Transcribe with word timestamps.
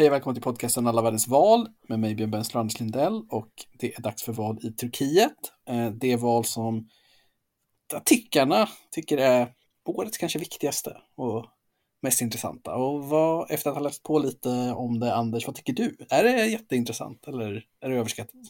Hej 0.00 0.08
och 0.08 0.12
välkommen 0.12 0.34
till 0.34 0.42
podcasten 0.42 0.86
Alla 0.86 1.02
världens 1.02 1.28
val 1.28 1.68
med 1.88 1.98
mig 1.98 2.14
Björn 2.14 2.30
Bensler 2.30 2.58
och 2.58 2.60
Anders 2.60 2.80
Lindell 2.80 3.22
och 3.30 3.50
det 3.78 3.94
är 3.94 4.02
dags 4.02 4.22
för 4.22 4.32
val 4.32 4.58
i 4.62 4.70
Turkiet. 4.70 5.36
Eh, 5.68 5.90
det 5.90 6.12
är 6.12 6.16
val 6.16 6.44
som 6.44 6.88
tickarna 8.04 8.68
tycker 8.90 9.18
är 9.18 9.52
årets 9.84 10.18
kanske 10.18 10.38
viktigaste 10.38 10.96
och 11.16 11.46
mest 12.02 12.20
intressanta. 12.20 12.74
Och 12.74 13.04
vad, 13.04 13.50
efter 13.50 13.70
att 13.70 13.76
ha 13.76 13.82
läst 13.82 14.02
på 14.02 14.18
lite 14.18 14.48
om 14.76 15.00
det, 15.00 15.14
Anders, 15.14 15.46
vad 15.46 15.56
tycker 15.56 15.72
du? 15.72 15.96
Är 16.10 16.24
det 16.24 16.46
jätteintressant 16.46 17.28
eller 17.28 17.64
är 17.80 17.88
det 17.88 17.96
överskattat? 17.96 18.40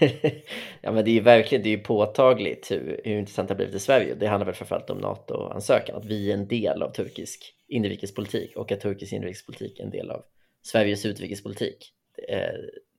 ja 0.82 0.92
men 0.92 1.04
det 1.04 1.10
är 1.10 1.14
ju 1.14 1.20
verkligen, 1.20 1.64
det 1.64 1.68
är 1.68 1.76
ju 1.76 1.82
påtagligt 1.82 2.70
hur, 2.70 3.00
hur 3.04 3.18
intressant 3.18 3.48
det 3.48 3.54
har 3.54 3.56
blivit 3.56 3.74
i 3.74 3.80
Sverige. 3.80 4.14
Det 4.14 4.26
handlar 4.26 4.46
väl 4.46 4.54
framförallt 4.54 4.90
om 4.90 4.98
NATO-ansökan, 4.98 5.96
att 5.96 6.04
vi 6.04 6.30
är 6.30 6.34
en 6.34 6.48
del 6.48 6.82
av 6.82 6.90
turkisk 6.90 7.54
inrikespolitik 7.68 8.56
och 8.56 8.72
att 8.72 8.80
turkisk 8.80 9.12
inrikespolitik 9.12 9.78
är 9.78 9.84
en 9.84 9.90
del 9.90 10.10
av 10.10 10.22
Sveriges 10.66 11.06
utrikespolitik. 11.06 11.92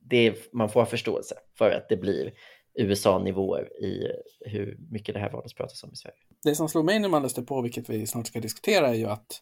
Det 0.09 0.27
är, 0.27 0.35
man 0.53 0.69
får 0.69 0.79
ha 0.79 0.85
förståelse 0.85 1.35
för 1.57 1.71
att 1.71 1.89
det 1.89 1.97
blir 1.97 2.33
USA-nivåer 2.73 3.83
i 3.83 4.07
hur 4.39 4.77
mycket 4.91 5.15
det 5.15 5.19
här 5.21 5.31
vardags 5.31 5.53
pratas 5.53 5.83
om 5.83 5.93
i 5.93 5.95
Sverige. 5.95 6.17
Det 6.43 6.55
som 6.55 6.69
slår 6.69 6.83
mig 6.83 6.99
när 6.99 7.09
man 7.09 7.21
läste 7.21 7.41
på, 7.41 7.61
vilket 7.61 7.89
vi 7.89 8.07
snart 8.07 8.27
ska 8.27 8.39
diskutera, 8.39 8.87
är 8.87 8.93
ju 8.93 9.05
att 9.05 9.41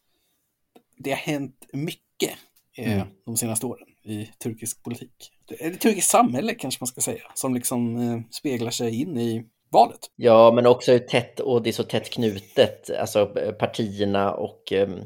det 0.97 1.09
har 1.09 1.17
hänt 1.17 1.65
mycket 1.73 2.37
eh, 2.77 2.93
mm. 2.93 3.07
de 3.25 3.37
senaste 3.37 3.65
åren 3.65 3.87
i 4.03 4.25
turkisk 4.25 4.83
politik. 4.83 5.31
Eller 5.59 5.75
turkiskt 5.75 6.11
samhälle 6.11 6.53
kanske 6.53 6.81
man 6.81 6.87
ska 6.87 7.01
säga, 7.01 7.31
som 7.33 7.53
liksom 7.53 7.97
eh, 7.97 8.21
speglar 8.31 8.71
sig 8.71 9.01
in 9.01 9.17
i 9.17 9.45
valet. 9.75 9.99
Ja, 10.15 10.51
men 10.51 10.65
också 10.65 10.91
hur 10.91 10.99
tätt, 10.99 11.39
och 11.39 11.63
det 11.63 11.69
är 11.69 11.73
så 11.73 11.83
tätt 11.83 12.09
knutet, 12.09 12.89
alltså 12.99 13.25
partierna 13.59 14.33
och 14.33 14.71
um, 14.71 15.05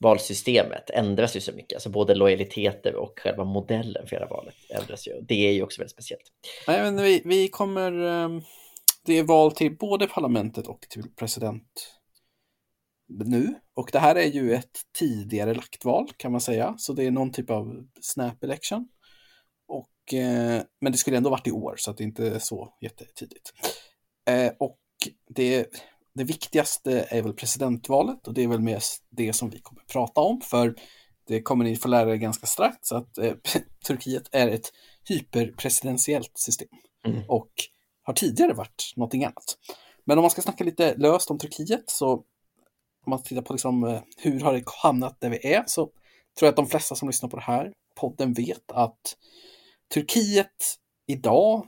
valsystemet 0.00 0.90
ändras 0.90 1.36
ju 1.36 1.40
så 1.40 1.52
mycket. 1.52 1.76
Alltså 1.76 1.90
både 1.90 2.14
lojaliteter 2.14 2.94
och 2.94 3.18
själva 3.18 3.44
modellen 3.44 4.06
för 4.06 4.16
hela 4.16 4.26
valet 4.26 4.54
ändras 4.80 5.06
ju. 5.08 5.20
Det 5.20 5.48
är 5.48 5.52
ju 5.52 5.62
också 5.62 5.80
väldigt 5.80 5.92
speciellt. 5.92 6.22
Nej, 6.66 6.82
men 6.82 7.02
vi, 7.02 7.22
vi 7.24 7.48
kommer... 7.48 7.92
Um, 7.92 8.42
det 9.04 9.18
är 9.18 9.22
val 9.22 9.52
till 9.52 9.76
både 9.76 10.06
parlamentet 10.06 10.66
och 10.66 10.80
till 10.80 11.02
president 11.16 11.96
nu. 13.08 13.54
Och 13.74 13.88
det 13.92 13.98
här 13.98 14.16
är 14.16 14.26
ju 14.26 14.54
ett 14.54 14.80
tidigare 14.98 15.54
lagt 15.54 15.84
val 15.84 16.08
kan 16.16 16.32
man 16.32 16.40
säga. 16.40 16.74
Så 16.78 16.92
det 16.92 17.04
är 17.04 17.10
någon 17.10 17.32
typ 17.32 17.50
av 17.50 17.86
snap 18.00 18.44
election. 18.44 18.88
Och, 19.68 20.14
eh, 20.14 20.62
men 20.80 20.92
det 20.92 20.98
skulle 20.98 21.16
ändå 21.16 21.30
varit 21.30 21.46
i 21.46 21.50
år 21.50 21.74
så 21.76 21.90
att 21.90 21.96
det 21.96 22.04
inte 22.04 22.28
är 22.28 22.38
så 22.38 22.76
jättetidigt. 22.80 23.52
Eh, 24.30 24.52
och 24.58 24.78
det, 25.28 25.66
det 26.14 26.24
viktigaste 26.24 27.06
är 27.10 27.22
väl 27.22 27.32
presidentvalet 27.32 28.26
och 28.28 28.34
det 28.34 28.42
är 28.42 28.48
väl 28.48 28.60
mest 28.60 29.02
det 29.10 29.32
som 29.32 29.50
vi 29.50 29.60
kommer 29.60 29.82
prata 29.82 30.20
om. 30.20 30.40
För 30.40 30.74
det 31.26 31.42
kommer 31.42 31.64
ni 31.64 31.76
få 31.76 31.88
lära 31.88 32.12
er 32.12 32.16
ganska 32.16 32.46
strax 32.46 32.92
att 32.92 33.18
eh, 33.18 33.34
Turkiet 33.86 34.28
är 34.32 34.48
ett 34.48 34.72
hyperpresidentiellt 35.08 36.32
system. 36.34 36.68
Mm. 37.06 37.22
Och 37.28 37.50
har 38.02 38.14
tidigare 38.14 38.52
varit 38.52 38.92
någonting 38.96 39.24
annat. 39.24 39.58
Men 40.04 40.18
om 40.18 40.22
man 40.22 40.30
ska 40.30 40.42
snacka 40.42 40.64
lite 40.64 40.94
löst 40.96 41.30
om 41.30 41.38
Turkiet 41.38 41.90
så 41.90 42.12
om 43.06 43.10
man 43.10 43.22
tittar 43.22 43.42
på 43.42 43.52
liksom, 43.52 43.84
eh, 43.84 44.00
hur 44.16 44.40
har 44.40 44.52
det 44.52 44.64
hamnat 44.82 45.20
där 45.20 45.30
vi 45.30 45.54
är 45.54 45.64
så 45.66 45.84
tror 46.38 46.46
jag 46.46 46.48
att 46.48 46.56
de 46.56 46.66
flesta 46.66 46.94
som 46.94 47.08
lyssnar 47.08 47.28
på 47.28 47.36
det 47.36 47.42
här 47.42 47.72
podden 47.94 48.32
vet 48.32 48.72
att 48.72 49.16
Turkiet 49.94 50.76
idag 51.06 51.66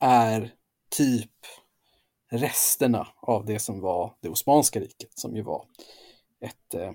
är 0.00 0.52
typ 0.90 1.30
resterna 2.38 3.08
av 3.20 3.44
det 3.44 3.58
som 3.58 3.80
var 3.80 4.14
det 4.20 4.28
Osmanska 4.28 4.80
riket 4.80 5.18
som 5.18 5.36
ju 5.36 5.42
var 5.42 5.64
ett 6.40 6.74
eh, 6.74 6.92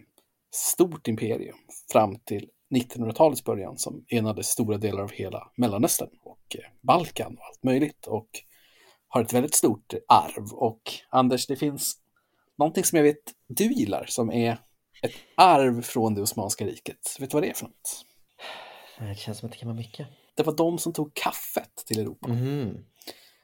stort 0.52 1.08
imperium 1.08 1.58
fram 1.92 2.20
till 2.20 2.50
1900-talets 2.76 3.44
början 3.44 3.78
som 3.78 4.06
enade 4.08 4.44
stora 4.44 4.78
delar 4.78 5.04
av 5.04 5.12
hela 5.12 5.52
Mellanöstern 5.56 6.10
och 6.24 6.56
eh, 6.56 6.66
Balkan 6.82 7.38
och 7.38 7.46
allt 7.46 7.64
möjligt 7.64 8.08
och 8.08 8.30
har 9.08 9.22
ett 9.22 9.34
väldigt 9.34 9.56
stort 9.56 9.94
arv. 10.08 10.54
Och 10.54 10.82
Anders, 11.10 11.48
det 11.48 11.56
finns 11.56 11.98
någonting 12.58 12.84
som 12.84 12.96
jag 12.96 13.04
vet 13.04 13.34
du 13.48 13.74
gillar 13.74 14.06
som 14.08 14.32
är 14.32 14.58
ett 15.02 15.14
arv 15.36 15.82
från 15.82 16.14
det 16.14 16.22
Osmanska 16.22 16.66
riket. 16.66 17.18
Vet 17.20 17.30
du 17.30 17.34
vad 17.34 17.44
det 17.44 17.50
är 17.50 17.54
för 17.54 17.66
något? 17.66 18.06
Det 19.00 19.16
känns 19.16 19.38
som 19.38 19.48
att 19.48 19.52
det 19.52 19.58
kan 19.58 19.68
vara 19.68 19.78
mycket. 19.78 20.08
Det 20.36 20.44
var 20.44 20.56
de 20.56 20.78
som 20.78 20.94
tog 20.94 21.14
kaffet 21.14 21.84
till 21.86 22.00
Europa. 22.00 22.30
Mm. 22.30 22.86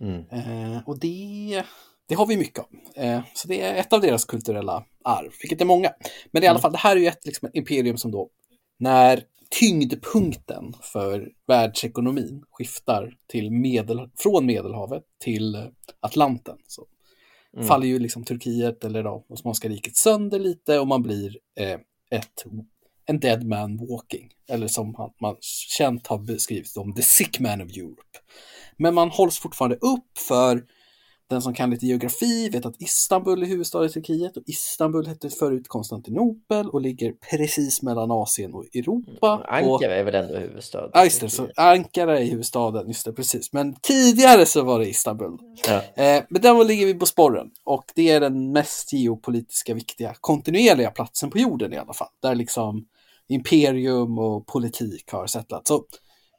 Mm. 0.01 0.25
Eh, 0.31 0.81
och 0.85 0.99
det, 0.99 1.63
det 2.07 2.15
har 2.15 2.25
vi 2.25 2.37
mycket 2.37 2.59
av. 2.59 2.67
Eh, 2.95 3.21
så 3.33 3.47
det 3.47 3.61
är 3.61 3.75
ett 3.75 3.93
av 3.93 4.01
deras 4.01 4.25
kulturella 4.25 4.85
arv, 5.03 5.31
vilket 5.41 5.61
är 5.61 5.65
många. 5.65 5.89
Men 6.31 6.43
i 6.43 6.47
alla 6.47 6.59
mm. 6.59 6.61
fall, 6.61 6.71
det 6.71 6.77
här 6.77 6.95
är 6.95 6.99
ju 6.99 7.07
ett 7.07 7.25
liksom, 7.25 7.49
imperium 7.53 7.97
som 7.97 8.11
då, 8.11 8.29
när 8.79 9.23
tyngdpunkten 9.59 10.73
för 10.81 11.29
världsekonomin 11.47 12.43
skiftar 12.51 13.13
till 13.27 13.51
medel, 13.51 14.09
från 14.15 14.45
Medelhavet 14.45 15.03
till 15.23 15.71
Atlanten. 15.99 16.57
Så 16.67 16.85
mm. 17.55 17.67
faller 17.67 17.87
ju 17.87 17.99
liksom 17.99 18.23
Turkiet 18.23 18.83
eller 18.83 19.03
då 19.03 19.25
Osmanska 19.29 19.69
riket 19.69 19.95
sönder 19.95 20.39
lite 20.39 20.79
och 20.79 20.87
man 20.87 21.03
blir 21.03 21.37
eh, 21.59 21.79
ett, 22.11 22.45
en 23.05 23.19
dead 23.19 23.43
man 23.43 23.87
walking. 23.87 24.29
Eller 24.49 24.67
som 24.67 25.11
man, 25.21 25.35
känt 25.77 26.07
har 26.07 26.17
beskrivit 26.17 26.67
som 26.67 26.93
the 26.93 27.01
sick 27.01 27.39
man 27.39 27.61
of 27.61 27.77
Europe. 27.77 28.17
Men 28.77 28.93
man 28.93 29.09
hålls 29.09 29.39
fortfarande 29.39 29.75
upp 29.75 30.17
för 30.27 30.63
den 31.29 31.41
som 31.41 31.53
kan 31.53 31.69
lite 31.69 31.85
geografi 31.85 32.49
vet 32.49 32.65
att 32.65 32.81
Istanbul 32.81 33.43
är 33.43 33.47
huvudstad 33.47 33.85
i 33.85 33.89
Turkiet 33.89 34.37
och 34.37 34.43
Istanbul 34.45 35.07
hette 35.07 35.29
förut 35.29 35.67
Konstantinopel 35.67 36.69
och 36.69 36.81
ligger 36.81 37.13
precis 37.31 37.81
mellan 37.81 38.11
Asien 38.11 38.53
och 38.53 38.65
Europa. 38.75 39.33
Mm, 39.33 39.45
Ankara 39.47 39.73
och... 39.75 39.83
är 39.83 40.03
väl 40.03 40.15
ändå 40.15 40.37
huvudstad? 40.37 40.89
Ja, 40.93 41.03
just 41.03 41.21
det. 41.21 41.29
Så 41.29 41.47
Ankara 41.55 42.19
är 42.19 42.25
huvudstaden, 42.25 42.87
just 42.87 43.05
det, 43.05 43.13
precis. 43.13 43.53
Men 43.53 43.75
tidigare 43.81 44.45
så 44.45 44.63
var 44.63 44.79
det 44.79 44.89
Istanbul. 44.89 45.37
Ja. 45.67 46.03
Eh, 46.03 46.23
men 46.29 46.41
där 46.41 46.65
ligger 46.65 46.85
vi 46.85 46.93
på 46.93 47.05
sporren 47.05 47.51
och 47.63 47.83
det 47.95 48.09
är 48.09 48.19
den 48.19 48.51
mest 48.51 48.93
geopolitiska 48.93 49.73
viktiga 49.73 50.15
kontinuerliga 50.19 50.91
platsen 50.91 51.29
på 51.29 51.37
jorden 51.37 51.73
i 51.73 51.77
alla 51.77 51.93
fall. 51.93 52.09
Där 52.21 52.35
liksom 52.35 52.85
imperium 53.29 54.19
och 54.19 54.47
politik 54.47 55.11
har 55.11 55.27
settlat. 55.27 55.67
Så 55.67 55.85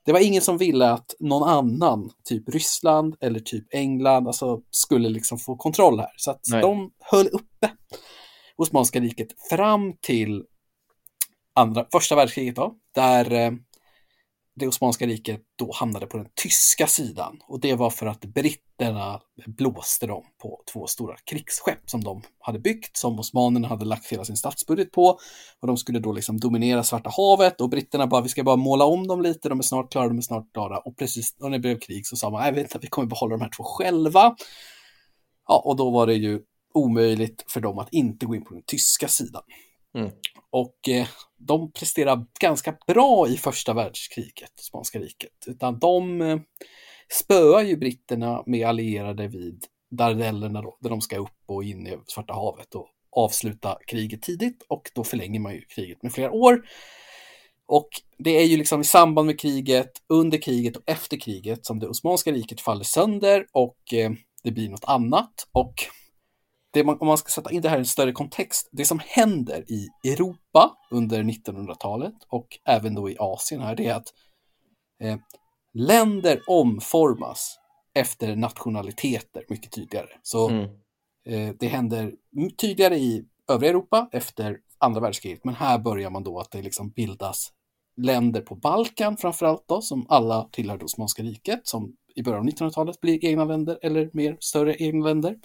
det 0.04 0.12
var 0.12 0.20
ingen 0.20 0.42
som 0.42 0.58
ville 0.58 0.90
att 0.90 1.14
någon 1.20 1.48
annan, 1.48 2.10
typ 2.24 2.48
Ryssland 2.48 3.16
eller 3.20 3.40
typ 3.40 3.64
England, 3.74 4.26
alltså 4.26 4.60
skulle 4.70 5.08
liksom 5.08 5.38
få 5.38 5.56
kontroll 5.56 6.00
här. 6.00 6.12
Så 6.16 6.30
att 6.30 6.40
Nej. 6.50 6.62
de 6.62 6.90
höll 6.98 7.26
uppe 7.26 7.70
Osmanska 8.56 9.00
riket 9.00 9.28
fram 9.50 9.92
till 10.00 10.44
andra, 11.54 11.86
första 11.92 12.16
världskriget 12.16 12.56
då, 12.56 12.74
där 12.94 13.32
eh, 13.32 13.52
det 14.56 14.68
Osmanska 14.68 15.06
riket 15.06 15.40
då 15.56 15.72
hamnade 15.72 16.06
på 16.06 16.16
den 16.16 16.26
tyska 16.42 16.86
sidan. 16.86 17.40
Och 17.48 17.60
det 17.60 17.74
var 17.74 17.90
för 17.90 18.06
att 18.06 18.20
britterna 18.20 19.20
blåste 19.46 20.06
dem 20.06 20.24
på 20.42 20.62
två 20.72 20.86
stora 20.86 21.16
krigsskepp 21.24 21.90
som 21.90 22.04
de 22.04 22.22
hade 22.38 22.58
byggt, 22.58 22.96
som 22.96 23.18
osmanerna 23.18 23.68
hade 23.68 23.84
lagt 23.84 24.12
hela 24.12 24.24
sin 24.24 24.36
statsbudget 24.36 24.92
på. 24.92 25.18
Och 25.60 25.66
de 25.66 25.76
skulle 25.76 25.98
då 25.98 26.12
liksom 26.12 26.40
dominera 26.40 26.84
Svarta 26.84 27.10
havet 27.16 27.60
och 27.60 27.68
britterna 27.68 28.06
bara, 28.06 28.20
vi 28.20 28.28
ska 28.28 28.44
bara 28.44 28.56
måla 28.56 28.84
om 28.84 29.06
dem 29.06 29.22
lite, 29.22 29.48
de 29.48 29.58
är 29.58 29.62
snart 29.62 29.92
klara, 29.92 30.08
de 30.08 30.18
är 30.18 30.22
snart 30.22 30.52
klara. 30.52 30.78
Och 30.78 30.96
precis 30.96 31.36
när 31.38 31.50
det 31.50 31.58
blev 31.58 31.78
krig 31.78 32.06
så 32.06 32.16
sa 32.16 32.30
man, 32.30 32.42
nej 32.42 32.52
vänta, 32.52 32.78
vi 32.78 32.88
kommer 32.88 33.08
behålla 33.08 33.36
de 33.36 33.42
här 33.42 33.50
två 33.56 33.64
själva. 33.64 34.36
Ja, 35.48 35.62
och 35.64 35.76
då 35.76 35.90
var 35.90 36.06
det 36.06 36.14
ju 36.14 36.40
omöjligt 36.74 37.44
för 37.48 37.60
dem 37.60 37.78
att 37.78 37.88
inte 37.92 38.26
gå 38.26 38.34
in 38.34 38.44
på 38.44 38.54
den 38.54 38.62
tyska 38.66 39.08
sidan. 39.08 39.42
Mm. 39.94 40.10
Och 40.56 40.88
eh, 40.88 41.08
de 41.38 41.72
presterar 41.72 42.26
ganska 42.40 42.78
bra 42.86 43.28
i 43.28 43.36
första 43.36 43.74
världskriget, 43.74 44.52
Spanska 44.60 44.98
riket. 44.98 45.32
Utan 45.46 45.78
de 45.78 46.20
eh, 46.20 46.38
spöar 47.22 47.62
ju 47.62 47.76
britterna 47.76 48.42
med 48.46 48.68
allierade 48.68 49.28
vid 49.28 49.64
Dardellerna 49.90 50.62
då, 50.62 50.78
där 50.80 50.90
de 50.90 51.00
ska 51.00 51.18
upp 51.18 51.42
och 51.46 51.64
in 51.64 51.86
i 51.86 51.98
Svarta 52.06 52.34
havet 52.34 52.74
och 52.74 52.88
avsluta 53.10 53.78
kriget 53.86 54.22
tidigt 54.22 54.66
och 54.68 54.90
då 54.94 55.04
förlänger 55.04 55.40
man 55.40 55.54
ju 55.54 55.60
kriget 55.60 56.02
med 56.02 56.12
flera 56.12 56.32
år. 56.32 56.62
Och 57.66 57.88
det 58.18 58.30
är 58.30 58.44
ju 58.44 58.56
liksom 58.56 58.80
i 58.80 58.84
samband 58.84 59.26
med 59.26 59.40
kriget, 59.40 59.92
under 60.08 60.38
kriget 60.38 60.76
och 60.76 60.82
efter 60.86 61.20
kriget 61.20 61.66
som 61.66 61.78
det 61.78 61.88
Osmanska 61.88 62.32
riket 62.32 62.60
faller 62.60 62.84
sönder 62.84 63.46
och 63.52 63.94
eh, 63.94 64.10
det 64.42 64.50
blir 64.50 64.68
något 64.68 64.84
annat. 64.84 65.48
Och 65.52 65.74
det 66.76 66.84
man, 66.84 66.98
om 67.00 67.06
man 67.06 67.18
ska 67.18 67.28
sätta 67.30 67.52
in 67.52 67.62
det 67.62 67.68
här 67.68 67.76
i 67.76 67.80
en 67.80 67.86
större 67.86 68.12
kontext, 68.12 68.68
det 68.72 68.84
som 68.84 69.00
händer 69.04 69.64
i 69.72 69.88
Europa 70.04 70.76
under 70.90 71.22
1900-talet 71.22 72.14
och 72.28 72.58
även 72.64 72.94
då 72.94 73.10
i 73.10 73.16
Asien 73.18 73.60
här, 73.60 73.76
det 73.76 73.86
är 73.86 73.94
att 73.94 74.08
eh, 75.02 75.16
länder 75.74 76.40
omformas 76.46 77.58
efter 77.94 78.36
nationaliteter 78.36 79.44
mycket 79.48 79.72
tydligare. 79.72 80.08
Så 80.22 80.48
mm. 80.48 80.64
eh, 81.26 81.54
det 81.58 81.66
händer 81.66 82.12
tydligare 82.60 82.96
i 82.96 83.24
övriga 83.48 83.70
Europa 83.70 84.08
efter 84.12 84.58
andra 84.78 85.00
världskriget, 85.00 85.44
men 85.44 85.54
här 85.54 85.78
börjar 85.78 86.10
man 86.10 86.24
då 86.24 86.38
att 86.40 86.50
det 86.50 86.62
liksom 86.62 86.90
bildas 86.90 87.52
länder 87.96 88.40
på 88.40 88.54
Balkan 88.54 89.16
framförallt 89.16 89.64
då, 89.68 89.82
som 89.82 90.06
alla 90.08 90.48
tillhör 90.52 90.84
Osmanska 90.84 91.22
riket, 91.22 91.60
som 91.66 91.96
i 92.14 92.22
början 92.22 92.40
av 92.40 92.46
1900-talet 92.46 93.00
blir 93.00 93.24
egna 93.24 93.44
länder 93.44 93.78
eller 93.82 94.10
mer 94.12 94.36
större 94.40 94.74
egna 94.74 95.06
länder. 95.06 95.36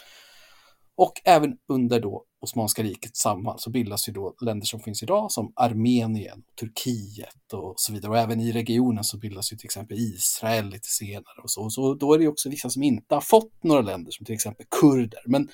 Och 1.02 1.22
även 1.26 1.58
under 1.68 2.00
då 2.00 2.26
Osmanska 2.42 2.84
riket 2.84 3.16
samman 3.16 3.60
så 3.60 3.70
bildas 3.70 4.10
ju 4.10 4.14
då 4.14 4.36
länder 4.42 4.66
som 4.66 4.80
finns 4.80 5.04
idag 5.04 5.32
som 5.32 5.54
Armenien, 5.56 6.44
Turkiet 6.60 7.54
och 7.54 7.74
så 7.78 7.94
vidare. 7.94 8.12
Och 8.12 8.18
även 8.18 8.40
i 8.40 8.52
regionen 8.52 9.04
så 9.04 9.18
bildas 9.18 9.54
ju 9.54 9.58
till 9.58 9.66
exempel 9.66 9.98
Israel 9.98 10.70
lite 10.70 10.88
senare 10.88 11.42
och 11.44 11.52
så. 11.52 11.70
Så 11.70 11.94
då 11.94 12.14
är 12.14 12.20
det 12.20 12.28
också 12.28 12.50
vissa 12.50 12.70
som 12.70 12.84
inte 12.84 13.16
har 13.16 13.22
fått 13.22 13.64
några 13.64 13.82
länder 13.82 14.12
som 14.12 14.26
till 14.26 14.36
exempel 14.36 14.66
kurder. 14.82 15.22
Men 15.26 15.50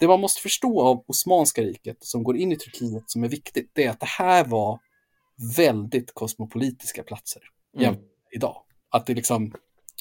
det 0.00 0.08
man 0.08 0.20
måste 0.20 0.42
förstå 0.42 0.82
av 0.82 1.04
Osmanska 1.06 1.62
riket 1.62 1.96
som 2.00 2.22
går 2.22 2.36
in 2.36 2.52
i 2.52 2.56
Turkiet 2.56 3.04
som 3.06 3.24
är 3.24 3.28
viktigt, 3.28 3.70
det 3.72 3.84
är 3.84 3.90
att 3.90 4.00
det 4.00 4.06
här 4.06 4.44
var 4.44 4.80
väldigt 5.56 6.14
kosmopolitiska 6.14 7.02
platser 7.02 7.42
mm. 7.78 7.96
idag. 8.34 8.62
Att 8.90 9.06
det 9.06 9.14
liksom, 9.14 9.52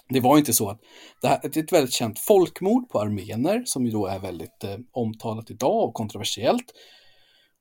det 0.10 0.20
var 0.20 0.38
inte 0.38 0.54
så 0.54 0.70
att 0.70 0.82
det, 1.22 1.28
här, 1.28 1.40
det 1.44 1.58
är 1.58 1.64
ett 1.64 1.74
väldigt 1.74 1.94
känt 1.94 2.20
folkmord 2.20 2.90
på 2.90 3.00
armener 3.00 3.64
som 3.66 3.86
ju 3.86 3.92
då 3.92 4.08
är 4.08 4.20
väldigt 4.20 4.64
eh, 4.64 4.78
omtalat 4.92 5.52
idag 5.52 5.84
och 5.84 5.94
kontroversiellt. 5.94 6.74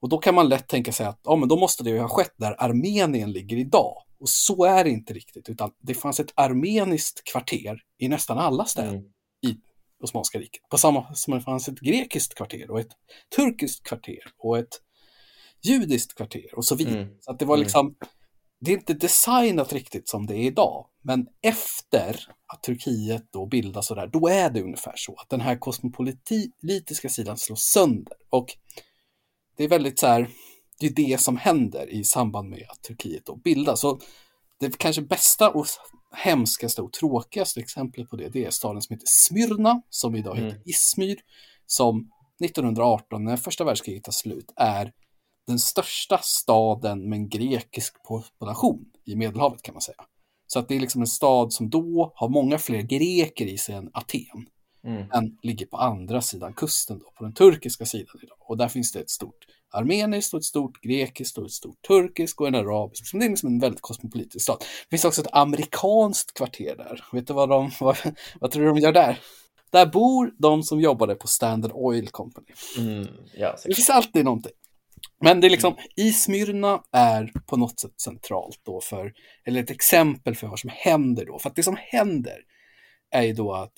Och 0.00 0.08
då 0.08 0.18
kan 0.18 0.34
man 0.34 0.48
lätt 0.48 0.68
tänka 0.68 0.92
sig 0.92 1.06
att 1.06 1.20
ja, 1.24 1.36
men 1.36 1.48
då 1.48 1.56
måste 1.56 1.84
det 1.84 1.90
ju 1.90 1.98
ha 1.98 2.08
skett 2.08 2.34
där 2.36 2.62
Armenien 2.62 3.32
ligger 3.32 3.56
idag. 3.56 4.02
Och 4.20 4.28
så 4.28 4.64
är 4.64 4.84
det 4.84 4.90
inte 4.90 5.14
riktigt, 5.14 5.48
utan 5.48 5.70
det 5.78 5.94
fanns 5.94 6.20
ett 6.20 6.32
armeniskt 6.34 7.24
kvarter 7.32 7.78
i 7.98 8.08
nästan 8.08 8.38
alla 8.38 8.64
städer 8.64 8.88
mm. 8.88 9.04
i 9.46 9.56
Osmanska 10.02 10.38
riket. 10.38 10.68
På 10.70 10.78
samma 10.78 11.14
som 11.14 11.34
det 11.34 11.40
fanns 11.40 11.68
ett 11.68 11.80
grekiskt 11.80 12.34
kvarter 12.34 12.70
och 12.70 12.80
ett 12.80 12.92
turkiskt 13.36 13.86
kvarter 13.86 14.18
och 14.38 14.58
ett 14.58 14.80
judiskt 15.62 16.14
kvarter 16.14 16.54
och 16.56 16.64
så 16.64 16.74
vidare. 16.74 17.02
Mm. 17.02 17.14
Så 17.20 17.30
att 17.30 17.38
det 17.38 17.44
var 17.44 17.56
mm. 17.56 17.66
Det 18.60 18.72
är 18.72 18.76
inte 18.76 18.94
designat 18.94 19.72
riktigt 19.72 20.08
som 20.08 20.26
det 20.26 20.34
är 20.34 20.46
idag. 20.46 20.86
Men 21.02 21.26
efter 21.42 22.20
att 22.46 22.62
Turkiet 22.62 23.32
då 23.32 23.46
bildas 23.46 23.90
och 23.90 23.96
där, 23.96 24.06
då 24.06 24.28
är 24.28 24.50
det 24.50 24.62
ungefär 24.62 24.94
så 24.96 25.14
att 25.14 25.28
den 25.28 25.40
här 25.40 25.56
kosmopolitiska 25.56 27.08
sidan 27.08 27.36
slås 27.36 27.62
sönder. 27.62 28.16
Och 28.30 28.46
det 29.56 29.64
är 29.64 29.68
väldigt 29.68 29.98
så 29.98 30.06
här, 30.06 30.28
det 30.80 30.86
är 30.86 30.90
det 30.90 31.20
som 31.20 31.36
händer 31.36 31.90
i 31.90 32.04
samband 32.04 32.48
med 32.50 32.66
att 32.68 32.82
Turkiet 32.82 33.26
då 33.26 33.36
bildas. 33.36 33.80
Så 33.80 34.00
det 34.60 34.78
kanske 34.78 35.02
bästa 35.02 35.50
och 35.50 35.66
hemskaste 36.12 36.82
och 36.82 36.92
tråkigaste 36.92 37.60
exemplet 37.60 38.10
på 38.10 38.16
det, 38.16 38.28
det 38.28 38.44
är 38.44 38.50
staden 38.50 38.82
som 38.82 38.94
heter 38.94 39.06
Smyrna, 39.08 39.82
som 39.90 40.14
idag 40.14 40.34
heter 40.34 40.48
mm. 40.48 40.62
Izmir, 40.64 41.16
som 41.66 42.10
1918, 42.44 43.24
när 43.24 43.36
första 43.36 43.64
världskriget 43.64 44.04
tar 44.04 44.12
slut, 44.12 44.52
är 44.56 44.92
den 45.46 45.58
största 45.58 46.18
staden 46.22 47.08
med 47.08 47.16
en 47.16 47.28
grekisk 47.28 48.02
population 48.02 48.84
i 49.04 49.16
Medelhavet 49.16 49.62
kan 49.62 49.74
man 49.74 49.82
säga. 49.82 50.04
Så 50.46 50.58
att 50.58 50.68
det 50.68 50.76
är 50.76 50.80
liksom 50.80 51.00
en 51.00 51.06
stad 51.06 51.52
som 51.52 51.70
då 51.70 52.12
har 52.14 52.28
många 52.28 52.58
fler 52.58 52.82
greker 52.82 53.46
i 53.46 53.58
sig 53.58 53.74
än 53.74 53.90
Aten. 53.92 54.46
Mm. 54.86 55.10
Än 55.12 55.38
ligger 55.42 55.66
på 55.66 55.76
andra 55.76 56.22
sidan 56.22 56.54
kusten, 56.54 56.98
då, 56.98 57.12
på 57.18 57.24
den 57.24 57.34
turkiska 57.34 57.86
sidan 57.86 58.16
idag. 58.22 58.36
Och 58.40 58.56
där 58.56 58.68
finns 58.68 58.92
det 58.92 59.00
ett 59.00 59.10
stort 59.10 59.46
armeniskt 59.72 60.34
och 60.34 60.38
ett 60.38 60.44
stort 60.44 60.82
grekiskt 60.82 61.38
och 61.38 61.44
ett 61.44 61.52
stort 61.52 61.82
turkiskt 61.86 62.40
och 62.40 62.48
en 62.48 62.54
arabisk. 62.54 63.06
Så 63.06 63.16
det 63.16 63.24
är 63.24 63.28
liksom 63.28 63.48
en 63.48 63.58
väldigt 63.58 63.80
kosmopolitisk 63.80 64.42
stad. 64.42 64.56
Det 64.60 64.90
finns 64.90 65.04
också 65.04 65.20
ett 65.20 65.32
amerikanskt 65.32 66.34
kvarter 66.34 66.76
där. 66.76 67.04
Vet 67.12 67.26
du 67.26 67.34
vad 67.34 67.48
de, 67.48 67.70
vad, 67.80 67.96
vad 68.40 68.50
tror 68.50 68.62
du 68.62 68.68
de 68.68 68.78
gör 68.78 68.92
där? 68.92 69.20
Där 69.70 69.86
bor 69.86 70.34
de 70.38 70.62
som 70.62 70.80
jobbade 70.80 71.14
på 71.14 71.26
Standard 71.26 71.72
Oil 71.74 72.08
Company. 72.08 72.46
Mm, 72.78 73.06
ja, 73.34 73.56
det 73.64 73.74
finns 73.74 73.90
alltid 73.90 74.24
någonting. 74.24 74.52
Men 75.20 75.40
det 75.40 75.46
är 75.46 75.50
liksom, 75.50 75.76
i 75.96 76.12
Smyrna 76.12 76.82
är 76.92 77.32
på 77.46 77.56
något 77.56 77.80
sätt 77.80 78.00
centralt 78.00 78.60
då 78.62 78.80
för, 78.80 79.12
eller 79.44 79.62
ett 79.62 79.70
exempel 79.70 80.34
för 80.34 80.46
vad 80.46 80.58
som 80.58 80.70
händer 80.72 81.26
då. 81.26 81.38
För 81.38 81.50
att 81.50 81.56
det 81.56 81.62
som 81.62 81.76
händer 81.80 82.36
är 83.10 83.22
ju 83.22 83.32
då 83.32 83.52
att 83.52 83.72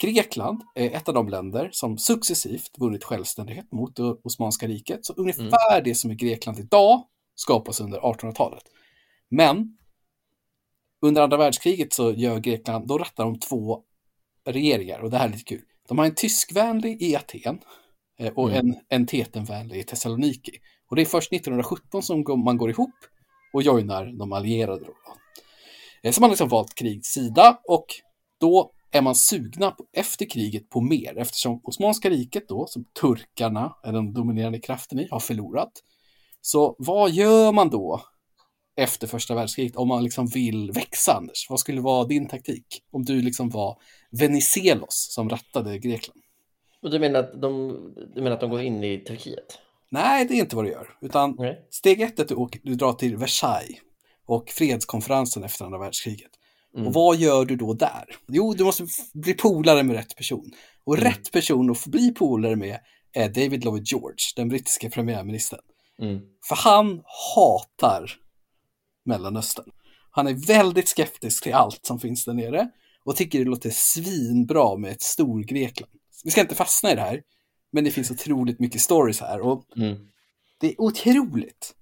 Grekland 0.00 0.62
är 0.74 0.90
ett 0.90 1.08
av 1.08 1.14
de 1.14 1.28
länder 1.28 1.68
som 1.72 1.98
successivt 1.98 2.70
vunnit 2.78 3.04
självständighet 3.04 3.72
mot 3.72 3.96
det 3.96 4.02
Osmanska 4.02 4.68
riket. 4.68 5.06
Så 5.06 5.12
ungefär 5.12 5.72
mm. 5.72 5.84
det 5.84 5.94
som 5.94 6.10
är 6.10 6.14
Grekland 6.14 6.58
idag 6.58 7.04
skapas 7.34 7.80
under 7.80 8.00
1800-talet. 8.00 8.62
Men 9.28 9.76
under 11.02 11.22
andra 11.22 11.36
världskriget 11.36 11.92
så 11.92 12.12
gör 12.12 12.38
Grekland, 12.38 12.88
då 12.88 12.98
rattar 12.98 13.24
de 13.24 13.38
två 13.38 13.82
regeringar 14.46 15.00
och 15.00 15.10
det 15.10 15.18
här 15.18 15.28
är 15.28 15.32
lite 15.32 15.44
kul. 15.44 15.64
De 15.88 15.98
har 15.98 16.04
en 16.04 16.14
tyskvänlig 16.14 17.02
i 17.02 17.16
Aten 17.16 17.60
och 18.28 18.50
mm. 18.50 18.66
en, 18.66 18.76
en 18.88 19.06
Tetenvänlig 19.06 19.78
i 19.78 19.82
Thessaloniki. 19.82 20.52
Och 20.90 20.96
det 20.96 21.02
är 21.02 21.06
först 21.06 21.32
1917 21.32 22.02
som 22.02 22.24
man 22.44 22.56
går 22.56 22.70
ihop 22.70 22.94
och 23.52 23.62
joinar 23.62 24.18
de 24.18 24.32
allierade. 24.32 24.84
Då. 24.84 24.94
Eh, 26.02 26.12
så 26.12 26.20
man 26.20 26.30
har 26.30 26.32
liksom 26.32 26.48
valt 26.48 26.74
krigs 26.74 27.06
sida 27.06 27.60
och 27.64 27.86
då 28.40 28.72
är 28.92 29.02
man 29.02 29.14
sugna 29.14 29.70
på, 29.70 29.84
efter 29.92 30.30
kriget 30.30 30.70
på 30.70 30.80
mer 30.80 31.18
eftersom 31.18 31.60
Osmanska 31.64 32.10
riket 32.10 32.48
då, 32.48 32.66
som 32.66 32.84
turkarna 33.00 33.76
är 33.82 33.92
den 33.92 34.12
dominerande 34.12 34.60
kraften 34.60 34.98
i, 34.98 35.08
har 35.10 35.20
förlorat. 35.20 35.72
Så 36.40 36.76
vad 36.78 37.10
gör 37.10 37.52
man 37.52 37.70
då 37.70 38.02
efter 38.76 39.06
första 39.06 39.34
världskriget 39.34 39.76
om 39.76 39.88
man 39.88 40.04
liksom 40.04 40.26
vill 40.26 40.72
växa, 40.72 41.12
Anders? 41.12 41.46
Vad 41.50 41.60
skulle 41.60 41.80
vara 41.80 42.04
din 42.04 42.28
taktik? 42.28 42.66
Om 42.92 43.04
du 43.04 43.22
liksom 43.22 43.50
var 43.50 43.78
Venizelos 44.10 45.08
som 45.14 45.28
rattade 45.28 45.78
Grekland? 45.78 46.20
Och 46.82 46.90
du 46.90 46.98
menar, 46.98 47.20
att 47.20 47.40
de, 47.40 47.78
du 48.14 48.22
menar 48.22 48.34
att 48.34 48.40
de 48.40 48.50
går 48.50 48.60
in 48.60 48.84
i 48.84 48.98
Turkiet? 48.98 49.58
Nej, 49.90 50.24
det 50.24 50.34
är 50.34 50.38
inte 50.38 50.56
vad 50.56 50.64
du 50.64 50.70
gör. 50.70 50.88
Utan 51.00 51.36
Nej. 51.38 51.66
steg 51.70 52.00
ett 52.00 52.18
är 52.18 52.22
att 52.22 52.28
du, 52.28 52.34
åker, 52.34 52.60
du 52.64 52.74
drar 52.74 52.92
till 52.92 53.16
Versailles 53.16 53.78
och 54.26 54.50
fredskonferensen 54.50 55.44
efter 55.44 55.64
andra 55.64 55.78
världskriget. 55.78 56.30
Mm. 56.74 56.86
Och 56.86 56.94
vad 56.94 57.16
gör 57.16 57.44
du 57.44 57.56
då 57.56 57.74
där? 57.74 58.04
Jo, 58.28 58.54
du 58.54 58.64
måste 58.64 58.86
bli 59.14 59.34
polare 59.34 59.82
med 59.82 59.96
rätt 59.96 60.16
person. 60.16 60.50
Och 60.84 60.98
mm. 60.98 61.10
rätt 61.10 61.32
person 61.32 61.70
att 61.70 61.78
få 61.78 61.90
bli 61.90 62.14
polare 62.14 62.56
med 62.56 62.78
är 63.12 63.28
David 63.28 63.64
Lloyd 63.64 63.86
George, 63.86 64.16
den 64.36 64.48
brittiska 64.48 64.90
premiärministern. 64.90 65.60
Mm. 66.02 66.20
För 66.48 66.56
han 66.56 67.02
hatar 67.34 68.10
Mellanöstern. 69.04 69.70
Han 70.10 70.26
är 70.26 70.46
väldigt 70.46 70.88
skeptisk 70.88 71.42
till 71.42 71.54
allt 71.54 71.86
som 71.86 71.98
finns 71.98 72.24
där 72.24 72.32
nere 72.32 72.70
och 73.04 73.16
tycker 73.16 73.38
det 73.38 73.44
låter 73.44 73.70
svinbra 73.70 74.76
med 74.76 74.90
ett 74.90 75.02
stor 75.02 75.42
Grekland 75.42 75.92
vi 76.24 76.30
ska 76.30 76.40
inte 76.40 76.54
fastna 76.54 76.92
i 76.92 76.94
det 76.94 77.00
här, 77.00 77.22
men 77.72 77.84
det 77.84 77.90
finns 77.90 78.10
otroligt 78.10 78.60
mycket 78.60 78.80
stories 78.80 79.20
här 79.20 79.40
och 79.40 79.64
mm. 79.76 79.96
det 80.60 80.66
är 80.66 80.80
otroligt. 80.80 81.74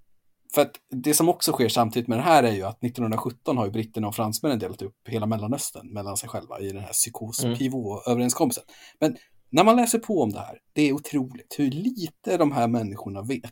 För 0.55 0.62
att 0.62 0.72
det 0.91 1.15
som 1.15 1.29
också 1.29 1.53
sker 1.53 1.69
samtidigt 1.69 2.08
med 2.08 2.19
det 2.19 2.22
här 2.22 2.43
är 2.43 2.53
ju 2.53 2.63
att 2.63 2.84
1917 2.84 3.56
har 3.56 3.65
ju 3.65 3.72
britterna 3.72 4.08
och 4.08 4.15
fransmännen 4.15 4.58
delat 4.58 4.82
upp 4.82 5.08
hela 5.08 5.27
Mellanöstern 5.27 5.93
mellan 5.93 6.17
sig 6.17 6.29
själva 6.29 6.60
i 6.60 6.72
den 6.72 6.82
här 6.82 6.93
psykos-pivot-överenskommelsen. 6.93 8.65
Mm. 8.67 8.74
Men 9.01 9.17
när 9.51 9.65
man 9.65 9.77
läser 9.77 9.98
på 9.98 10.22
om 10.22 10.32
det 10.32 10.39
här, 10.39 10.58
det 10.72 10.82
är 10.82 10.93
otroligt 10.93 11.55
hur 11.58 11.70
lite 11.70 12.36
de 12.36 12.53
här 12.53 12.69
människorna 12.69 13.22
vet 13.22 13.43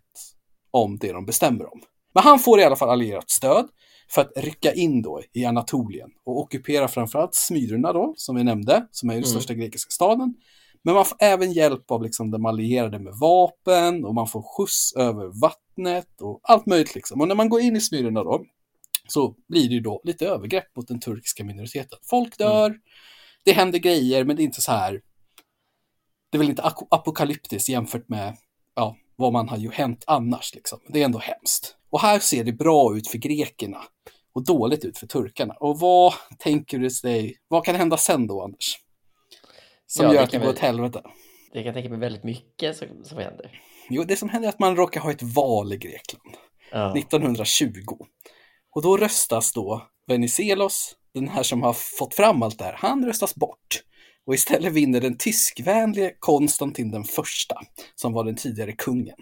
om 0.71 0.99
det 0.99 1.13
de 1.13 1.27
bestämmer 1.27 1.73
om. 1.73 1.81
Men 2.15 2.23
han 2.23 2.39
får 2.39 2.61
i 2.61 2.65
alla 2.65 2.77
fall 2.77 2.91
allierat 2.91 3.31
stöd 3.31 3.69
för 4.11 4.21
att 4.21 4.33
rycka 4.37 4.73
in 4.73 5.03
då 5.03 5.23
i 5.33 5.45
Anatolien 5.45 6.11
och 6.25 6.41
ockupera 6.41 6.89
framförallt 6.89 7.35
Smyrna 7.35 7.93
då, 7.93 8.15
som 8.17 8.37
vi 8.37 8.45
nämnde, 8.45 8.87
som 8.91 9.09
är 9.11 9.15
den 9.15 9.23
mm. 9.23 9.31
största 9.31 9.55
grekiska 9.55 9.91
staden. 9.91 10.35
Men 10.83 10.95
man 10.95 11.05
får 11.05 11.17
även 11.21 11.53
hjälp 11.53 11.91
av 11.91 12.03
liksom 12.03 12.31
de 12.31 12.47
allierade 12.47 12.99
med 12.99 13.15
vapen 13.15 14.05
och 14.05 14.15
man 14.15 14.27
får 14.27 14.43
skjuts 14.43 14.93
över 14.97 15.41
vattnet 15.41 16.21
och 16.21 16.41
allt 16.43 16.67
möjligt. 16.67 16.95
Liksom. 16.95 17.21
Och 17.21 17.29
när 17.29 17.35
man 17.35 17.49
går 17.49 17.61
in 17.61 17.77
i 17.77 17.81
Smyrna 17.81 18.25
då 18.25 18.45
så 19.09 19.35
blir 19.49 19.69
det 19.69 19.75
ju 19.75 19.81
då 19.81 20.01
lite 20.05 20.27
övergrepp 20.27 20.77
mot 20.77 20.89
den 20.89 21.01
turkiska 21.01 21.45
minoriteten. 21.45 21.99
Folk 22.03 22.41
mm. 22.41 22.53
dör, 22.53 22.67
mm. 22.67 22.81
det 23.45 23.53
händer 23.53 23.79
grejer, 23.79 24.25
men 24.25 24.37
det 24.37 24.43
är 24.43 24.45
inte 24.45 24.63
så 24.63 24.73
här. 24.73 25.01
Det 26.31 26.37
är 26.37 26.39
väl 26.39 26.49
inte 26.49 26.73
apokalyptiskt 26.91 27.69
jämfört 27.69 28.09
med 28.09 28.37
ja, 28.75 28.97
vad 29.17 29.33
man 29.33 29.49
har 29.49 29.57
ju 29.57 29.71
hänt 29.71 30.05
annars. 30.07 30.55
Liksom. 30.55 30.79
Det 30.89 31.01
är 31.01 31.05
ändå 31.05 31.19
hemskt. 31.19 31.77
Och 31.91 32.01
här 32.01 32.19
ser 32.19 32.45
det 32.45 32.53
bra 32.53 32.97
ut 32.97 33.09
för 33.09 33.19
grekerna 33.19 33.83
och 34.33 34.45
dåligt 34.45 34.85
ut 34.85 34.99
för 34.99 35.07
turkarna. 35.07 35.55
Och 35.55 35.81
vad 35.81 36.13
tänker 36.39 36.79
du 36.79 36.89
dig, 37.03 37.37
vad 37.49 37.65
kan 37.65 37.75
hända 37.75 37.97
sen 37.97 38.27
då, 38.27 38.43
Anders? 38.43 38.79
Som 39.87 40.07
ja, 40.07 40.15
gör 40.15 40.23
att 40.23 40.31
det 40.31 40.39
går 40.39 40.49
åt 40.49 40.59
helvete. 40.59 41.03
Det 41.53 41.63
kan 41.63 41.75
tänka 41.75 41.89
mig 41.89 41.99
väldigt 41.99 42.25
mycket 42.25 42.77
som, 42.77 42.89
som 43.05 43.19
händer. 43.19 43.63
Jo, 43.89 44.05
det 44.05 44.17
som 44.17 44.29
händer 44.29 44.49
är 44.49 44.53
att 44.53 44.59
man 44.59 44.77
råkar 44.77 45.01
ha 45.01 45.11
ett 45.11 45.23
val 45.23 45.73
i 45.73 45.77
Grekland. 45.77 46.37
Ja. 46.71 46.99
1920. 46.99 47.73
Och 48.75 48.83
då 48.83 48.97
röstas 48.97 49.53
då 49.53 49.83
Venizelos, 50.07 50.97
den 51.15 51.29
här 51.29 51.43
som 51.43 51.63
har 51.63 51.73
fått 51.73 52.15
fram 52.15 52.43
allt 52.43 52.59
det 52.59 52.65
här, 52.65 52.77
han 52.79 53.07
röstas 53.07 53.35
bort. 53.35 53.83
Och 54.27 54.35
istället 54.35 54.73
vinner 54.73 55.01
den 55.01 55.19
tyskvänlige 55.19 56.15
Konstantin 56.19 56.91
den 56.91 57.05
första, 57.05 57.61
som 57.95 58.13
var 58.13 58.25
den 58.25 58.37
tidigare 58.37 58.73
kungen. 58.73 59.17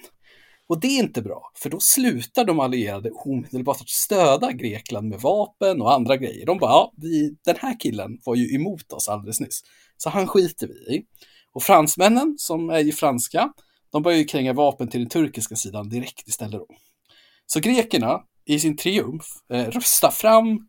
Och 0.69 0.81
det 0.81 0.87
är 0.87 0.99
inte 0.99 1.23
bra, 1.23 1.53
för 1.57 1.71
då 1.71 1.81
slutar 1.81 2.45
de 2.45 2.61
allierade 2.61 3.11
omedelbart 3.11 3.81
att 3.81 3.89
stöda 3.89 4.53
Grekland 4.53 5.09
med 5.09 5.21
vapen 5.21 5.83
och 5.83 5.93
andra 5.93 6.17
grejer. 6.17 6.47
De 6.47 6.59
bara, 6.59 6.71
ja, 6.71 6.93
vi, 6.97 7.37
den 7.45 7.57
här 7.61 7.81
killen 7.81 8.19
var 8.25 8.35
ju 8.35 8.55
emot 8.55 8.93
oss 8.93 9.09
alldeles 9.09 9.41
nyss. 9.41 9.61
Så 9.97 10.11
han 10.11 10.27
skiter 10.27 10.67
vi 10.67 10.95
i. 10.95 11.05
Och 11.53 11.63
fransmännen, 11.63 12.35
som 12.39 12.71
är 12.71 12.79
ju 12.79 12.93
franska, 12.93 13.53
de 13.93 14.03
börjar 14.03 14.19
ju 14.19 14.25
kränga 14.25 14.53
vapen 14.53 14.89
till 14.89 15.01
den 15.01 15.09
turkiska 15.09 15.57
sidan 15.57 15.89
direkt 15.89 16.29
istället 16.29 16.61
då. 16.61 16.67
Så 17.47 17.61
grekerna, 17.61 18.23
i 18.45 18.59
sin 18.59 18.77
triumf, 18.77 19.25
eh, 19.51 19.65
röstar 19.65 20.11
fram 20.11 20.69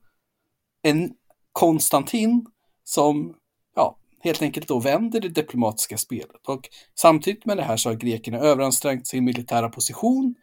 en 0.81 1.11
Konstantin 1.51 2.45
som, 2.83 3.35
ja, 3.75 3.97
helt 4.19 4.41
enkelt 4.41 4.67
då 4.67 4.79
vänder 4.79 5.19
det 5.19 5.29
diplomatiska 5.29 5.97
spelet. 5.97 6.47
Och 6.47 6.69
samtidigt 6.95 7.45
med 7.45 7.57
det 7.57 7.63
här 7.63 7.77
så 7.77 7.89
har 7.89 7.95
grekerna 7.95 8.37
överansträngt 8.37 9.07
sin 9.07 9.25
militära 9.25 9.69
position 9.69 10.35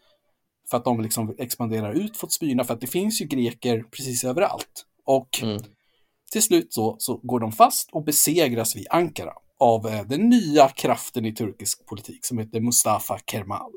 för 0.70 0.76
att 0.76 0.84
de 0.84 1.00
liksom 1.00 1.34
expanderar 1.38 1.92
ut, 1.92 2.16
fått 2.16 2.32
spyna, 2.32 2.64
för 2.64 2.74
att 2.74 2.80
det 2.80 2.86
finns 2.86 3.20
ju 3.22 3.26
greker 3.26 3.82
precis 3.82 4.24
överallt. 4.24 4.86
Och 5.04 5.42
mm 5.42 5.62
till 6.32 6.42
slut 6.42 6.72
så, 6.72 6.96
så 6.98 7.16
går 7.16 7.40
de 7.40 7.52
fast 7.52 7.90
och 7.92 8.04
besegras 8.04 8.76
vid 8.76 8.86
Ankara 8.90 9.32
av 9.58 9.86
eh, 9.86 10.02
den 10.02 10.28
nya 10.28 10.68
kraften 10.68 11.24
i 11.24 11.32
turkisk 11.32 11.86
politik 11.86 12.26
som 12.26 12.38
heter 12.38 12.60
Mustafa 12.60 13.18
Kemal. 13.30 13.72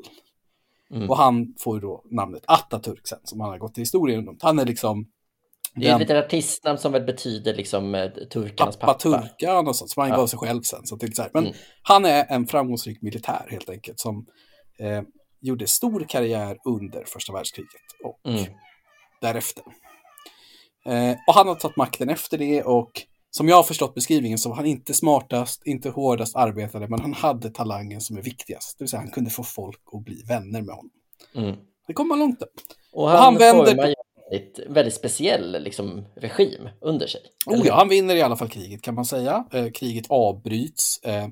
Mm. 0.92 1.10
Och 1.10 1.18
han 1.18 1.54
får 1.60 1.78
ju 1.78 1.82
då 1.82 2.04
namnet 2.12 2.44
Atatürk 2.46 3.02
sen, 3.04 3.20
som 3.24 3.40
han 3.40 3.50
har 3.50 3.58
gått 3.58 3.74
till 3.74 3.82
historien 3.82 4.30
om. 4.30 4.38
Han 4.42 4.60
är 4.60 4.66
liksom 4.66 5.06
det 5.76 5.88
är 5.88 6.00
den... 6.00 6.18
ett 6.18 6.26
artistnamn 6.26 6.78
som 6.78 6.92
väl 6.92 7.04
betyder 7.04 7.56
liksom 7.56 7.96
eh, 7.96 8.10
turkarnas 8.10 8.78
pappa. 8.78 8.94
Pappa 8.94 9.00
turkan 9.00 9.68
och 9.68 9.76
sånt, 9.76 9.92
som 9.92 10.02
han 10.02 10.10
ja. 10.10 10.18
gav 10.18 10.28
sig 10.28 10.40
själv 10.40 10.62
sen. 10.62 10.86
Så 10.86 10.98
till 10.98 11.16
så 11.16 11.22
här. 11.22 11.32
Men 11.34 11.44
mm. 11.44 11.56
han 11.82 12.06
är 12.06 12.26
en 12.30 12.48
framgångsrik 12.48 13.02
militär 13.02 13.48
helt 13.52 13.70
enkelt 13.70 14.00
som 14.00 14.26
eh, 14.80 15.02
gjorde 15.42 15.68
stor 15.68 16.06
karriär 16.10 16.58
under 16.66 17.04
första 17.06 17.34
världskriget 17.34 17.70
och 18.04 18.32
mm. 18.32 18.46
därefter. 19.22 19.64
Eh, 20.86 21.16
och 21.28 21.34
han 21.34 21.48
har 21.48 21.56
tagit 21.56 21.78
makten 21.78 22.10
efter 22.10 22.38
det 22.38 22.64
och 22.64 22.92
som 23.32 23.50
jag 23.50 23.56
har 23.56 23.64
förstått 23.64 23.96
beskrivningen 23.96 24.38
så 24.38 24.50
var 24.50 24.56
han 24.56 24.66
inte 24.66 24.94
smartast, 24.94 25.62
inte 25.66 25.90
hårdast 25.90 26.36
arbetade, 26.36 26.88
men 26.88 27.00
han 27.00 27.14
hade 27.14 27.50
talangen 27.50 28.02
som 28.02 28.18
är 28.18 28.22
viktigast. 28.22 28.78
Det 28.78 28.84
vill 28.84 28.90
säga 28.90 29.02
han 29.02 29.12
kunde 29.12 29.30
få 29.30 29.44
folk 29.44 29.82
att 29.94 30.04
bli 30.04 30.24
vänner 30.28 30.62
med 30.62 30.76
honom. 30.76 30.92
Mm. 31.36 31.56
Det 31.88 31.94
kom 31.94 32.08
man 32.08 32.20
långt 32.20 32.42
upp. 32.42 32.54
Och 32.94 33.10
han, 33.10 33.18
och 33.18 33.24
han 33.24 33.38
vänder 33.38 33.76
väldigt, 33.76 34.60
väldigt 34.68 34.94
speciell 34.94 35.64
liksom, 35.64 36.06
regim 36.16 36.70
under 36.82 37.08
sig. 37.08 37.22
Oh 37.46 37.68
ja, 37.68 37.76
han 37.76 37.90
vinner 37.90 38.16
i 38.16 38.22
alla 38.22 38.36
fall 38.36 38.50
kriget 38.50 38.82
kan 38.82 38.96
man 38.96 39.06
säga. 39.06 39.46
Eh, 39.52 39.72
kriget 39.72 40.06
avbryts 40.10 41.00
eh, 41.04 41.28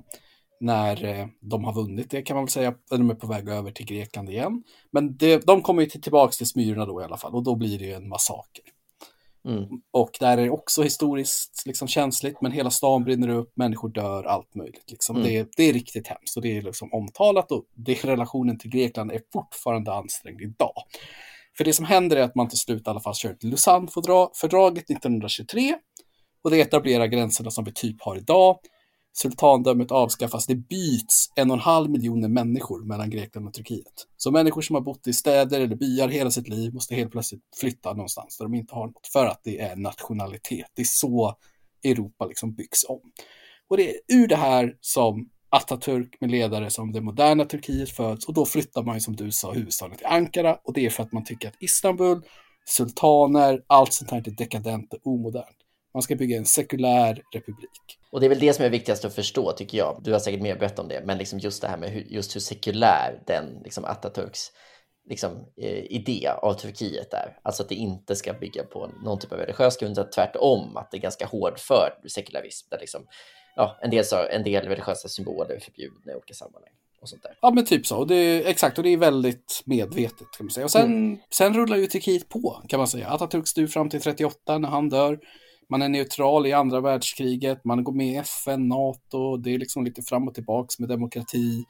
när 0.60 1.06
eh, 1.06 1.28
de 1.40 1.64
har 1.64 1.74
vunnit 1.74 2.10
det 2.10 2.22
kan 2.22 2.36
man 2.36 2.46
väl 2.46 2.52
säga. 2.52 2.74
De 2.90 3.10
är 3.10 3.16
på 3.16 3.28
väg 3.28 3.50
över 3.50 3.72
till 3.72 3.86
Grekland 3.86 4.30
igen. 4.30 4.64
Men 4.92 5.18
det, 5.18 5.46
de 5.46 5.62
kommer 5.62 5.82
ju 5.82 5.90
tillbaka 5.90 6.32
till 6.32 6.48
Smyrna 6.48 6.86
då 6.86 7.02
i 7.02 7.04
alla 7.04 7.18
fall 7.18 7.36
och 7.36 7.44
då 7.44 7.56
blir 7.56 7.80
det 7.80 7.92
en 7.92 8.10
massaker. 8.10 8.64
Mm. 9.48 9.64
Och 9.92 10.12
där 10.20 10.38
är 10.38 10.44
det 10.44 10.50
också 10.50 10.84
historiskt 10.84 11.64
liksom, 11.66 11.88
känsligt, 11.88 12.42
men 12.42 12.52
hela 12.52 12.72
stan 12.72 13.04
brinner 13.04 13.30
upp, 13.30 13.52
människor 13.56 13.90
dör, 13.90 14.24
allt 14.24 14.56
möjligt. 14.56 14.92
Liksom. 14.92 15.16
Mm. 15.16 15.28
Det, 15.28 15.50
det, 15.58 15.64
är 15.64 15.74
riktigt 15.74 16.08
hemskt 16.08 16.38
och 16.38 16.44
det 16.44 16.58
är 16.58 16.62
liksom 16.62 16.94
omtalat 16.94 17.52
och 17.52 17.66
det, 17.76 18.06
relationen 18.06 18.58
till 18.58 18.70
Grekland 18.70 19.12
är 19.12 19.22
fortfarande 19.34 19.94
ansträngd 19.94 20.42
idag. 20.42 20.74
För 21.58 21.64
det 21.64 21.74
som 21.74 21.86
händer 21.86 22.18
är 22.18 22.22
att 22.22 22.36
man 22.36 22.50
till 22.50 22.58
slut 22.58 22.88
i 22.88 22.90
alla 22.90 23.00
fall 23.00 23.16
kör 23.16 23.34
till 23.34 23.50
Lausanne-fördraget 23.50 24.90
1923 24.90 25.76
och 26.44 26.52
det 26.52 26.62
etablerar 26.62 27.06
gränserna 27.06 27.52
som 27.52 27.64
vi 27.66 27.74
typ 27.74 28.02
har 28.02 28.18
idag. 28.18 28.60
Sultandömet 29.14 29.92
avskaffas, 29.92 30.46
det 30.46 30.56
byts 30.56 31.32
en 31.36 31.52
och 31.52 31.58
en 31.58 31.62
halv 31.62 31.90
miljoner 31.90 32.28
människor 32.28 32.86
mellan 32.86 33.10
Grekland 33.10 33.48
och 33.48 33.54
Turkiet. 33.54 34.08
Så 34.18 34.32
människor 34.32 34.62
som 34.62 34.74
har 34.74 34.82
bott 34.82 35.08
i 35.08 35.14
städer 35.14 35.62
eller 35.62 35.76
byar 35.76 36.08
hela 36.08 36.32
sitt 36.32 36.48
liv 36.48 36.74
måste 36.74 36.96
helt 36.96 37.12
plötsligt 37.12 37.42
flytta 37.62 37.94
någonstans 37.94 38.38
där 38.38 38.46
de 38.46 38.54
inte 38.54 38.76
har 38.76 38.88
något 38.88 39.08
för 39.14 39.26
att 39.26 39.42
det 39.44 39.60
är 39.60 39.76
nationalitet. 39.76 40.68
Det 40.76 40.82
är 40.82 40.86
så 40.86 41.36
Europa 41.84 42.26
liksom 42.26 42.54
byggs 42.54 42.86
om. 42.90 43.02
Och 43.68 43.78
det 43.78 43.90
är 43.90 43.96
ur 44.08 44.28
det 44.28 44.36
här 44.36 44.78
som 44.82 45.30
Atatürk 45.56 46.18
med 46.20 46.32
ledare 46.32 46.70
som 46.70 46.92
det 46.92 47.02
moderna 47.02 47.46
Turkiet 47.46 47.90
föds 47.90 48.26
och 48.26 48.34
då 48.34 48.46
flyttar 48.46 48.84
man 48.84 48.96
ju 48.96 49.02
som 49.02 49.16
du 49.16 49.32
sa 49.32 49.52
huvudstaden 49.52 49.98
till 49.98 50.06
Ankara 50.06 50.58
och 50.64 50.74
det 50.74 50.86
är 50.86 50.90
för 50.90 51.04
att 51.04 51.12
man 51.12 51.24
tycker 51.24 51.48
att 51.48 51.56
Istanbul, 51.60 52.22
sultaner, 52.66 53.64
allt 53.68 53.94
sånt 53.94 54.12
här 54.12 54.18
är 54.18 54.32
dekadent 54.32 54.94
och 54.94 55.08
omodernt. 55.08 55.63
Man 55.94 56.04
ska 56.04 56.16
bygga 56.16 56.38
en 56.38 56.46
sekulär 56.46 57.22
republik. 57.34 58.00
Och 58.12 58.20
det 58.20 58.28
är 58.28 58.30
väl 58.30 58.40
det 58.40 58.54
som 58.54 58.66
är 58.66 58.70
viktigast 58.70 59.06
att 59.06 59.16
förstå 59.16 59.52
tycker 59.52 59.78
jag. 59.78 60.02
Du 60.04 60.12
har 60.12 60.20
säkert 60.20 60.42
mer 60.42 60.56
berättat 60.56 60.80
om 60.80 60.88
det, 60.88 61.02
men 61.06 61.18
liksom 61.18 61.40
just 61.40 61.62
det 61.62 61.68
här 61.68 61.78
med 61.78 61.90
hur, 61.90 62.02
just 62.02 62.36
hur 62.36 62.42
sekulär 62.42 63.22
den 63.28 63.62
liksom 63.64 63.86
Atatürks 63.86 64.52
liksom, 65.10 65.46
eh, 65.58 65.84
idé 65.84 66.28
av 66.42 66.54
Turkiet 66.54 67.14
är. 67.14 67.40
Alltså 67.44 67.64
att 67.64 67.70
det 67.70 67.76
inte 67.76 68.16
ska 68.16 68.34
bygga 68.34 68.64
på 68.64 68.92
någon 69.04 69.20
typ 69.20 69.32
av 69.32 69.38
religiös 69.38 69.78
grund, 69.78 69.92
utan 69.92 70.10
tvärtom 70.10 70.78
att 70.78 70.92
det 70.92 70.98
är 70.98 71.02
ganska 71.02 71.26
hård 71.26 71.60
för 71.60 71.94
sekularism. 72.08 72.68
Där 72.70 72.80
liksom, 72.80 73.08
ja, 73.56 73.80
en, 73.82 73.90
del, 73.90 74.06
så, 74.06 74.28
en 74.32 74.44
del 74.44 74.66
religiösa 74.66 75.08
symboler 75.08 75.56
är 75.56 75.60
förbjudna 75.60 76.12
i 76.12 76.16
olika 76.16 76.34
sammanhang. 76.34 76.72
Och 77.02 77.10
sånt 77.10 77.24
där. 77.24 77.38
Ja 77.42 77.52
men 77.52 77.66
typ 77.66 77.86
så, 77.86 77.98
och 77.98 78.08
det 78.08 78.16
är, 78.16 78.46
exakt, 78.46 78.78
och 78.78 78.84
det 78.84 78.90
är 78.90 78.98
väldigt 78.98 79.62
medvetet 79.66 80.28
kan 80.38 80.46
man 80.46 80.50
säga. 80.50 80.66
Och 80.66 80.72
sen, 80.72 80.86
mm. 80.86 81.18
sen 81.30 81.54
rullar 81.54 81.78
ju 81.78 81.88
Turkiet 81.88 82.30
på 82.30 82.62
kan 82.68 82.78
man 82.78 82.88
säga. 82.88 83.08
Atatürk 83.08 83.46
styr 83.46 83.68
fram 83.68 83.90
till 83.90 84.02
38 84.02 84.58
när 84.58 84.70
han 84.70 84.90
dör. 84.90 85.20
Man 85.70 85.82
är 85.82 85.90
neutral 85.90 86.48
i 86.48 86.54
andra 86.54 86.82
världskriget, 86.82 87.66
man 87.66 87.84
går 87.84 87.94
med 87.94 88.08
i 88.08 88.16
FN, 88.16 88.68
NATO, 88.68 89.38
det 89.38 89.54
är 89.54 89.58
liksom 89.58 89.86
lite 89.86 90.02
fram 90.02 90.28
och 90.28 90.34
tillbaks 90.34 90.80
med 90.80 90.90
demokrati. 90.90 91.66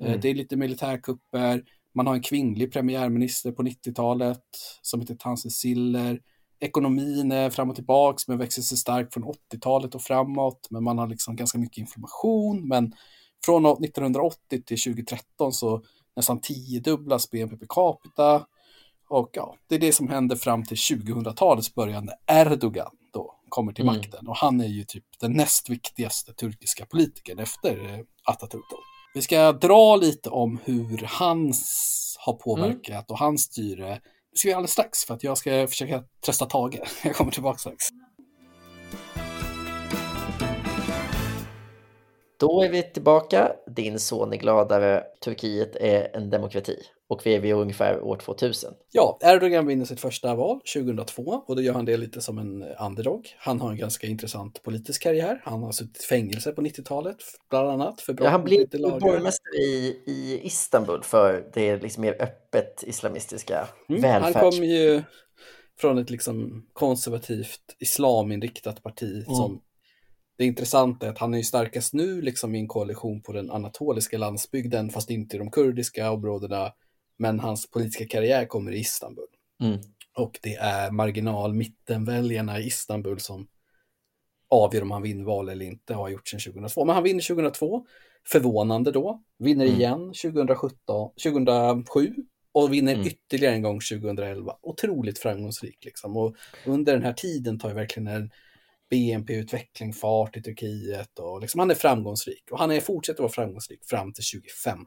Eh, 0.00 0.06
mm. 0.06 0.20
Det 0.20 0.30
är 0.30 0.34
lite 0.34 0.56
militärkupper. 0.56 1.62
Man 1.94 2.06
har 2.06 2.14
en 2.14 2.22
kvinnlig 2.22 2.72
premiärminister 2.72 3.52
på 3.52 3.62
90-talet 3.62 4.42
som 4.82 5.00
heter 5.00 5.14
Tanse 5.14 5.50
Siller. 5.50 6.20
Ekonomin 6.60 7.32
är 7.32 7.50
fram 7.50 7.70
och 7.70 7.76
tillbaks 7.76 8.28
men 8.28 8.38
växer 8.38 8.62
sig 8.62 8.78
stark 8.78 9.12
från 9.12 9.24
80-talet 9.24 9.94
och 9.94 10.02
framåt. 10.02 10.66
Men 10.70 10.84
man 10.84 10.98
har 10.98 11.06
liksom 11.06 11.36
ganska 11.36 11.58
mycket 11.58 11.78
information. 11.78 12.68
Men 12.68 12.92
från 13.44 13.66
1980 13.66 14.38
till 14.48 14.78
2013 14.78 15.52
så 15.52 15.82
nästan 16.16 16.40
tiodubblas 16.40 17.30
BNP 17.30 17.56
per 17.56 17.66
capita. 17.68 18.46
Och 19.08 19.30
ja, 19.32 19.56
det 19.68 19.74
är 19.74 19.78
det 19.78 19.92
som 19.92 20.08
händer 20.08 20.36
fram 20.36 20.64
till 20.64 20.76
2000-talets 20.76 21.74
början 21.74 22.08
när 22.26 22.42
Erdogan 22.42 22.90
kommer 23.54 23.72
till 23.72 23.84
mm. 23.84 23.96
makten. 23.96 24.28
Och 24.28 24.36
han 24.36 24.60
är 24.60 24.66
ju 24.66 24.84
typ 24.84 25.04
den 25.20 25.32
näst 25.32 25.70
viktigaste 25.70 26.32
turkiska 26.32 26.86
politikern 26.86 27.38
efter 27.38 27.70
eh, 27.70 27.98
Atatürk. 28.32 28.62
Vi 29.14 29.22
ska 29.22 29.52
dra 29.52 29.96
lite 29.96 30.30
om 30.30 30.58
hur 30.64 31.06
hans 31.10 32.16
har 32.20 32.32
påverkat 32.32 32.88
mm. 32.88 33.04
och 33.08 33.18
hans 33.18 33.42
styre. 33.42 34.00
Det 34.32 34.38
ska 34.38 34.48
vi 34.48 34.54
alldeles 34.54 34.72
strax 34.72 35.04
för 35.04 35.14
att 35.14 35.24
jag 35.24 35.38
ska 35.38 35.66
försöka 35.66 36.04
trösta 36.24 36.46
Tage. 36.46 36.80
Jag 37.04 37.16
kommer 37.16 37.32
tillbaka 37.32 37.58
strax. 37.58 37.84
Då 42.40 42.62
är 42.62 42.70
vi 42.70 42.82
tillbaka. 42.82 43.52
Din 43.76 43.98
son 43.98 44.32
är 44.32 44.36
gladare. 44.36 45.02
Turkiet 45.24 45.76
är 45.76 46.16
en 46.16 46.30
demokrati 46.30 46.76
och 47.08 47.26
vi 47.26 47.34
är 47.34 47.40
vid 47.40 47.54
ungefär 47.54 48.00
år 48.00 48.16
2000. 48.16 48.74
Ja, 48.92 49.18
Erdogan 49.22 49.66
vinner 49.66 49.84
sitt 49.84 50.00
första 50.00 50.34
val 50.34 50.60
2002 50.74 51.22
och 51.46 51.56
då 51.56 51.62
gör 51.62 51.74
han 51.74 51.84
det 51.84 51.96
lite 51.96 52.20
som 52.20 52.38
en 52.38 52.62
underdog. 52.62 53.34
Han 53.38 53.60
har 53.60 53.70
en 53.70 53.76
ganska 53.76 54.06
intressant 54.06 54.62
politisk 54.62 55.02
karriär. 55.02 55.40
Han 55.44 55.62
har 55.62 55.72
suttit 55.72 56.02
i 56.02 56.06
fängelse 56.06 56.52
på 56.52 56.62
90-talet 56.62 57.16
bland 57.50 57.68
annat 57.70 58.00
för 58.00 58.12
brott 58.12 58.24
ja, 58.24 58.30
Han 58.30 58.44
blev 58.44 58.68
borgmästare 59.00 59.56
i, 59.56 60.02
i 60.06 60.40
Istanbul 60.42 61.02
för 61.02 61.50
det 61.54 61.82
liksom 61.82 62.00
mer 62.00 62.22
öppet 62.22 62.84
islamistiska 62.86 63.68
mm, 63.88 64.02
välfärds... 64.02 64.34
Han 64.34 64.50
kom 64.50 64.64
ju 64.64 65.02
från 65.78 65.98
ett 65.98 66.10
liksom 66.10 66.66
konservativt 66.72 67.76
islaminriktat 67.78 68.82
parti 68.82 69.12
mm. 69.12 69.34
som 69.34 69.60
det 70.38 70.44
intressanta 70.44 71.06
är 71.06 71.10
att 71.10 71.18
han 71.18 71.34
är 71.34 71.38
ju 71.38 71.44
starkast 71.44 71.94
nu 71.94 72.22
liksom 72.22 72.54
i 72.54 72.58
en 72.58 72.68
koalition 72.68 73.22
på 73.22 73.32
den 73.32 73.50
anatoliska 73.50 74.18
landsbygden 74.18 74.90
fast 74.90 75.10
inte 75.10 75.36
i 75.36 75.38
de 75.38 75.50
kurdiska 75.50 76.10
områdena 76.10 76.72
men 77.18 77.40
hans 77.40 77.70
politiska 77.70 78.06
karriär 78.06 78.46
kommer 78.46 78.72
i 78.72 78.78
Istanbul. 78.78 79.24
Mm. 79.62 79.78
Och 80.16 80.38
det 80.42 80.54
är 80.54 80.90
marginal 80.90 81.54
mittenväljarna 81.54 82.60
i 82.60 82.66
Istanbul 82.66 83.20
som 83.20 83.48
avgör 84.50 84.82
om 84.82 84.90
han 84.90 85.02
vinner 85.02 85.24
val 85.24 85.48
eller 85.48 85.66
inte, 85.66 85.94
har 85.94 86.08
gjort 86.08 86.28
sedan 86.28 86.40
2002. 86.40 86.84
Men 86.84 86.94
han 86.94 87.04
vinner 87.04 87.22
2002, 87.22 87.86
förvånande 88.28 88.92
då, 88.92 89.22
vinner 89.38 89.64
mm. 89.64 89.76
igen 89.76 89.98
2017, 89.98 91.10
2007 91.24 92.14
och 92.52 92.72
vinner 92.72 92.94
mm. 92.94 93.06
ytterligare 93.06 93.54
en 93.54 93.62
gång 93.62 93.80
2011. 93.80 94.56
Otroligt 94.62 95.18
framgångsrik 95.18 95.84
liksom. 95.84 96.16
Och 96.16 96.36
under 96.66 96.92
den 96.92 97.02
här 97.02 97.12
tiden 97.12 97.58
tar 97.58 97.68
ju 97.68 97.74
verkligen 97.74 98.06
en 98.06 98.30
BNP-utveckling 98.90 99.92
fart 99.92 100.36
i 100.36 100.42
Turkiet 100.42 101.18
och 101.18 101.40
liksom 101.40 101.58
han 101.58 101.70
är 101.70 101.74
framgångsrik. 101.74 102.44
Och 102.50 102.58
han 102.58 102.70
är, 102.70 102.80
fortsätter 102.80 103.22
vara 103.22 103.32
framgångsrik 103.32 103.84
fram 103.84 104.12
till 104.12 104.24
2015 104.24 104.86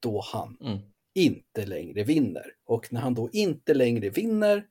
då 0.00 0.22
han 0.32 0.56
mm 0.60 0.78
inte 1.24 1.66
längre 1.66 2.04
vinner. 2.04 2.46
Och 2.66 2.92
när 2.92 3.00
han 3.00 3.14
då 3.14 3.30
inte 3.32 3.74
längre 3.74 4.10
vinner 4.10 4.64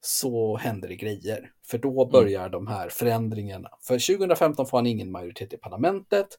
så 0.00 0.56
händer 0.56 0.88
det 0.88 0.96
grejer. 0.96 1.50
För 1.66 1.78
då 1.78 2.02
mm. 2.02 2.12
börjar 2.12 2.40
mm. 2.40 2.52
de 2.52 2.66
här 2.66 2.88
förändringarna. 2.88 3.68
För 3.80 4.16
2015 4.16 4.66
får 4.66 4.78
han 4.78 4.86
ingen 4.86 5.10
majoritet 5.10 5.52
i 5.52 5.56
parlamentet. 5.56 6.38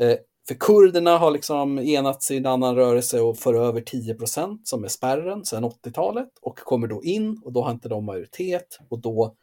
Eh, 0.00 0.16
för 0.48 0.54
kurderna 0.54 1.18
har 1.18 1.30
liksom 1.30 1.78
enats 1.78 2.30
i 2.30 2.36
en 2.36 2.46
annan 2.46 2.76
rörelse 2.76 3.20
och 3.20 3.38
för 3.38 3.54
över 3.54 3.80
10 3.80 4.14
procent 4.14 4.68
som 4.68 4.84
är 4.84 4.88
spärren 4.88 5.44
sedan 5.44 5.64
80-talet 5.64 6.28
och 6.40 6.58
kommer 6.58 6.86
då 6.86 7.04
in 7.04 7.40
och 7.44 7.52
då 7.52 7.62
har 7.62 7.70
inte 7.70 7.88
de 7.88 8.04
majoritet 8.04 8.78
och 8.88 9.00
då 9.00 9.36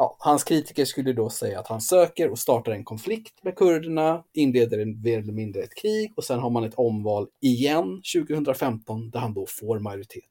ja, 0.00 0.16
hans 0.18 0.44
kritiker 0.44 0.84
skulle 0.84 1.12
då 1.12 1.30
säga 1.30 1.60
att 1.60 1.66
han 1.66 1.80
söker 1.80 2.30
och 2.30 2.38
startar 2.38 2.72
en 2.72 2.84
konflikt 2.84 3.44
med 3.44 3.56
kurderna, 3.56 4.24
inleder 4.32 4.78
en 4.78 5.02
mer 5.02 5.18
eller 5.18 5.32
mindre 5.32 5.62
ett 5.62 5.74
krig 5.74 6.12
och 6.16 6.24
sen 6.24 6.38
har 6.38 6.50
man 6.50 6.64
ett 6.64 6.74
omval 6.74 7.26
igen 7.40 8.02
2015 8.14 9.10
där 9.10 9.20
han 9.20 9.34
då 9.34 9.46
får 9.48 9.78
majoritet. 9.78 10.30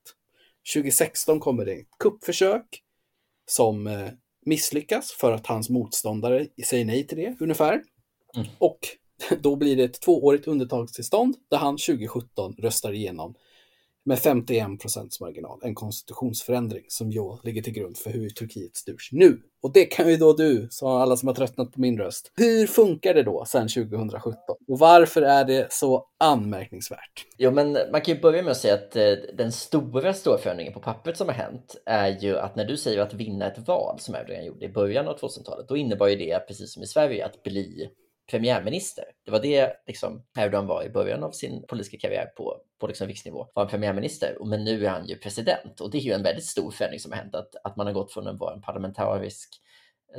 2016 0.73 1.39
kommer 1.39 1.65
det 1.65 1.73
ett 1.73 1.87
kuppförsök 1.99 2.83
som 3.49 3.87
eh, 3.87 4.07
misslyckas 4.45 5.11
för 5.11 5.31
att 5.31 5.47
hans 5.47 5.69
motståndare 5.69 6.47
säger 6.65 6.85
nej 6.85 7.07
till 7.07 7.17
det 7.17 7.35
ungefär. 7.39 7.81
Mm. 8.35 8.47
Och 8.57 8.79
då 9.39 9.55
blir 9.55 9.77
det 9.77 9.83
ett 9.83 10.01
tvåårigt 10.01 10.47
undantagstillstånd 10.47 11.35
där 11.49 11.57
han 11.57 11.77
2017 11.77 12.55
röstar 12.57 12.93
igenom 12.93 13.35
med 14.09 14.19
51 14.19 14.81
procents 14.81 15.21
marginal, 15.21 15.59
en 15.63 15.75
konstitutionsförändring 15.75 16.83
som 16.87 17.11
ju 17.11 17.37
ligger 17.43 17.61
till 17.61 17.73
grund 17.73 17.97
för 17.97 18.09
hur 18.09 18.29
Turkiet 18.29 18.75
styrs 18.75 19.09
nu. 19.11 19.41
Och 19.61 19.73
det 19.73 19.85
kan 19.85 20.09
ju 20.09 20.17
då 20.17 20.33
du, 20.33 20.67
sa 20.71 21.01
alla 21.01 21.17
som 21.17 21.27
har 21.27 21.35
tröttnat 21.35 21.73
på 21.73 21.81
min 21.81 21.97
röst. 21.97 22.31
Hur 22.35 22.67
funkar 22.67 23.13
det 23.13 23.23
då 23.23 23.45
sedan 23.45 23.67
2017? 23.67 24.33
Och 24.67 24.79
varför 24.79 25.21
är 25.21 25.45
det 25.45 25.73
så 25.73 26.05
anmärkningsvärt? 26.19 27.25
Jo, 27.37 27.51
men 27.51 27.77
man 27.91 28.01
kan 28.01 28.15
ju 28.15 28.21
börja 28.21 28.43
med 28.43 28.51
att 28.51 28.57
säga 28.57 28.73
att 28.73 28.95
eh, 28.95 29.11
den 29.37 29.51
stora, 29.51 30.13
stora 30.13 30.37
förändringen 30.37 30.73
på 30.73 30.79
pappret 30.79 31.17
som 31.17 31.27
har 31.27 31.35
hänt 31.35 31.75
är 31.85 32.07
ju 32.07 32.37
att 32.37 32.55
när 32.55 32.65
du 32.65 32.77
säger 32.77 32.99
att 32.99 33.13
vinna 33.13 33.51
ett 33.51 33.67
val 33.67 33.99
som 33.99 34.15
Erdogan 34.15 34.45
gjorde 34.45 34.65
i 34.65 34.69
början 34.69 35.07
av 35.07 35.19
2000-talet, 35.19 35.67
då 35.67 35.77
innebar 35.77 36.07
ju 36.07 36.15
det, 36.15 36.47
precis 36.47 36.73
som 36.73 36.83
i 36.83 36.87
Sverige, 36.87 37.25
att 37.25 37.43
bli 37.43 37.89
premiärminister. 38.29 39.03
Det 39.25 39.31
var 39.31 39.39
det 39.39 39.73
liksom 39.87 40.25
Erdogan 40.37 40.67
var 40.67 40.83
i 40.83 40.89
början 40.89 41.23
av 41.23 41.31
sin 41.31 41.65
politiska 41.67 41.97
karriär 41.97 42.25
på, 42.25 42.57
på 42.79 42.87
liksom 42.87 43.07
riksnivå, 43.07 43.47
var 43.53 43.63
en 43.63 43.69
premiärminister. 43.69 44.37
Men 44.45 44.63
nu 44.63 44.85
är 44.85 44.89
han 44.89 45.07
ju 45.07 45.15
president 45.15 45.81
och 45.81 45.91
det 45.91 45.97
är 45.97 46.01
ju 46.01 46.13
en 46.13 46.23
väldigt 46.23 46.45
stor 46.45 46.71
förändring 46.71 46.99
som 46.99 47.11
har 47.11 47.19
hänt, 47.19 47.35
att, 47.35 47.55
att 47.63 47.75
man 47.75 47.87
har 47.87 47.93
gått 47.93 48.13
från 48.13 48.27
att 48.27 48.39
vara 48.39 48.53
en 48.53 48.61
parlamentarisk 48.61 49.61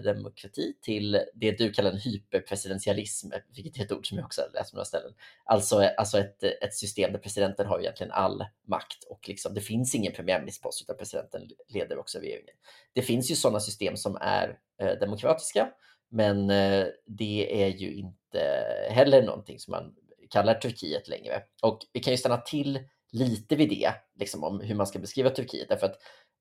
demokrati 0.04 0.74
till 0.82 1.20
det 1.34 1.58
du 1.58 1.72
kallar 1.72 1.90
en 1.90 1.98
hyperpresidentialism, 1.98 3.28
vilket 3.56 3.78
är 3.78 3.84
ett 3.84 3.92
ord 3.92 4.08
som 4.08 4.18
jag 4.18 4.24
också 4.24 4.42
läst 4.54 4.70
på 4.70 4.76
några 4.76 4.84
ställen. 4.84 5.12
Alltså, 5.44 5.76
alltså 5.96 6.18
ett, 6.18 6.42
ett 6.42 6.74
system 6.74 7.12
där 7.12 7.18
presidenten 7.18 7.66
har 7.66 7.80
egentligen 7.80 8.12
all 8.12 8.44
makt 8.68 9.04
och 9.08 9.28
liksom, 9.28 9.54
det 9.54 9.60
finns 9.60 9.94
ingen 9.94 10.12
premiärministerpost 10.12 10.82
utan 10.82 10.96
presidenten 10.96 11.42
leder 11.68 11.98
också 11.98 12.18
regeringen. 12.18 12.54
Det 12.92 13.02
finns 13.02 13.30
ju 13.30 13.34
sådana 13.34 13.60
system 13.60 13.96
som 13.96 14.18
är 14.20 14.58
eh, 14.82 14.98
demokratiska 15.00 15.68
men 16.10 16.50
eh, 16.50 16.86
det 17.06 17.62
är 17.62 17.68
ju 17.68 17.94
inte 17.94 18.64
heller 18.90 19.22
någonting 19.22 19.58
som 19.58 19.72
man 19.72 19.94
kallar 20.30 20.54
Turkiet 20.54 21.08
längre. 21.08 21.42
Och 21.62 21.78
vi 21.92 22.00
kan 22.00 22.12
ju 22.12 22.16
stanna 22.16 22.36
till 22.36 22.78
lite 23.12 23.56
vid 23.56 23.68
det, 23.68 23.92
liksom 24.18 24.44
om 24.44 24.60
hur 24.60 24.74
man 24.74 24.86
ska 24.86 24.98
beskriva 24.98 25.30
Turkiet. 25.30 25.68
Därför 25.68 25.86
att 25.86 25.98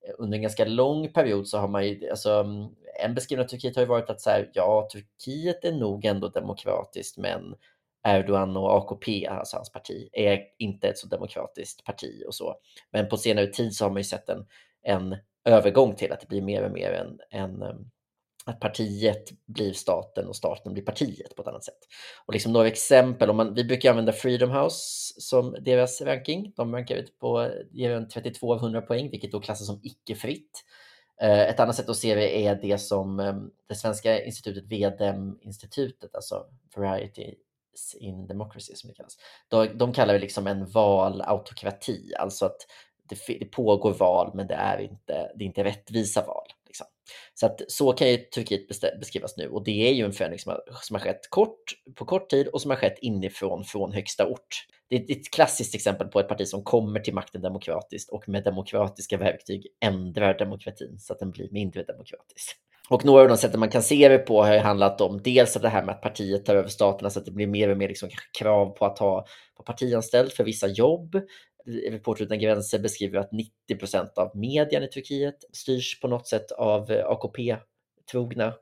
eh, 0.08 0.14
under 0.18 0.38
en 0.38 0.42
ganska 0.42 0.66
lång 0.66 1.14
period 1.14 1.48
så 1.48 1.58
har 1.58 1.68
man 1.68 1.88
ju, 1.88 2.10
alltså 2.10 2.32
mm, 2.32 2.68
en 3.04 3.16
beskrivning 3.16 3.46
av 3.46 3.50
Turkiet 3.50 3.76
har 3.76 3.84
ju 3.84 3.90
varit 3.90 4.10
att 4.10 4.22
så 4.22 4.30
här, 4.30 4.52
ja, 4.54 4.90
Turkiet 4.92 5.66
är 5.66 5.72
nog 5.72 6.06
ändå 6.06 6.28
demokratiskt, 6.28 7.18
men 7.18 7.56
Erdogan 8.08 8.58
och 8.58 8.72
AKP, 8.78 9.28
alltså 9.28 9.58
hans 9.58 9.72
parti, 9.72 10.10
är 10.14 10.42
inte 10.58 10.88
ett 10.88 10.98
så 10.98 11.08
demokratiskt 11.08 11.84
parti 11.84 12.24
och 12.28 12.36
så. 12.36 12.56
Men 12.92 13.10
på 13.10 13.18
senare 13.18 13.48
tid 13.48 13.76
så 13.76 13.86
har 13.86 13.90
man 13.90 14.00
ju 14.00 14.04
sett 14.04 14.30
en, 14.30 14.46
en 14.82 15.16
övergång 15.46 15.96
till 15.96 16.12
att 16.12 16.20
det 16.20 16.28
blir 16.28 16.42
mer 16.42 16.64
och 16.64 16.72
mer 16.72 16.92
en, 16.92 17.20
en 17.30 17.62
mm, 17.62 17.90
att 18.50 18.60
partiet 18.60 19.32
blir 19.46 19.74
staten 19.74 20.28
och 20.28 20.36
staten 20.36 20.74
blir 20.74 20.84
partiet 20.84 21.36
på 21.36 21.42
ett 21.42 21.48
annat 21.48 21.64
sätt. 21.64 21.80
Och 22.26 22.34
liksom 22.34 22.54
några 22.54 22.68
exempel, 22.68 23.30
om 23.30 23.38
man, 23.38 23.54
vi 23.54 23.64
brukar 23.64 23.90
använda 23.90 24.12
Freedom 24.12 24.52
House 24.52 25.14
som 25.22 25.56
deras 25.62 26.02
ranking. 26.02 26.54
De 26.56 26.76
rankar 26.76 26.96
ut 26.96 27.20
på 27.20 27.50
ger 27.72 27.92
en 27.92 28.08
32 28.08 28.54
av 28.54 28.60
100 28.60 28.82
poäng, 28.82 29.10
vilket 29.12 29.32
då 29.32 29.40
klassas 29.40 29.68
som 29.68 29.80
icke-fritt. 29.84 30.64
Eh, 31.22 31.40
ett 31.40 31.60
annat 31.60 31.76
sätt 31.76 31.90
att 31.90 31.98
se 31.98 32.16
det 32.16 32.46
är 32.46 32.56
det 32.56 32.78
som 32.78 33.20
eh, 33.20 33.36
det 33.68 33.76
svenska 33.76 34.24
institutet 34.24 34.64
VDM-institutet, 34.64 36.16
alltså 36.16 36.46
Variety 36.76 37.34
in 38.00 38.28
Democracy 38.28 38.76
som 38.76 38.88
det 38.88 38.94
kallas. 38.94 39.18
De, 39.48 39.78
de 39.78 39.94
kallar 39.94 40.14
det 40.14 40.20
liksom 40.20 40.48
en 40.48 40.66
valautokrati, 40.66 42.14
alltså 42.20 42.46
att 42.46 42.58
det, 43.10 43.40
det, 43.40 43.46
pågår 43.46 43.94
val 43.94 44.32
men 44.34 44.48
det 44.48 44.54
är 44.54 44.78
inte, 44.78 45.32
det 45.36 45.44
är 45.44 45.48
inte 45.48 45.64
rättvisa 45.64 46.26
val. 46.26 46.48
Så 47.34 47.46
att 47.46 47.62
så 47.68 47.94
kan 47.94 48.10
ju 48.10 48.18
Turkiet 48.18 48.68
beskrivas 49.00 49.38
nu 49.38 49.50
och 49.50 49.64
det 49.64 49.90
är 49.90 49.94
ju 49.94 50.06
en 50.06 50.14
förändring 50.14 50.40
som 50.40 50.52
har, 50.52 50.62
som 50.82 50.96
har 50.96 51.02
skett 51.02 51.30
kort, 51.30 51.64
på 51.96 52.06
kort 52.06 52.30
tid 52.30 52.48
och 52.48 52.62
som 52.62 52.72
har 52.72 52.78
skett 52.78 52.98
inifrån 53.02 53.64
från 53.64 53.94
högsta 53.94 54.28
ort. 54.28 54.66
Det 54.90 54.96
är 54.96 55.12
ett 55.12 55.32
klassiskt 55.32 55.76
exempel 55.76 56.08
på 56.08 56.20
ett 56.20 56.28
parti 56.28 56.48
som 56.48 56.64
kommer 56.64 57.00
till 57.00 57.14
makten 57.14 57.42
demokratiskt 57.42 58.10
och 58.10 58.30
med 58.30 58.44
demokratiska 58.44 59.18
verktyg 59.18 59.68
ändrar 59.82 60.38
demokratin 60.38 61.00
så 61.00 61.14
att 61.14 61.20
den 61.20 61.32
blir 61.32 61.50
mindre 61.52 61.84
demokratisk. 61.84 62.58
Och 62.90 63.06
några 63.06 63.22
av 63.22 63.28
de 63.28 63.38
sätten 63.38 63.60
man 63.60 63.70
kan 63.70 63.84
se 63.84 64.10
det 64.10 64.18
på 64.18 64.44
har 64.44 64.58
handlat 64.58 65.02
om 65.02 65.22
dels 65.24 65.54
det 65.54 65.70
här 65.70 65.86
med 65.86 65.96
att 65.96 66.02
partiet 66.02 66.46
tar 66.46 66.56
över 66.56 66.70
staterna 66.70 67.10
så 67.10 67.20
att 67.20 67.26
det 67.26 67.32
blir 67.32 67.48
mer 67.48 67.70
och 67.70 67.78
mer 67.78 67.88
liksom 67.88 68.10
krav 68.40 68.66
på 68.70 68.86
att 68.86 69.00
ha 69.00 69.26
på 69.58 69.64
partianställd 69.64 70.32
för 70.32 70.44
vissa 70.44 70.68
jobb. 70.68 71.16
Reporter 71.66 72.24
utan 72.24 72.40
gränser 72.40 72.80
beskriver 72.80 73.20
att 73.20 73.32
90% 73.70 74.10
av 74.16 74.38
medierna 74.38 74.86
i 74.86 74.90
Turkiet 74.90 75.44
styrs 75.54 76.00
på 76.00 76.08
något 76.08 76.28
sätt 76.28 76.52
av 76.52 76.92
eh, 76.92 77.06
AKP-trogna 77.06 78.54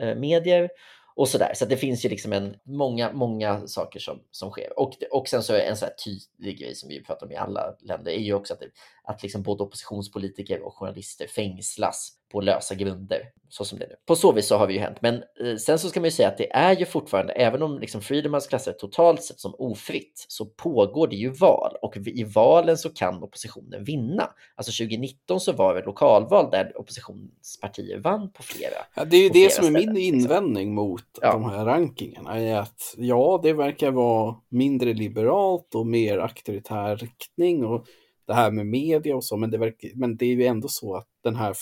eh, 0.00 0.14
medier 0.14 0.70
och 1.16 1.28
så. 1.28 1.38
Så 1.54 1.64
det 1.64 1.76
finns 1.76 2.04
ju 2.04 2.08
liksom 2.08 2.32
en, 2.32 2.56
många, 2.64 3.12
många 3.12 3.66
saker 3.66 4.00
som, 4.00 4.20
som 4.30 4.50
sker. 4.50 4.78
Och, 4.78 4.92
och 5.10 5.28
sen 5.28 5.42
så 5.42 5.54
är 5.54 5.60
en 5.60 5.76
sån 5.76 5.88
här 5.88 5.94
tydlig 5.94 6.58
grej 6.58 6.74
som 6.74 6.88
vi 6.88 7.04
pratar 7.04 7.26
om 7.26 7.32
i 7.32 7.36
alla 7.36 7.76
länder 7.80 8.12
är 8.12 8.20
ju 8.20 8.34
också 8.34 8.54
att, 8.54 8.62
att 9.02 9.22
liksom 9.22 9.42
både 9.42 9.62
oppositionspolitiker 9.62 10.62
och 10.62 10.74
journalister 10.74 11.26
fängslas 11.26 12.12
på 12.32 12.40
lösa 12.40 12.74
grunder, 12.74 13.20
så 13.48 13.64
som 13.64 13.78
det 13.78 13.84
är 13.84 13.88
nu. 13.88 13.94
På 14.06 14.16
så 14.16 14.32
vis 14.32 14.46
så 14.46 14.56
har 14.56 14.66
vi 14.66 14.74
ju 14.74 14.80
hänt. 14.80 14.96
Men 15.00 15.14
eh, 15.14 15.56
sen 15.56 15.78
så 15.78 15.88
ska 15.88 16.00
man 16.00 16.04
ju 16.04 16.10
säga 16.10 16.28
att 16.28 16.38
det 16.38 16.52
är 16.52 16.76
ju 16.76 16.84
fortfarande, 16.84 17.32
även 17.32 17.62
om 17.62 17.78
liksom 17.78 18.00
Freedom 18.00 18.34
House 18.34 18.48
klassar 18.48 18.72
totalt 18.72 19.22
sett 19.22 19.40
som 19.40 19.54
ofritt, 19.58 20.26
så 20.28 20.46
pågår 20.46 21.08
det 21.08 21.16
ju 21.16 21.30
val 21.30 21.76
och 21.82 21.96
i 21.96 22.24
valen 22.24 22.78
så 22.78 22.90
kan 22.90 23.22
oppositionen 23.22 23.84
vinna. 23.84 24.30
Alltså 24.54 24.84
2019 24.84 25.40
så 25.40 25.52
var 25.52 25.74
det 25.74 25.82
lokalval 25.82 26.50
där 26.50 26.80
oppositionspartier 26.80 27.98
vann 27.98 28.32
på 28.32 28.42
flera. 28.42 28.76
Ja, 28.94 29.04
det 29.04 29.16
är 29.16 29.22
ju 29.22 29.28
det 29.28 29.52
som 29.52 29.66
är 29.66 29.70
min 29.70 29.94
liksom. 29.94 30.18
invändning 30.18 30.74
mot 30.74 31.04
ja. 31.20 31.32
de 31.32 31.50
här 31.50 31.64
rankingarna, 31.64 32.40
är 32.40 32.56
att 32.56 32.94
ja, 32.96 33.40
det 33.42 33.52
verkar 33.52 33.90
vara 33.90 34.36
mindre 34.48 34.94
liberalt 34.94 35.74
och 35.74 35.86
mer 35.86 36.18
auktoritär 36.18 36.96
riktning 36.96 37.64
och 37.64 37.86
det 38.26 38.34
här 38.34 38.50
med 38.50 38.66
media 38.66 39.16
och 39.16 39.24
så, 39.24 39.36
men 39.36 39.50
det, 39.50 39.58
verkar, 39.58 39.90
men 39.94 40.16
det 40.16 40.26
är 40.26 40.34
ju 40.34 40.46
ändå 40.46 40.68
så 40.68 40.96
att 40.96 41.08
den 41.22 41.36
här 41.36 41.56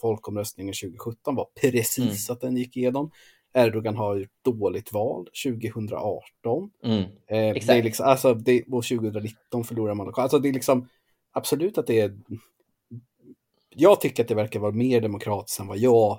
folkomröstningen 0.00 0.74
2017 0.74 1.34
var 1.34 1.46
precis 1.60 2.28
mm. 2.28 2.34
att 2.34 2.40
den 2.40 2.56
gick 2.56 2.76
igenom. 2.76 3.10
Erdogan 3.54 3.96
har 3.96 4.20
ett 4.20 4.30
dåligt 4.44 4.92
val 4.92 5.28
2018. 5.44 6.70
Mm. 6.84 7.02
Eh, 7.02 7.06
det 7.26 7.68
är 7.68 7.82
liksom, 7.82 8.06
alltså, 8.06 8.34
det, 8.34 8.62
och 8.62 8.84
2019 8.84 9.64
förlorar 9.64 9.94
man. 9.94 10.12
Alltså 10.16 10.38
det 10.38 10.48
är 10.48 10.52
liksom 10.52 10.88
absolut 11.32 11.78
att 11.78 11.86
det 11.86 12.00
är... 12.00 12.18
Jag 13.68 14.00
tycker 14.00 14.22
att 14.22 14.28
det 14.28 14.34
verkar 14.34 14.60
vara 14.60 14.72
mer 14.72 15.00
demokratiskt 15.00 15.60
än 15.60 15.66
vad 15.66 15.78
jag 15.78 16.18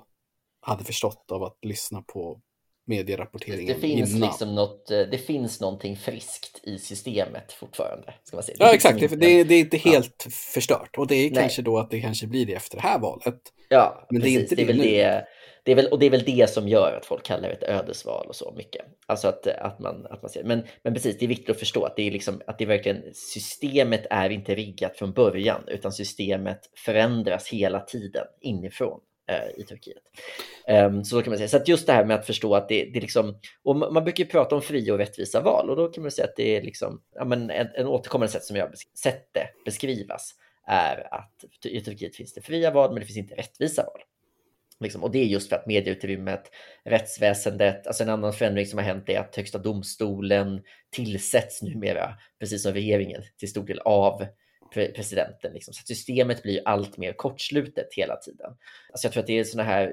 hade 0.60 0.84
förstått 0.84 1.32
av 1.32 1.44
att 1.44 1.58
lyssna 1.62 2.02
på 2.02 2.42
medierapporteringen 2.86 3.76
det 3.76 3.82
finns 3.82 4.16
innan. 4.16 4.30
Liksom 4.30 4.56
något, 4.56 4.92
eh, 4.92 5.00
det 5.00 5.18
finns 5.18 5.62
någonting 5.62 5.98
friskt 5.98 6.62
i 6.64 6.80
systemet 6.80 7.52
fortfarande. 7.52 8.14
Ska 8.24 8.38
man 8.38 8.44
säga. 8.44 8.58
ja, 8.60 8.74
exakt. 8.74 9.02
Inte, 9.02 9.16
det, 9.16 9.44
det, 9.44 9.56
är 9.56 9.60
inte 9.60 9.78
helt 9.78 10.24
ja. 10.26 10.32
förstört. 10.54 10.98
Och 10.98 11.08
det 11.08 11.16
är 11.16 11.32
Nej. 11.32 11.42
kanske 11.42 11.62
då 11.62 11.78
att 11.78 11.92
det 11.92 12.02
kanske 12.02 12.28
blir 12.28 12.46
det 12.46 12.54
efter 12.54 12.78
det 12.78 12.84
här 12.84 13.00
valet. 13.00 13.40
Ja, 13.70 14.08
Men 14.10 14.22
precis. 14.22 14.34
det 14.34 14.40
är 14.40 14.42
inte 14.42 14.74
det, 14.74 14.84
det 14.84 15.02
är 15.02 15.12
det. 15.12 15.26
Det 15.66 15.72
är, 15.72 15.76
väl, 15.76 15.88
och 15.88 16.00
det 16.00 16.06
är 16.06 16.10
väl 16.10 16.24
det 16.24 16.50
som 16.50 16.68
gör 16.68 16.98
att 16.98 17.06
folk 17.06 17.24
kallar 17.24 17.50
det 17.50 17.56
ett 17.56 17.64
ödesval 17.64 18.28
och 18.28 18.36
så 18.36 18.54
mycket. 18.58 18.86
Alltså 19.06 19.28
att, 19.28 19.48
att, 19.48 19.80
man, 19.80 20.06
att 20.10 20.22
man 20.22 20.32
ser 20.32 20.44
men, 20.44 20.64
men 20.84 20.94
precis, 20.94 21.18
det 21.18 21.26
är 21.26 21.28
viktigt 21.28 21.50
att 21.50 21.60
förstå 21.60 21.86
att 21.86 21.96
det 21.96 22.08
är 22.08 22.12
liksom 22.12 22.42
att 22.48 22.58
det 22.58 22.66
verkligen 22.66 23.02
systemet 23.14 24.06
är 24.10 24.30
inte 24.30 24.56
riggat 24.56 24.98
från 24.98 25.14
början 25.14 25.64
utan 25.68 25.92
systemet 25.92 26.60
förändras 26.86 27.48
hela 27.48 27.80
tiden 27.80 28.26
inifrån. 28.42 29.00
Eh, 29.28 29.62
I 29.62 29.64
Turkiet. 29.64 30.04
Ehm, 30.68 31.04
så 31.04 31.16
då 31.16 31.22
kan 31.22 31.32
man 31.32 31.38
säga, 31.38 31.48
så 31.48 31.58
att 31.58 31.68
just 31.68 31.88
det 31.88 31.94
här 31.94 32.06
med 32.06 32.20
att 32.20 32.26
förstå 32.26 32.56
att 32.56 32.70
det, 32.70 32.86
det 32.94 33.02
liksom, 33.02 33.40
och 33.64 33.76
man 33.76 34.04
brukar 34.04 34.24
ju 34.24 34.30
prata 34.30 34.56
om 34.56 34.62
fria 34.62 34.94
och 34.94 35.00
rättvisa 35.00 35.42
val 35.42 35.70
och 35.70 35.76
då 35.76 35.88
kan 35.88 36.02
man 36.02 36.12
säga 36.12 36.28
att 36.28 36.36
det 36.36 36.58
är 36.58 36.62
liksom, 36.62 37.02
ja 37.16 37.26
men 37.26 37.50
en, 37.50 37.68
en 37.74 37.88
återkommande 37.88 38.32
sätt 38.32 38.44
som 38.44 38.56
jag 38.56 38.78
sett 38.78 39.34
det 39.34 39.50
beskrivas 39.66 40.36
är 40.68 41.14
att 41.14 41.66
i 41.66 41.82
Turkiet 41.82 42.16
finns 42.16 42.34
det 42.34 42.42
fria 42.42 42.72
val 42.72 42.90
men 42.90 43.00
det 43.00 43.06
finns 43.06 43.18
inte 43.18 43.36
rättvisa 43.36 43.84
val. 43.84 44.02
Liksom, 44.80 45.04
och 45.04 45.12
det 45.12 45.20
är 45.20 45.26
just 45.26 45.50
för 45.50 45.56
att 45.56 45.66
medieutrymmet, 45.66 46.52
rättsväsendet, 46.86 47.88
alltså 47.88 48.04
en 48.04 48.10
annan 48.10 48.34
förändring 48.34 48.66
som 48.66 48.80
har 48.80 48.86
hänt 48.86 49.10
är 49.10 49.20
att 49.20 49.36
Högsta 49.36 49.58
domstolen 49.58 50.62
tillsätts 50.92 51.62
numera, 51.62 52.14
precis 52.40 52.64
som 52.64 52.74
regeringen, 52.74 53.22
till 53.40 53.50
stor 53.50 53.66
del 53.66 53.80
av 53.80 54.26
presidenten. 54.74 55.54
Liksom. 55.54 55.74
Så 55.74 55.82
systemet 55.86 56.44
blir 56.44 56.62
allt 56.66 56.98
mer 56.98 57.14
kortslutet 57.14 57.94
hela 57.94 58.16
tiden. 58.16 58.52
Alltså 58.92 59.06
jag 59.06 59.14
tror 59.14 59.22
att 59.22 59.28
det 59.28 59.40
är 59.40 59.44
sådana 59.44 59.70
här, 59.70 59.88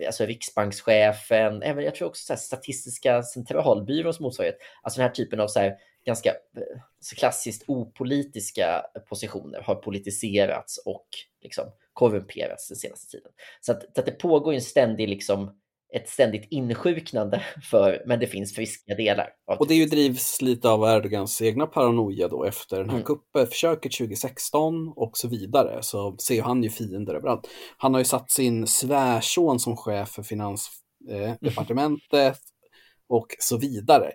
eh, 0.00 0.06
alltså 0.06 0.26
riksbankschefen, 0.26 1.62
även 1.62 1.84
jag 1.84 1.94
tror 1.94 2.08
också 2.08 2.24
så 2.24 2.36
Statistiska 2.36 3.22
centralbyråns 3.22 4.20
motsvarighet, 4.20 4.58
alltså 4.82 4.98
den 5.00 5.08
här 5.08 5.14
typen 5.14 5.40
av 5.40 5.48
så 5.48 5.60
här 5.60 5.76
ganska 6.04 6.30
eh, 6.30 6.80
så 7.00 7.16
klassiskt 7.16 7.64
opolitiska 7.66 8.84
positioner 9.08 9.62
har 9.62 9.74
politiserats 9.74 10.78
och 10.78 11.06
liksom 11.42 11.64
korrumperats 11.92 12.68
den 12.68 12.76
senaste 12.76 13.10
tiden. 13.10 13.32
Så 13.60 13.72
att, 13.72 13.82
så 13.94 14.00
att 14.00 14.06
det 14.06 14.12
pågår 14.12 14.52
en 14.52 14.60
ständig 14.60 15.08
liksom 15.08 15.58
ett 15.94 16.08
ständigt 16.08 16.46
insjuknande 16.50 17.42
för, 17.70 18.02
men 18.06 18.20
det 18.20 18.26
finns 18.26 18.54
friska 18.54 18.94
delar. 18.94 19.28
och 19.58 19.66
det 19.66 19.74
är 19.74 19.78
ju 19.78 19.86
drivs 19.86 20.42
lite 20.42 20.68
av 20.68 20.84
Erdogans 20.84 21.42
egna 21.42 21.66
paranoia 21.66 22.28
då 22.28 22.44
efter 22.44 22.76
den 22.76 22.90
här 22.90 22.96
mm. 22.96 23.06
kuppförsöket 23.06 23.92
2016 23.92 24.92
och 24.96 25.16
så 25.16 25.28
vidare. 25.28 25.82
Så 25.82 26.16
ser 26.16 26.42
han 26.42 26.62
ju 26.62 26.70
fiender 26.70 27.14
överallt. 27.14 27.48
Han 27.76 27.94
har 27.94 28.00
ju 28.00 28.04
satt 28.04 28.30
sin 28.30 28.66
svärson 28.66 29.60
som 29.60 29.76
chef 29.76 30.08
för 30.08 30.22
finansdepartementet 30.22 32.12
eh, 32.14 32.32
och 33.08 33.26
så 33.38 33.58
vidare. 33.58 34.12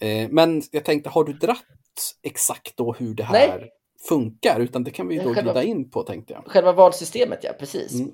Eh, 0.00 0.28
men 0.30 0.62
jag 0.70 0.84
tänkte, 0.84 1.10
har 1.10 1.24
du 1.24 1.32
dratt 1.32 1.64
exakt 2.22 2.76
då 2.76 2.92
hur 2.92 3.14
det 3.14 3.24
här 3.24 3.58
Nej. 3.58 3.70
funkar? 4.08 4.60
Utan 4.60 4.84
det 4.84 4.90
kan 4.90 5.08
vi 5.08 5.14
ju 5.14 5.22
då 5.22 5.32
glida 5.32 5.62
in 5.62 5.90
på 5.90 6.02
tänkte 6.02 6.32
jag. 6.32 6.44
Själva 6.46 6.72
valsystemet, 6.72 7.38
ja, 7.42 7.52
precis. 7.58 7.94
Mm. 7.94 8.12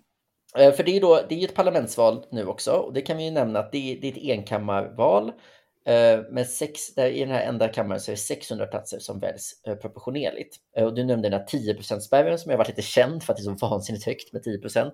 Eh, 0.58 0.72
för 0.72 0.84
det 0.84 0.96
är 0.96 1.00
då, 1.00 1.20
det 1.28 1.34
är 1.34 1.48
ett 1.48 1.54
parlamentsval 1.54 2.24
nu 2.30 2.46
också 2.46 2.72
och 2.72 2.92
det 2.92 3.00
kan 3.00 3.16
vi 3.16 3.24
ju 3.24 3.30
nämna 3.30 3.58
att 3.58 3.72
det 3.72 3.92
är, 3.92 4.00
det 4.00 4.08
är 4.08 4.12
ett 4.12 4.38
enkammarval. 4.38 5.32
Eh, 5.86 6.20
med 6.30 6.46
sex, 6.46 6.94
där 6.94 7.06
I 7.06 7.20
den 7.20 7.28
här 7.28 7.46
enda 7.46 7.68
kammaren 7.68 8.00
så 8.00 8.10
är 8.10 8.12
det 8.12 8.20
600 8.20 8.66
platser 8.66 8.98
som 8.98 9.20
väljs 9.20 9.62
eh, 9.66 9.74
proportionerligt. 9.74 10.56
Och 10.76 10.94
du 10.94 11.04
nämnde 11.04 11.28
den 11.28 11.40
här 11.40 11.46
10 11.46 12.00
spärren 12.00 12.38
som 12.38 12.50
har 12.50 12.58
varit 12.58 12.68
lite 12.68 12.82
känd 12.82 13.22
för 13.22 13.32
att 13.32 13.36
det 13.36 13.42
är 13.42 13.56
så 13.56 13.66
vansinnigt 13.66 14.06
högt 14.06 14.32
med 14.32 14.42
10% 14.42 14.90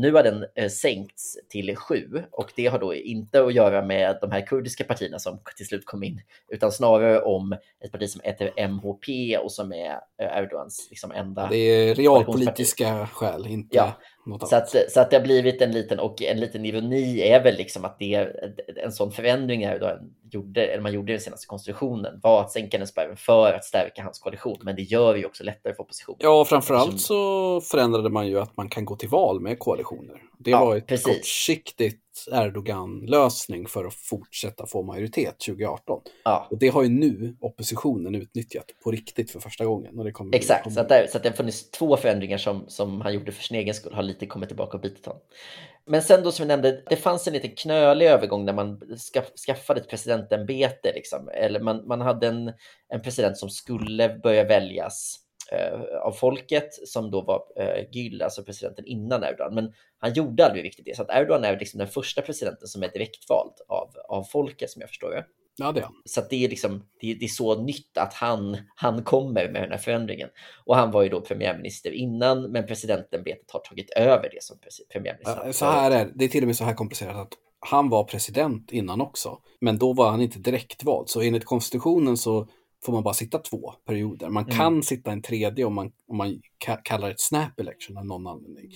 Nu 0.00 0.12
har 0.12 0.22
den 0.22 0.70
sänkts 0.70 1.36
till 1.48 1.76
7 1.76 2.24
och 2.30 2.52
det 2.56 2.66
har 2.66 2.78
då 2.78 2.94
inte 2.94 3.44
att 3.44 3.54
göra 3.54 3.82
med 3.82 4.18
de 4.20 4.30
här 4.30 4.46
kurdiska 4.46 4.84
partierna 4.84 5.18
som 5.18 5.40
till 5.56 5.66
slut 5.66 5.86
kom 5.86 6.02
in, 6.02 6.20
utan 6.48 6.72
snarare 6.72 7.20
om 7.20 7.52
ett 7.84 7.92
parti 7.92 8.10
som 8.10 8.20
heter 8.24 8.68
MHP 8.68 9.38
och 9.38 9.52
som 9.52 9.72
är 9.72 10.00
Erdogans 10.18 10.86
liksom 10.90 11.12
enda... 11.12 11.46
Det 11.46 11.56
är 11.56 11.94
realpolitiska 11.94 13.06
skäl, 13.06 13.46
inte... 13.46 13.76
Ja, 13.76 13.92
så 14.40 14.56
att, 14.56 14.68
så 14.68 15.00
att 15.00 15.10
det 15.10 15.16
har 15.16 15.24
blivit 15.24 15.62
en 15.62 15.72
liten, 15.72 15.98
och 15.98 16.22
en 16.22 16.40
liten 16.40 16.64
ironi 16.64 17.20
är 17.20 17.42
väl 17.42 17.56
liksom 17.56 17.84
att 17.84 17.98
det 17.98 18.28
en 18.76 18.92
sån 18.92 19.12
förändring 19.12 19.66
här 19.66 19.78
då 19.78 19.98
gjorde, 20.30 20.66
eller 20.66 20.82
man 20.82 20.92
gjorde 20.92 21.12
i 21.12 21.14
den 21.14 21.22
senaste 21.22 21.46
konstitutionen 21.46 22.20
var 22.22 22.40
att 22.40 22.50
sänka 22.50 22.78
den 22.78 22.86
spärren 22.86 23.16
för 23.16 23.52
att 23.52 23.64
stärka 23.64 24.02
hans 24.02 24.18
koalition. 24.18 24.58
Men 24.62 24.76
det 24.76 24.82
gör 24.82 25.14
ju 25.14 25.26
också 25.26 25.44
lättare 25.44 25.74
för 25.74 25.82
oppositionen. 25.82 26.18
Ja, 26.20 26.44
framförallt 26.44 27.00
så 27.00 27.60
förändrade 27.60 28.10
man 28.10 28.26
ju 28.26 28.40
att 28.40 28.56
man 28.56 28.68
kan 28.68 28.84
gå 28.84 28.96
till 28.96 29.08
val 29.08 29.40
med 29.40 29.58
koalitioner. 29.58 30.22
Det 30.38 30.50
ja, 30.50 30.64
var 30.64 30.76
ett 30.76 30.86
precis. 30.86 31.06
kortsiktigt 31.06 32.02
Erdogan-lösning 32.32 33.66
för 33.66 33.84
att 33.84 33.94
fortsätta 33.94 34.66
få 34.66 34.82
majoritet 34.82 35.38
2018. 35.38 36.02
Ja. 36.24 36.46
Och 36.50 36.58
det 36.58 36.68
har 36.68 36.82
ju 36.82 36.88
nu 36.88 37.36
oppositionen 37.40 38.14
utnyttjat 38.14 38.66
på 38.84 38.90
riktigt 38.90 39.30
för 39.30 39.40
första 39.40 39.64
gången. 39.64 39.98
Och 39.98 40.04
det 40.04 40.12
kommer 40.12 40.36
Exakt, 40.36 40.64
kommer... 40.64 40.74
så, 40.74 40.80
att 40.80 40.88
det, 40.88 41.08
så 41.10 41.16
att 41.16 41.22
det 41.22 41.28
har 41.28 41.36
funnits 41.36 41.70
två 41.70 41.96
förändringar 41.96 42.38
som, 42.38 42.64
som 42.68 43.00
han 43.00 43.14
gjorde 43.14 43.32
för 43.32 43.42
sin 43.42 43.56
egen 43.56 43.74
skull 43.74 43.94
har 43.94 44.02
lite 44.02 44.26
kommit 44.26 44.48
tillbaka 44.48 44.76
och 44.76 44.82
bitit 44.82 45.06
honom. 45.06 45.22
Men 45.86 46.02
sen 46.02 46.22
då 46.22 46.32
som 46.32 46.42
vi 46.42 46.48
nämnde, 46.48 46.82
det 46.88 46.96
fanns 46.96 47.26
en 47.26 47.32
liten 47.32 47.50
knölig 47.50 48.06
övergång 48.06 48.44
när 48.44 48.52
man 48.52 48.80
skaffade 49.46 49.80
ett 49.80 49.88
presidentämbete. 49.88 50.92
Liksom. 50.94 51.28
Eller 51.28 51.60
man, 51.60 51.86
man 51.86 52.00
hade 52.00 52.26
en, 52.26 52.52
en 52.88 53.02
president 53.02 53.36
som 53.36 53.50
skulle 53.50 54.08
börja 54.08 54.44
väljas 54.44 55.27
av 56.02 56.12
folket 56.12 56.74
som 56.88 57.10
då 57.10 57.20
var 57.20 57.42
eh, 57.56 57.84
Gül, 57.92 58.22
alltså 58.22 58.42
presidenten 58.42 58.86
innan 58.86 59.24
Erdogan. 59.24 59.54
Men 59.54 59.72
han 59.98 60.12
gjorde 60.12 60.46
aldrig 60.46 60.64
riktigt 60.64 60.84
det. 60.84 60.96
Så 60.96 61.02
att 61.02 61.10
Erdogan 61.10 61.44
är 61.44 61.58
liksom 61.58 61.78
den 61.78 61.88
första 61.88 62.22
presidenten 62.22 62.68
som 62.68 62.82
är 62.82 62.88
direktvald 62.88 63.52
av, 63.68 63.90
av 64.08 64.22
folket 64.22 64.70
som 64.70 64.80
jag 64.80 64.88
förstår 64.88 65.10
det. 65.10 65.24
Ja, 65.60 65.72
det 65.72 65.80
är 65.80 65.88
Så 66.04 66.20
det 66.30 66.44
är, 66.44 66.48
liksom, 66.48 66.82
det, 67.00 67.14
det, 67.14 67.24
är 67.24 67.28
så 67.28 67.62
nytt 67.62 67.98
att 67.98 68.14
han, 68.14 68.56
han 68.74 69.02
kommer 69.02 69.48
med 69.48 69.62
den 69.62 69.70
här 69.70 69.78
förändringen. 69.78 70.28
Och 70.64 70.76
han 70.76 70.90
var 70.90 71.02
ju 71.02 71.08
då 71.08 71.20
premiärminister 71.20 71.90
innan, 71.90 72.42
men 72.42 72.66
presidentämbetet 72.66 73.50
har 73.50 73.60
tagit 73.60 73.90
över 73.90 74.30
det 74.32 74.42
som 74.42 74.58
premiärminister. 74.92 75.52
Så 75.52 75.64
här 75.64 75.90
är 75.90 76.10
det, 76.14 76.24
är 76.24 76.28
till 76.28 76.42
och 76.42 76.46
med 76.46 76.56
så 76.56 76.64
här 76.64 76.74
komplicerat 76.74 77.16
att 77.16 77.32
han 77.60 77.88
var 77.88 78.04
president 78.04 78.72
innan 78.72 79.00
också, 79.00 79.38
men 79.60 79.78
då 79.78 79.92
var 79.92 80.10
han 80.10 80.20
inte 80.20 80.38
direktvald. 80.38 81.08
Så 81.08 81.20
enligt 81.20 81.44
konstitutionen 81.44 82.16
så 82.16 82.48
får 82.84 82.92
man 82.92 83.02
bara 83.02 83.14
sitta 83.14 83.38
två 83.38 83.72
perioder. 83.86 84.28
Man 84.28 84.44
mm. 84.44 84.56
kan 84.56 84.82
sitta 84.82 85.12
en 85.12 85.22
tredje 85.22 85.64
om 85.64 85.74
man, 85.74 85.92
om 86.08 86.16
man 86.16 86.40
kallar 86.82 87.10
ett 87.10 87.20
snap 87.20 87.60
election 87.60 87.96
av 87.96 88.06
någon 88.06 88.26
anledning. 88.26 88.70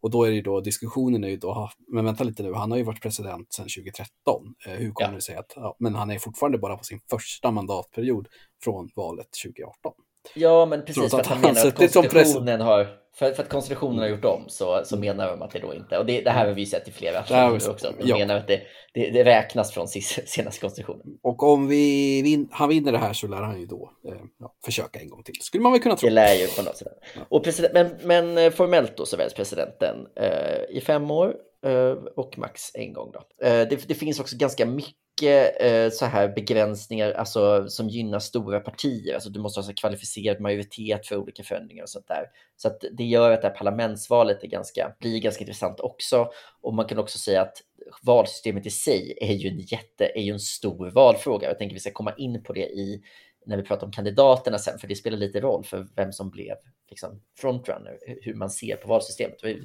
Och 0.00 0.10
då 0.10 0.24
är 0.24 0.30
det 0.30 0.42
då, 0.42 0.60
diskussionen 0.60 1.24
är 1.24 1.28
ju 1.28 1.36
då, 1.36 1.70
men 1.88 2.04
vänta 2.04 2.24
lite 2.24 2.42
nu, 2.42 2.52
han 2.52 2.70
har 2.70 2.78
ju 2.78 2.84
varit 2.84 3.02
president 3.02 3.52
sedan 3.52 3.64
2013. 3.64 4.54
Eh, 4.66 4.72
hur 4.72 4.90
kommer 4.90 5.10
ja. 5.10 5.14
det 5.14 5.22
sig 5.22 5.36
att, 5.36 5.52
ja, 5.56 5.76
men 5.78 5.94
han 5.94 6.10
är 6.10 6.18
fortfarande 6.18 6.58
bara 6.58 6.76
på 6.76 6.84
sin 6.84 7.00
första 7.10 7.50
mandatperiod 7.50 8.28
från 8.64 8.90
valet 8.94 9.28
2018. 9.44 9.92
Ja, 10.34 10.66
men 10.66 10.84
precis 10.84 11.10
för 11.10 11.20
att 11.20 11.26
han 11.26 11.40
menar 11.40 11.66
att 11.66 11.76
konstitutionen 11.76 12.60
har, 12.60 12.86
för, 13.14 13.32
för, 13.32 13.42
att 13.42 13.48
konstitutionen 13.48 13.98
har 13.98 14.06
gjort 14.06 14.24
om 14.24 14.44
så, 14.48 14.80
så 14.84 14.96
menar 14.96 15.28
de 15.28 15.42
att 15.42 15.50
det 15.50 15.58
då 15.58 15.74
inte, 15.74 15.98
och 15.98 16.06
det, 16.06 16.20
det 16.20 16.30
här 16.30 16.46
har 16.46 16.54
vi 16.54 16.66
sett 16.66 16.88
i 16.88 16.90
flera 16.90 17.22
fall 17.22 17.54
också, 17.54 17.92
de 17.98 18.08
ja. 18.08 18.18
menar 18.18 18.36
att 18.36 18.46
det, 18.48 18.60
det, 18.94 19.10
det, 19.10 19.24
räknas 19.24 19.72
från 19.72 19.88
senaste 20.26 20.60
konstitutionen. 20.60 21.06
Och 21.22 21.42
om 21.42 21.68
vi 21.68 22.22
vin, 22.22 22.48
han 22.52 22.68
vinner 22.68 22.92
det 22.92 22.98
här 22.98 23.12
så 23.12 23.26
lär 23.26 23.42
han 23.42 23.60
ju 23.60 23.66
då 23.66 23.90
eh, 24.08 24.14
ja, 24.38 24.54
försöka 24.64 25.00
en 25.00 25.08
gång 25.08 25.22
till, 25.22 25.34
skulle 25.40 25.62
man 25.62 25.72
väl 25.72 25.80
kunna 25.80 25.96
tro. 25.96 26.08
Det 26.08 26.14
lär 26.14 26.34
ju 26.34 26.46
på 26.46 26.62
något 26.62 26.76
sätt. 26.76 26.98
Ja. 27.14 27.20
Och 27.28 27.44
president, 27.44 27.74
men, 27.74 27.96
men 28.02 28.44
eh, 28.44 28.50
formellt 28.52 28.96
då 28.96 29.06
så 29.06 29.16
väljs 29.16 29.34
presidenten 29.34 29.96
eh, 30.16 30.76
i 30.76 30.80
fem 30.80 31.10
år 31.10 31.34
eh, 31.66 31.90
och 32.16 32.38
max 32.38 32.62
en 32.74 32.92
gång 32.92 33.10
då. 33.12 33.22
Det, 33.40 33.88
det 33.88 33.94
finns 33.94 34.20
också 34.20 34.36
ganska 34.36 34.66
mycket 34.66 35.07
mycket 35.18 35.62
eh, 35.62 35.90
så 35.90 36.06
här 36.06 36.28
begränsningar 36.28 37.12
alltså, 37.12 37.68
som 37.68 37.88
gynnar 37.88 38.18
stora 38.18 38.60
partier. 38.60 39.14
Alltså, 39.14 39.30
du 39.30 39.40
måste 39.40 39.60
ha 39.60 39.64
så 39.64 39.74
kvalificerad 39.74 40.40
majoritet 40.40 41.06
för 41.06 41.16
olika 41.16 41.42
förändringar 41.42 41.82
och 41.82 41.88
sånt 41.88 42.08
där. 42.08 42.24
Så 42.56 42.68
att 42.68 42.84
det 42.92 43.04
gör 43.04 43.30
att 43.30 43.42
det 43.42 43.48
här 43.48 43.54
parlamentsvalet 43.54 44.42
är 44.42 44.48
ganska, 44.48 44.94
blir 45.00 45.20
ganska 45.20 45.40
intressant 45.40 45.80
också. 45.80 46.28
Och 46.60 46.74
man 46.74 46.86
kan 46.86 46.98
också 46.98 47.18
säga 47.18 47.42
att 47.42 47.56
valsystemet 48.02 48.66
i 48.66 48.70
sig 48.70 49.18
är 49.20 49.34
ju 49.34 49.48
en 49.48 49.58
jätte, 49.58 50.12
är 50.14 50.22
ju 50.22 50.32
en 50.32 50.40
stor 50.40 50.90
valfråga. 50.90 51.48
Jag 51.48 51.58
tänker 51.58 51.74
vi 51.74 51.80
ska 51.80 51.90
komma 51.90 52.14
in 52.18 52.42
på 52.42 52.52
det 52.52 52.66
i 52.66 53.02
när 53.48 53.56
vi 53.56 53.62
pratar 53.62 53.86
om 53.86 53.92
kandidaterna 53.92 54.58
sen, 54.58 54.78
för 54.78 54.88
det 54.88 54.96
spelar 54.96 55.18
lite 55.18 55.40
roll 55.40 55.64
för 55.64 55.86
vem 55.96 56.12
som 56.12 56.30
blev 56.30 56.56
liksom, 56.90 57.20
frontrunner, 57.38 57.98
hur 58.22 58.34
man 58.34 58.50
ser 58.50 58.76
på 58.76 58.88
valsystemet. 58.88 59.38
Vi 59.42 59.62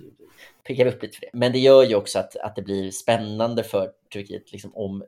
pekar 0.64 0.86
upp 0.86 1.04
lite 1.04 1.16
för 1.16 1.22
det. 1.22 1.30
Men 1.34 1.52
det 1.52 1.60
gör 1.60 1.84
ju 1.84 1.96
också 1.96 2.20
att, 2.20 2.36
att 2.36 2.56
det 2.56 2.62
blir 2.62 2.92
spännande 2.92 3.64
för 3.64 3.92
Turkiet 4.14 4.52
liksom, 4.52 4.76
om 4.76 5.04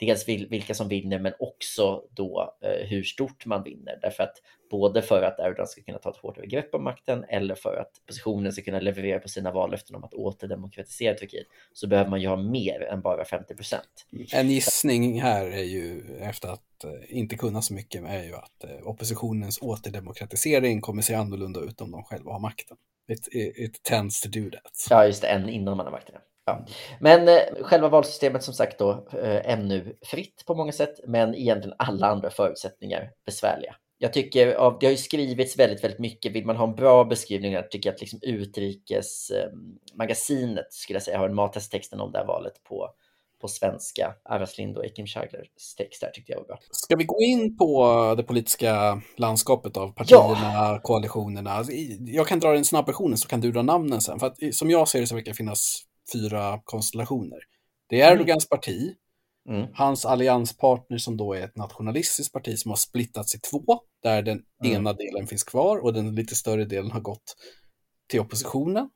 dels 0.00 0.28
vilka 0.28 0.74
som 0.74 0.88
vinner, 0.88 1.18
men 1.18 1.32
också 1.38 2.02
då 2.10 2.56
eh, 2.62 2.86
hur 2.86 3.02
stort 3.02 3.46
man 3.46 3.62
vinner. 3.62 3.98
Därför 4.02 4.22
att 4.22 4.34
både 4.70 5.02
för 5.02 5.22
att 5.22 5.38
Erdogan 5.38 5.66
ska 5.66 5.82
kunna 5.82 5.98
ta 5.98 6.10
ett 6.10 6.16
hårdare 6.16 6.46
grepp 6.46 6.74
om 6.74 6.84
makten 6.84 7.24
eller 7.28 7.54
för 7.54 7.76
att 7.76 7.98
oppositionen 8.02 8.52
ska 8.52 8.62
kunna 8.62 8.80
leverera 8.80 9.18
på 9.18 9.28
sina 9.28 9.52
vallöften 9.52 9.96
om 9.96 10.04
att 10.04 10.14
återdemokratisera 10.14 11.14
Turkiet 11.14 11.46
så 11.72 11.86
behöver 11.86 12.10
man 12.10 12.20
ju 12.20 12.28
ha 12.28 12.36
mer 12.36 12.82
än 12.82 13.00
bara 13.00 13.24
50 13.24 13.54
procent. 13.54 14.06
En 14.32 14.50
gissning 14.50 15.20
här 15.22 15.46
är 15.46 15.64
ju 15.64 16.02
efter 16.20 16.48
att 16.48 16.84
eh, 16.84 17.18
inte 17.18 17.36
kunna 17.36 17.62
så 17.62 17.74
mycket 17.74 18.04
är 18.04 18.24
ju 18.24 18.34
att 18.34 18.64
eh, 18.64 18.88
oppositionens 18.88 19.58
återdemokratisering 19.62 20.80
kommer 20.80 21.02
se 21.02 21.14
annorlunda 21.14 21.60
ut 21.60 21.80
om 21.80 21.90
de 21.90 22.02
själva 22.02 22.32
har 22.32 22.40
makten. 22.40 22.76
It, 23.08 23.28
it, 23.32 23.58
it 23.58 23.82
tends 23.82 24.20
to 24.20 24.28
do 24.28 24.50
that. 24.50 24.86
Ja, 24.90 25.06
just 25.06 25.22
det, 25.22 25.28
än 25.28 25.48
innan 25.48 25.76
man 25.76 25.86
har 25.86 25.92
makten. 25.92 26.14
Ja. 26.48 26.64
Men 27.00 27.28
eh, 27.28 27.42
själva 27.62 27.88
valsystemet 27.88 28.42
som 28.42 28.54
sagt 28.54 28.78
då 28.78 29.08
eh, 29.22 29.52
ännu 29.52 29.96
fritt 30.02 30.44
på 30.46 30.54
många 30.54 30.72
sätt, 30.72 31.00
men 31.06 31.34
egentligen 31.34 31.76
alla 31.78 32.06
andra 32.06 32.30
förutsättningar 32.30 33.10
besvärliga. 33.26 33.74
Jag 34.00 34.12
tycker, 34.12 34.54
av, 34.54 34.76
det 34.80 34.86
har 34.86 34.90
ju 34.90 34.96
skrivits 34.96 35.58
väldigt, 35.58 35.84
väldigt 35.84 36.00
mycket. 36.00 36.32
Vill 36.32 36.46
man 36.46 36.56
ha 36.56 36.68
en 36.68 36.74
bra 36.74 37.04
beskrivning 37.04 37.52
jag 37.52 37.70
tycker 37.70 37.88
jag 37.88 37.94
att 37.94 38.00
liksom 38.00 38.18
Utrikesmagasinet 38.22 40.58
eh, 40.58 40.64
skulle 40.70 40.96
jag 40.96 41.02
säga 41.02 41.18
har 41.18 41.28
en 41.28 41.34
matesttexten 41.34 42.00
om 42.00 42.12
det 42.12 42.18
här 42.18 42.26
valet 42.26 42.62
på, 42.68 42.88
på 43.40 43.48
svenska. 43.48 44.14
Aras 44.24 44.58
Lind 44.58 44.78
och 44.78 44.84
Ekim 44.84 45.06
Shaglers 45.06 45.74
text 45.76 46.00
där 46.00 46.10
tyckte 46.10 46.32
jag 46.32 46.38
var 46.38 46.46
bra. 46.46 46.58
Ska 46.70 46.96
vi 46.96 47.04
gå 47.04 47.22
in 47.22 47.56
på 47.56 48.14
det 48.16 48.22
politiska 48.22 49.02
landskapet 49.16 49.76
av 49.76 49.92
partierna, 49.92 50.52
ja. 50.54 50.80
koalitionerna? 50.82 51.50
Alltså, 51.50 51.72
jag 52.00 52.26
kan 52.26 52.40
dra 52.40 52.52
den 52.52 52.64
snabba 52.64 52.86
versionen 52.86 53.18
så 53.18 53.28
kan 53.28 53.40
du 53.40 53.52
dra 53.52 53.62
namnen 53.62 54.00
sen. 54.00 54.18
För 54.18 54.26
att, 54.26 54.36
som 54.52 54.70
jag 54.70 54.88
ser 54.88 55.00
det 55.00 55.06
så 55.06 55.14
verkar 55.14 55.32
det 55.32 55.36
finnas 55.36 55.87
fyra 56.12 56.60
konstellationer. 56.64 57.38
Det 57.88 58.00
är 58.00 58.06
mm. 58.06 58.20
Erdogans 58.20 58.46
mm. 58.50 58.58
parti, 58.58 58.94
mm. 59.48 59.68
hans 59.74 60.04
allianspartner 60.04 60.98
som 60.98 61.16
då 61.16 61.34
är 61.34 61.42
ett 61.42 61.56
nationalistiskt 61.56 62.32
parti 62.32 62.58
som 62.58 62.70
har 62.70 62.76
splittats 62.76 63.34
i 63.34 63.38
två, 63.38 63.80
där 64.02 64.22
den 64.22 64.42
mm. 64.64 64.76
ena 64.76 64.92
delen 64.92 65.26
finns 65.26 65.44
kvar 65.44 65.78
och 65.78 65.92
den 65.92 66.14
lite 66.14 66.34
större 66.34 66.64
delen 66.64 66.90
har 66.90 67.00
gått 67.00 67.36
till 68.06 68.20
oppositionen. 68.20 68.90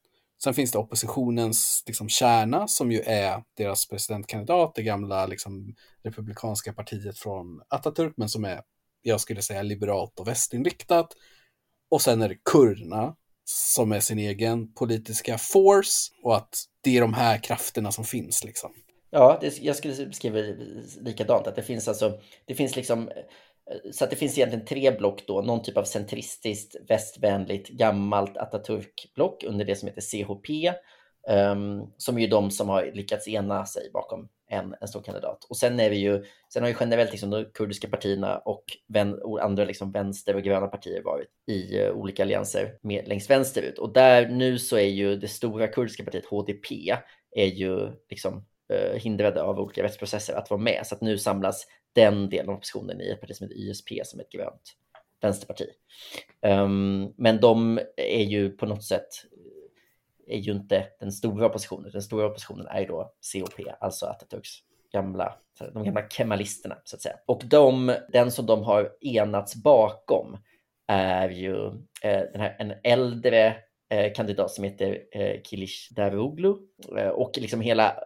Sen 0.44 0.54
finns 0.54 0.72
det 0.72 0.78
oppositionens 0.78 1.82
liksom, 1.86 2.08
kärna 2.08 2.68
som 2.68 2.92
ju 2.92 3.00
är 3.00 3.42
deras 3.56 3.88
presidentkandidat, 3.88 4.74
det 4.74 4.82
gamla 4.82 5.26
liksom, 5.26 5.74
republikanska 6.04 6.72
partiet 6.72 7.18
från 7.18 7.62
Atatürk, 7.70 8.12
men 8.16 8.28
som 8.28 8.44
är, 8.44 8.60
jag 9.02 9.20
skulle 9.20 9.42
säga, 9.42 9.62
liberalt 9.62 10.20
och 10.20 10.28
västinriktat. 10.28 11.06
Och 11.90 12.02
sen 12.02 12.22
är 12.22 12.28
det 12.28 12.38
kurderna 12.44 13.16
som 13.44 13.92
är 13.92 14.00
sin 14.00 14.18
egen 14.18 14.74
politiska 14.74 15.38
force 15.38 16.12
och 16.22 16.36
att 16.36 16.54
det 16.82 16.96
är 16.96 17.00
de 17.00 17.14
här 17.14 17.38
krafterna 17.38 17.92
som 17.92 18.04
finns 18.04 18.44
liksom. 18.44 18.72
Ja, 19.10 19.38
det, 19.40 19.58
jag 19.58 19.76
skulle 19.76 20.06
beskriva 20.06 20.38
det 20.38 20.56
likadant, 21.00 21.46
att 21.46 21.56
det 21.56 21.62
finns 21.62 21.88
alltså, 21.88 22.20
det 22.44 22.54
finns 22.54 22.76
liksom, 22.76 23.08
eh, 23.08 23.90
så 23.92 24.04
att 24.04 24.10
det 24.10 24.16
finns 24.16 24.38
egentligen 24.38 24.66
tre 24.66 24.90
block 24.90 25.26
då, 25.26 25.42
någon 25.42 25.62
typ 25.62 25.76
av 25.76 25.84
centristiskt, 25.84 26.76
västvänligt, 26.88 27.68
gammalt 27.68 28.36
Atatürk-block 28.36 29.44
under 29.44 29.64
det 29.64 29.76
som 29.76 29.88
heter 29.88 30.00
CHP 30.00 30.74
Ehm, 31.28 31.86
som 31.96 32.16
är 32.16 32.20
ju 32.20 32.26
de 32.26 32.50
som 32.50 32.68
har 32.68 32.90
lyckats 32.94 33.28
ena 33.28 33.66
sig 33.66 33.90
bakom 33.92 34.28
en, 34.48 34.74
en 34.80 34.88
stor 34.88 35.02
kandidat. 35.02 35.44
Och 35.44 35.56
sen 35.56 35.80
är 35.80 35.90
vi 35.90 35.96
ju, 35.96 36.24
sen 36.52 36.62
har 36.62 36.70
ju 36.70 36.76
generellt 36.80 37.10
liksom 37.10 37.30
de 37.30 37.44
kurdiska 37.44 37.88
partierna 37.88 38.38
och, 38.38 38.64
vän, 38.88 39.14
och 39.22 39.44
andra 39.44 39.64
liksom 39.64 39.92
vänster 39.92 40.36
och 40.36 40.42
gröna 40.42 40.66
partier 40.66 41.02
varit 41.02 41.28
i 41.46 41.80
uh, 41.80 41.90
olika 41.90 42.22
allianser 42.22 42.78
med, 42.80 43.08
längst 43.08 43.30
vänsterut. 43.30 43.78
Och 43.78 43.92
där 43.92 44.28
nu 44.28 44.58
så 44.58 44.76
är 44.76 44.88
ju 44.88 45.16
det 45.16 45.28
stora 45.28 45.68
kurdiska 45.68 46.04
partiet 46.04 46.26
HDP 46.26 46.96
är 47.36 47.46
ju 47.46 47.90
liksom 48.10 48.44
uh, 48.72 48.98
hindrade 48.98 49.42
av 49.42 49.60
olika 49.60 49.82
rättsprocesser 49.82 50.34
att 50.34 50.50
vara 50.50 50.60
med. 50.60 50.86
Så 50.86 50.94
att 50.94 51.00
nu 51.00 51.18
samlas 51.18 51.66
den 51.92 52.28
delen 52.28 52.48
av 52.48 52.54
oppositionen 52.54 53.00
i 53.00 53.10
ett 53.10 53.20
parti 53.20 53.36
som 53.36 53.44
heter 53.44 53.60
ISP 53.60 53.88
som 54.04 54.20
är 54.20 54.24
ett 54.24 54.32
grönt 54.32 54.76
vänsterparti. 55.22 55.66
Um, 56.46 57.14
men 57.16 57.40
de 57.40 57.80
är 57.96 58.22
ju 58.22 58.50
på 58.50 58.66
något 58.66 58.84
sätt 58.84 59.08
är 60.26 60.38
ju 60.38 60.52
inte 60.52 60.86
den 61.00 61.12
stora 61.12 61.46
oppositionen. 61.46 61.90
Den 61.92 62.02
stora 62.02 62.26
oppositionen 62.26 62.66
är 62.66 62.80
ju 62.80 62.86
då 62.86 63.12
COP, 63.32 63.66
alltså 63.80 64.06
Atatürks 64.06 64.58
gamla, 64.92 65.34
de 65.72 65.84
gamla 65.84 66.08
kemalisterna 66.08 66.78
så 66.84 66.96
att 66.96 67.02
säga. 67.02 67.16
Och 67.26 67.42
de, 67.44 67.96
den 68.08 68.30
som 68.30 68.46
de 68.46 68.62
har 68.62 68.92
enats 69.00 69.54
bakom 69.54 70.38
är 70.88 71.28
ju 71.28 71.66
eh, 72.02 72.22
den 72.32 72.40
här, 72.40 72.56
en 72.58 72.72
äldre 72.84 73.56
Eh, 73.92 74.12
kandidat 74.12 74.50
som 74.50 74.64
heter 74.64 74.98
eh, 75.12 75.42
Kilish 75.42 75.92
Davoglu. 75.94 76.54
Eh, 76.98 77.08
och 77.08 77.32
liksom 77.36 77.60
hela 77.60 77.96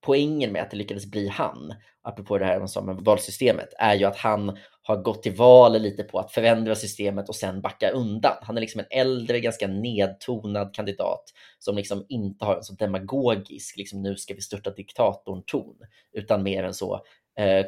poängen 0.00 0.52
med 0.52 0.62
att 0.62 0.70
det 0.70 0.76
lyckades 0.76 1.06
bli 1.06 1.28
han, 1.28 1.74
apropå 2.02 2.38
det 2.38 2.44
här 2.44 2.82
med 2.82 2.96
valsystemet, 2.96 3.68
är 3.78 3.94
ju 3.94 4.04
att 4.04 4.16
han 4.16 4.58
har 4.82 4.96
gått 4.96 5.22
till 5.22 5.34
val 5.34 5.82
lite 5.82 6.02
på 6.02 6.18
att 6.18 6.32
förändra 6.32 6.74
systemet 6.74 7.28
och 7.28 7.36
sen 7.36 7.60
backa 7.60 7.90
undan. 7.90 8.36
Han 8.42 8.56
är 8.56 8.60
liksom 8.60 8.80
en 8.80 9.00
äldre, 9.00 9.40
ganska 9.40 9.66
nedtonad 9.66 10.74
kandidat 10.74 11.24
som 11.58 11.76
liksom 11.76 12.06
inte 12.08 12.44
har 12.44 12.56
en 12.56 12.62
så 12.62 12.74
demagogisk, 12.74 13.76
liksom 13.76 14.02
nu 14.02 14.16
ska 14.16 14.34
vi 14.34 14.40
störta 14.40 14.70
diktatorn-ton, 14.70 15.76
utan 16.12 16.42
mer 16.42 16.64
än 16.64 16.74
så, 16.74 17.00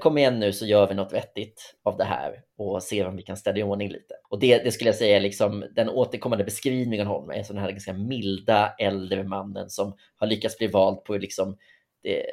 kom 0.01 0.19
igen 0.19 0.39
nu 0.39 0.53
så 0.53 0.67
gör 0.67 0.89
vi 0.89 0.95
något 0.95 1.13
vettigt 1.13 1.75
av 1.83 1.97
det 1.97 2.05
här 2.05 2.43
och 2.59 2.83
ser 2.83 3.07
om 3.07 3.17
vi 3.17 3.23
kan 3.23 3.37
ställa 3.37 3.59
i 3.59 3.63
ordning 3.63 3.89
lite. 3.89 4.15
Och 4.29 4.39
det, 4.39 4.59
det 4.59 4.73
skulle 4.73 4.89
jag 4.89 4.97
säga 4.97 5.17
är 5.17 5.21
liksom 5.21 5.65
den 5.75 5.89
återkommande 5.89 6.45
beskrivningen 6.45 7.07
av 7.07 7.13
honom 7.13 7.31
är 7.31 7.43
så 7.43 7.53
den 7.53 7.63
här 7.63 7.71
ganska 7.71 7.93
milda 7.93 8.75
äldre 8.79 9.25
mannen 9.25 9.71
som 9.71 9.97
har 10.17 10.27
lyckats 10.27 10.59
bli 10.59 10.67
vald 10.67 11.05
på 11.05 11.17
liksom 11.17 11.57
det, 12.03 12.25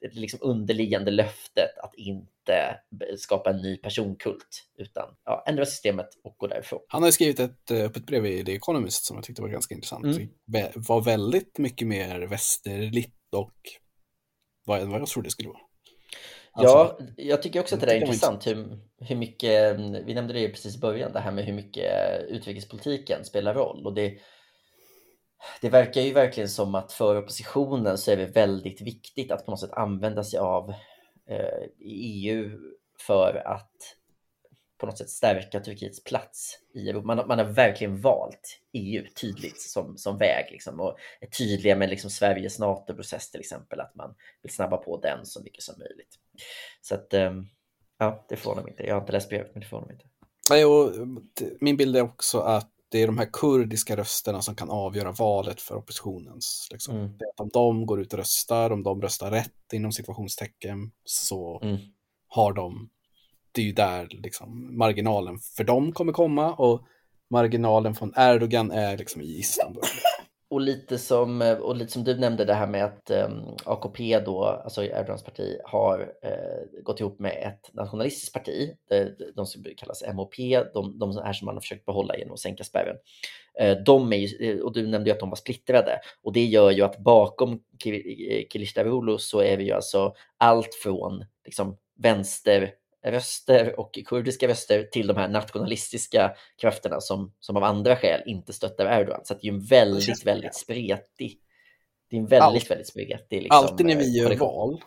det 0.00 0.20
liksom 0.20 0.38
underliggande 0.42 1.10
löftet 1.10 1.78
att 1.82 1.94
inte 1.94 2.76
skapa 3.16 3.50
en 3.50 3.56
ny 3.56 3.76
personkult 3.76 4.68
utan 4.78 5.08
ja, 5.24 5.44
ändra 5.46 5.66
systemet 5.66 6.08
och 6.24 6.34
gå 6.38 6.46
därifrån. 6.46 6.80
Han 6.88 7.02
har 7.02 7.10
skrivit 7.10 7.40
ett 7.40 7.70
eh, 7.70 7.84
öppet 7.84 8.06
brev 8.06 8.26
i 8.26 8.44
The 8.44 8.52
Economist 8.54 9.04
som 9.04 9.16
jag 9.16 9.24
tyckte 9.24 9.42
var 9.42 9.48
ganska 9.48 9.74
intressant. 9.74 10.04
Mm. 10.04 10.28
Det 10.46 10.72
var 10.74 11.00
väldigt 11.00 11.58
mycket 11.58 11.88
mer 11.88 12.20
västerligt 12.20 13.34
och 13.36 13.54
vad, 14.64 14.88
vad 14.88 15.00
jag 15.00 15.08
trodde 15.08 15.26
det 15.26 15.30
skulle 15.30 15.48
vara. 15.48 15.60
Alltså, 16.54 16.96
ja, 16.98 17.06
jag 17.16 17.42
tycker 17.42 17.60
också 17.60 17.74
att 17.74 17.80
det 17.80 17.92
är 17.92 18.00
intressant 18.00 18.46
hur, 18.46 18.78
hur 19.00 19.16
mycket, 19.16 19.76
vi 19.78 20.14
nämnde 20.14 20.34
det 20.34 20.48
precis 20.48 20.76
i 20.76 20.80
början, 20.80 21.12
det 21.12 21.20
här 21.20 21.32
med 21.32 21.44
hur 21.44 21.52
mycket 21.52 22.20
utrikespolitiken 22.28 23.24
spelar 23.24 23.54
roll. 23.54 23.86
Och 23.86 23.94
det, 23.94 24.18
det 25.60 25.68
verkar 25.68 26.00
ju 26.00 26.12
verkligen 26.12 26.48
som 26.48 26.74
att 26.74 26.92
för 26.92 27.16
oppositionen 27.16 27.98
så 27.98 28.10
är 28.10 28.16
det 28.16 28.26
väldigt 28.26 28.80
viktigt 28.80 29.32
att 29.32 29.44
på 29.44 29.50
något 29.50 29.60
sätt 29.60 29.72
använda 29.72 30.24
sig 30.24 30.38
av 30.38 30.70
eh, 31.28 31.68
EU 31.80 32.50
för 33.06 33.42
att 33.46 33.96
på 34.82 34.86
något 34.86 34.98
sätt 34.98 35.10
stärka 35.10 35.60
Turkiets 35.60 36.04
plats 36.04 36.58
i 36.74 36.88
Europa. 36.88 37.06
Man, 37.06 37.28
man 37.28 37.38
har 37.38 37.44
verkligen 37.46 38.00
valt 38.00 38.60
EU 38.72 39.06
tydligt 39.20 39.60
som, 39.60 39.98
som 39.98 40.18
väg 40.18 40.48
liksom, 40.50 40.80
och 40.80 40.96
är 41.20 41.26
tydliga 41.26 41.76
med 41.76 41.90
liksom 41.90 42.10
Sveriges 42.10 42.58
NATO-process 42.58 43.30
till 43.30 43.40
exempel, 43.40 43.80
att 43.80 43.94
man 43.94 44.14
vill 44.42 44.52
snabba 44.52 44.76
på 44.76 45.00
den 45.00 45.26
så 45.26 45.42
mycket 45.42 45.62
som 45.62 45.74
möjligt. 45.78 46.18
Så 46.80 46.94
att, 46.94 47.14
eh, 47.14 47.32
ja, 47.98 48.26
det 48.28 48.36
förvånar 48.36 48.62
mig 48.62 48.70
inte. 48.70 48.82
Jag 48.82 48.94
har 48.94 49.00
inte 49.00 49.12
läst 49.12 49.28
brevet, 49.28 49.50
men 49.54 49.60
det 49.60 49.66
förvånar 49.66 49.86
mig 49.86 49.94
inte. 49.94 50.06
Nej, 50.50 50.64
och 50.64 50.92
min 51.60 51.76
bild 51.76 51.96
är 51.96 52.02
också 52.02 52.40
att 52.40 52.70
det 52.88 53.02
är 53.02 53.06
de 53.06 53.18
här 53.18 53.28
kurdiska 53.32 53.96
rösterna 53.96 54.42
som 54.42 54.54
kan 54.54 54.70
avgöra 54.70 55.12
valet 55.12 55.60
för 55.60 55.74
oppositionens. 55.74 56.68
Liksom. 56.70 56.96
Mm. 56.96 57.12
om 57.36 57.48
de 57.48 57.86
går 57.86 58.00
ut 58.00 58.12
och 58.12 58.18
röstar, 58.18 58.70
om 58.70 58.82
de 58.82 59.02
röstar 59.02 59.30
rätt 59.30 59.72
inom 59.72 59.92
situationstecken, 59.92 60.92
så 61.04 61.60
mm. 61.62 61.78
har 62.28 62.52
de, 62.52 62.90
det 63.52 63.60
är 63.60 63.66
ju 63.66 63.72
där 63.72 64.08
liksom, 64.10 64.78
marginalen 64.78 65.38
för 65.56 65.64
dem 65.64 65.92
kommer 65.92 66.12
komma 66.12 66.52
och 66.52 66.82
marginalen 67.30 67.94
från 67.94 68.12
Erdogan 68.16 68.70
är 68.70 68.98
liksom 68.98 69.22
i 69.22 69.38
Istanbul 69.38 69.82
och 70.52 70.60
lite 70.60 70.98
som, 70.98 71.42
eh, 71.42 71.56
och 71.56 71.76
lite 71.76 71.92
som 71.92 72.04
du 72.04 72.18
nämnde 72.18 72.44
det 72.44 72.54
här 72.54 72.66
med 72.66 72.84
att 72.84 73.10
ehm, 73.10 73.32
um, 73.32 73.56
AKP 73.64 74.20
då, 74.20 74.44
alltså 74.44 74.84
Erdogans 74.84 75.24
parti, 75.24 75.56
har 75.64 76.00
uh, 76.00 76.82
gått 76.82 77.00
ihop 77.00 77.18
med 77.18 77.32
ett 77.32 77.74
nationalistiskt 77.74 78.34
parti, 78.34 78.70
eh, 78.90 79.06
de, 79.18 79.32
de 79.36 79.46
som 79.46 79.64
kallas 79.76 80.02
MOP, 80.14 80.36
de, 80.74 80.98
de 80.98 81.16
här 81.16 81.32
som 81.32 81.46
man 81.46 81.54
har 81.54 81.60
försökt 81.60 81.86
behålla 81.86 82.16
genom 82.16 82.32
att 82.32 82.40
sänka 82.40 82.64
spärren. 82.64 82.96
Uh, 83.62 83.84
de 83.84 84.12
är 84.12 84.16
ju, 84.16 84.60
och 84.62 84.72
du 84.72 84.86
nämnde 84.86 85.10
ju 85.10 85.14
att 85.14 85.20
de 85.20 85.30
var 85.30 85.36
splittrade 85.36 86.00
och 86.22 86.32
det 86.32 86.44
gör 86.44 86.70
ju 86.70 86.82
att 86.82 86.98
bakom 86.98 87.60
Kilicdaroglu 88.52 89.18
så 89.18 89.40
är 89.40 89.56
vi 89.56 89.64
ju 89.64 89.72
alltså 89.72 90.14
allt 90.38 90.74
från 90.82 91.24
liksom, 91.44 91.76
vänster 92.02 92.70
röster 93.04 93.80
och 93.80 93.98
kurdiska 94.06 94.48
röster 94.48 94.82
till 94.82 95.06
de 95.06 95.16
här 95.16 95.28
nationalistiska 95.28 96.34
krafterna 96.60 97.00
som, 97.00 97.32
som 97.40 97.56
av 97.56 97.64
andra 97.64 97.96
skäl 97.96 98.22
inte 98.26 98.52
stöttar 98.52 99.00
Erdogan. 99.00 99.20
Så 99.24 99.34
det 99.34 99.48
är 99.48 99.52
en 99.52 99.64
väldigt, 99.64 100.26
väldigt 100.26 100.54
spretig, 100.54 101.38
det 102.10 102.16
är 102.16 102.20
en 102.20 102.26
väldigt, 102.26 102.62
Allt, 102.62 102.70
väldigt 102.70 102.88
spretig 102.88 103.42
liksom, 103.42 103.58
Alltid 103.58 103.86
när 103.86 103.96
vi 103.96 104.18
gör 104.18 104.36
val, 104.36 104.84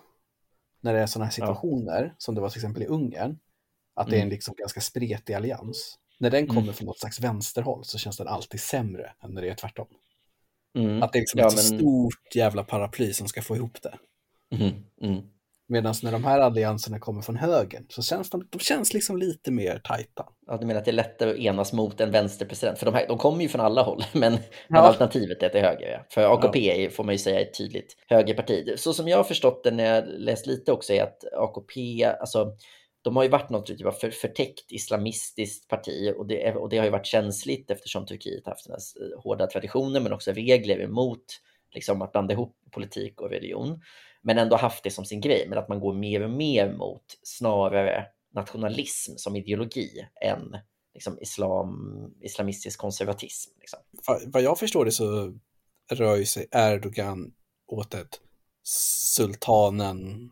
när 0.81 0.93
det 0.93 0.99
är 0.99 1.05
sådana 1.05 1.25
här 1.25 1.31
situationer, 1.31 2.03
ja. 2.03 2.15
som 2.17 2.35
det 2.35 2.41
var 2.41 2.49
till 2.49 2.59
exempel 2.59 2.83
i 2.83 2.85
Ungern, 2.85 3.39
att 3.95 4.07
det 4.07 4.15
är 4.15 4.19
en 4.19 4.21
mm. 4.21 4.33
liksom 4.33 4.55
ganska 4.57 4.81
spretig 4.81 5.33
allians. 5.33 5.99
När 6.19 6.29
den 6.29 6.47
kommer 6.47 6.61
mm. 6.61 6.73
från 6.73 6.85
något 6.85 6.99
slags 6.99 7.19
vänsterhåll 7.19 7.85
så 7.85 7.97
känns 7.97 8.17
den 8.17 8.27
alltid 8.27 8.59
sämre 8.59 9.11
än 9.23 9.33
när 9.33 9.41
det 9.41 9.49
är 9.49 9.55
tvärtom. 9.55 9.87
Mm. 10.75 11.03
Att 11.03 11.13
det 11.13 11.19
är 11.19 11.21
liksom 11.21 11.39
ja, 11.39 11.47
ett 11.47 11.55
men... 11.55 11.79
stort 11.79 12.35
jävla 12.35 12.63
paraply 12.63 13.13
som 13.13 13.27
ska 13.27 13.41
få 13.41 13.55
ihop 13.55 13.77
det. 13.81 13.97
Mm. 15.01 15.29
Medan 15.67 15.93
när 16.03 16.11
de 16.11 16.23
här 16.23 16.39
allianserna 16.39 16.99
kommer 16.99 17.21
från 17.21 17.35
högern 17.35 17.85
så 17.89 18.01
känns 18.01 18.29
de, 18.29 18.47
de 18.49 18.59
känns 18.59 18.93
liksom 18.93 19.17
lite 19.17 19.51
mer 19.51 19.81
tajta. 19.83 20.25
Ja, 20.47 20.57
du 20.57 20.65
menar 20.65 20.79
att 20.79 20.85
det 20.85 20.91
är 20.91 20.93
lättare 20.93 21.29
att 21.31 21.37
enas 21.37 21.73
mot 21.73 22.01
en 22.01 22.11
vänsterpresident? 22.11 22.79
För 22.79 22.85
de, 22.85 22.95
här, 22.95 23.07
de 23.07 23.17
kommer 23.17 23.41
ju 23.41 23.49
från 23.49 23.61
alla 23.61 23.81
håll, 23.81 24.03
men, 24.13 24.33
ja. 24.33 24.39
men 24.67 24.81
alternativet 24.81 25.43
är 25.43 25.49
till 25.49 25.61
höger. 25.61 25.91
Ja. 25.91 26.05
För 26.09 26.33
AKP 26.33 26.83
ja. 26.83 26.89
får 26.89 27.03
man 27.03 27.13
ju 27.13 27.19
säga 27.19 27.39
är 27.39 27.43
ett 27.43 27.57
tydligt 27.57 27.97
högerparti. 28.07 28.73
Så 28.77 28.93
som 28.93 29.07
jag 29.07 29.17
har 29.17 29.23
förstått 29.23 29.63
det 29.63 29.71
när 29.71 29.95
jag 29.95 30.03
läst 30.07 30.47
lite 30.47 30.71
också 30.71 30.93
är 30.93 31.03
att 31.03 31.23
AKP, 31.33 32.03
alltså 32.05 32.51
de 33.01 33.15
har 33.15 33.23
ju 33.23 33.29
varit 33.29 33.49
något 33.49 33.65
typ 33.65 33.85
av 33.85 33.91
för, 33.91 34.11
förtäckt 34.11 34.71
islamistiskt 34.71 35.67
parti 35.67 36.13
och 36.17 36.27
det, 36.27 36.55
och 36.55 36.69
det 36.69 36.77
har 36.77 36.85
ju 36.85 36.91
varit 36.91 37.05
känsligt 37.05 37.71
eftersom 37.71 38.05
Turkiet 38.05 38.47
haft 38.47 38.63
sina 38.63 38.77
hårda 39.23 39.47
traditioner 39.47 39.99
men 39.99 40.13
också 40.13 40.31
regler 40.31 40.81
emot 40.81 41.25
liksom, 41.73 42.01
att 42.01 42.11
blanda 42.11 42.33
ihop 42.33 42.55
politik 42.71 43.21
och 43.21 43.29
religion 43.29 43.81
men 44.25 44.37
ändå 44.37 44.55
haft 44.55 44.83
det 44.83 44.91
som 44.91 45.05
sin 45.05 45.21
grej, 45.21 45.45
men 45.49 45.57
att 45.57 45.69
man 45.69 45.79
går 45.79 45.93
mer 45.93 46.21
och 46.23 46.29
mer 46.29 46.73
mot 46.73 47.03
snarare 47.23 48.05
nationalism 48.33 49.13
som 49.15 49.35
ideologi 49.35 50.07
än 50.21 50.57
liksom 50.93 51.19
islam, 51.21 52.13
islamistisk 52.21 52.79
konservatism. 52.79 53.51
Liksom. 53.59 53.79
Vad 54.25 54.41
jag 54.41 54.59
förstår 54.59 54.85
det 54.85 54.91
så 54.91 55.33
rör 55.91 56.15
ju 56.15 56.25
sig 56.25 56.47
Erdogan 56.51 57.33
åt 57.67 57.93
ett 57.93 58.19
sultanen 59.15 60.31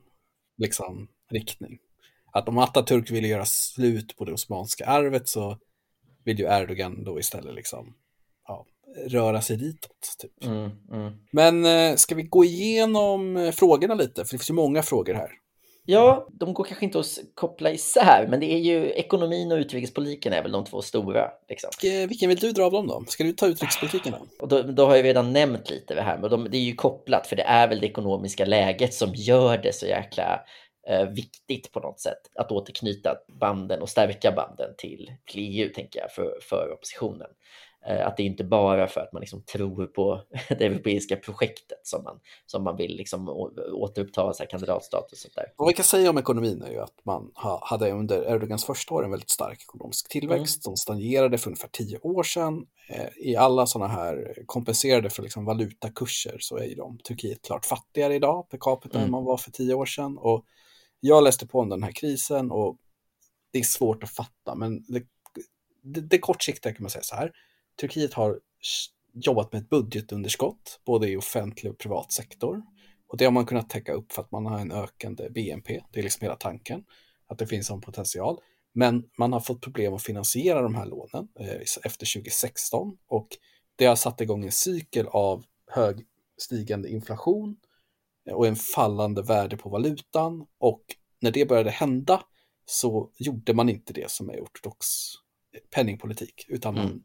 liksom 0.57 1.07
riktning. 1.29 1.79
Att 2.31 2.49
om 2.49 2.59
Atatürk 2.59 3.11
ville 3.11 3.27
göra 3.27 3.45
slut 3.45 4.17
på 4.17 4.25
det 4.25 4.33
osmanska 4.33 4.85
arvet 4.85 5.27
så 5.27 5.57
vill 6.23 6.39
ju 6.39 6.45
Erdogan 6.45 7.03
då 7.03 7.19
istället 7.19 7.55
liksom 7.55 7.95
röra 9.07 9.41
sig 9.41 9.57
ditåt. 9.57 10.15
Typ. 10.19 10.43
Mm, 10.43 10.71
mm. 10.91 11.13
Men 11.31 11.65
eh, 11.65 11.95
ska 11.95 12.15
vi 12.15 12.23
gå 12.23 12.45
igenom 12.45 13.37
eh, 13.37 13.51
frågorna 13.51 13.93
lite? 13.93 14.13
För 14.15 14.21
det 14.21 14.29
finns 14.29 14.49
ju 14.49 14.53
många 14.53 14.83
frågor 14.83 15.13
här. 15.13 15.29
Ja, 15.85 16.27
de 16.31 16.53
går 16.53 16.63
kanske 16.63 16.85
inte 16.85 16.99
att 16.99 17.19
koppla 17.33 17.71
isär, 17.71 18.27
men 18.29 18.39
det 18.39 18.53
är 18.53 18.57
ju 18.57 18.89
ekonomin 18.89 19.51
och 19.51 19.57
utrikespolitiken 19.57 20.33
är 20.33 20.43
väl 20.43 20.51
de 20.51 20.65
två 20.65 20.81
stora. 20.81 21.31
Liksom. 21.49 21.69
Vilken 22.07 22.29
vill 22.29 22.37
du 22.37 22.51
dra 22.51 22.63
av 22.63 22.71
dem 22.71 22.87
då? 22.87 23.03
Ska 23.07 23.23
du 23.23 23.31
ta 23.31 23.47
utrikespolitiken 23.47 24.13
då? 24.19 24.43
Och 24.43 24.47
då, 24.47 24.61
då 24.61 24.85
har 24.85 24.95
jag 24.95 25.05
redan 25.05 25.33
nämnt 25.33 25.69
lite 25.69 25.95
det 25.95 26.01
här, 26.01 26.17
men 26.17 26.29
de, 26.29 26.47
det 26.51 26.57
är 26.57 26.61
ju 26.61 26.75
kopplat, 26.75 27.27
för 27.27 27.35
det 27.35 27.43
är 27.43 27.67
väl 27.67 27.79
det 27.79 27.87
ekonomiska 27.87 28.45
läget 28.45 28.93
som 28.93 29.11
gör 29.15 29.57
det 29.57 29.75
så 29.75 29.85
jäkla 29.85 30.41
eh, 30.87 31.05
viktigt 31.05 31.71
på 31.71 31.79
något 31.79 31.99
sätt 31.99 32.21
att 32.35 32.51
återknyta 32.51 33.15
banden 33.39 33.81
och 33.81 33.89
stärka 33.89 34.31
banden 34.31 34.69
till, 34.77 35.11
till 35.25 35.41
EU, 35.41 35.69
tänker 35.69 35.99
jag, 35.99 36.11
för, 36.11 36.37
för 36.41 36.73
oppositionen. 36.73 37.29
Eh, 37.87 38.07
att 38.07 38.17
det 38.17 38.23
inte 38.23 38.43
bara 38.43 38.87
för 38.87 39.01
att 39.01 39.13
man 39.13 39.19
liksom 39.19 39.41
tror 39.41 39.85
på 39.85 40.21
det 40.49 40.65
europeiska 40.65 41.15
projektet 41.15 41.79
som 41.83 42.03
man, 42.03 42.19
som 42.45 42.63
man 42.63 42.77
vill 42.77 42.95
liksom 42.97 43.29
återuppta 43.73 44.33
så 44.33 44.43
här 44.43 44.49
kandidatstatus. 44.49 45.11
Och 45.11 45.17
sånt 45.17 45.35
där. 45.35 45.45
Vad 45.57 45.67
vi 45.67 45.73
kan 45.73 45.85
säga 45.85 46.09
om 46.09 46.17
ekonomin 46.17 46.61
är 46.61 46.71
ju 46.71 46.79
att 46.79 47.05
man 47.05 47.31
hade 47.61 47.91
under 47.91 48.31
Erdogans 48.31 48.65
första 48.65 48.93
år 48.93 49.05
en 49.05 49.11
väldigt 49.11 49.29
stark 49.29 49.61
ekonomisk 49.61 50.09
tillväxt. 50.09 50.65
Mm. 50.65 50.73
De 50.73 50.77
stagnerade 50.77 51.37
för 51.37 51.47
ungefär 51.47 51.69
tio 51.71 51.99
år 51.99 52.23
sedan. 52.23 52.65
Eh, 52.89 53.07
I 53.17 53.35
alla 53.35 53.67
sådana 53.67 53.93
här 53.93 54.43
kompenserade 54.45 55.09
för 55.09 55.23
liksom 55.23 55.45
valutakurser 55.45 56.37
så 56.39 56.57
är 56.57 56.65
ju 56.65 56.75
de 56.75 56.97
Turkiet 56.97 57.41
klart 57.41 57.65
fattigare 57.65 58.15
idag 58.15 58.49
per 58.49 58.57
capita 58.61 58.97
mm. 58.97 59.05
än 59.05 59.11
man 59.11 59.23
var 59.23 59.37
för 59.37 59.51
tio 59.51 59.73
år 59.73 59.85
sedan. 59.85 60.17
Och 60.17 60.45
jag 60.99 61.23
läste 61.23 61.47
på 61.47 61.59
om 61.59 61.69
den 61.69 61.83
här 61.83 61.91
krisen 61.91 62.51
och 62.51 62.77
det 63.51 63.59
är 63.59 63.63
svårt 63.63 64.03
att 64.03 64.09
fatta, 64.09 64.55
men 64.55 64.85
det, 64.87 65.03
det, 65.83 66.01
det 66.01 66.17
kortsiktiga 66.17 66.73
kan 66.73 66.83
man 66.83 66.89
säga 66.89 67.03
så 67.03 67.15
här. 67.15 67.31
Turkiet 67.79 68.13
har 68.13 68.39
jobbat 69.13 69.53
med 69.53 69.61
ett 69.61 69.69
budgetunderskott, 69.69 70.79
både 70.85 71.09
i 71.09 71.17
offentlig 71.17 71.71
och 71.71 71.77
privat 71.77 72.11
sektor. 72.11 72.61
Och 73.07 73.17
det 73.17 73.25
har 73.25 73.31
man 73.31 73.45
kunnat 73.45 73.69
täcka 73.69 73.93
upp 73.93 74.11
för 74.11 74.21
att 74.21 74.31
man 74.31 74.45
har 74.45 74.59
en 74.59 74.71
ökande 74.71 75.29
BNP. 75.29 75.81
Det 75.91 75.99
är 75.99 76.03
liksom 76.03 76.25
hela 76.25 76.35
tanken, 76.35 76.83
att 77.27 77.37
det 77.37 77.47
finns 77.47 77.69
en 77.69 77.81
potential. 77.81 78.39
Men 78.73 79.03
man 79.17 79.33
har 79.33 79.39
fått 79.39 79.61
problem 79.61 79.93
att 79.93 80.03
finansiera 80.03 80.61
de 80.61 80.75
här 80.75 80.85
lånen 80.85 81.27
eh, 81.39 81.61
efter 81.83 82.13
2016 82.13 82.97
och 83.07 83.27
det 83.75 83.85
har 83.85 83.95
satt 83.95 84.21
igång 84.21 84.45
en 84.45 84.51
cykel 84.51 85.07
av 85.07 85.43
hög 85.67 86.05
stigande 86.37 86.89
inflation 86.89 87.57
eh, 88.29 88.33
och 88.33 88.47
en 88.47 88.55
fallande 88.55 89.21
värde 89.21 89.57
på 89.57 89.69
valutan 89.69 90.45
och 90.57 90.83
när 91.19 91.31
det 91.31 91.45
började 91.45 91.69
hända 91.69 92.23
så 92.65 93.11
gjorde 93.17 93.53
man 93.53 93.69
inte 93.69 93.93
det 93.93 94.11
som 94.11 94.29
är 94.29 94.41
ortodox 94.41 94.87
eh, 95.53 95.59
penningpolitik 95.75 96.45
utan 96.47 96.75
man 96.75 96.85
mm. 96.85 97.03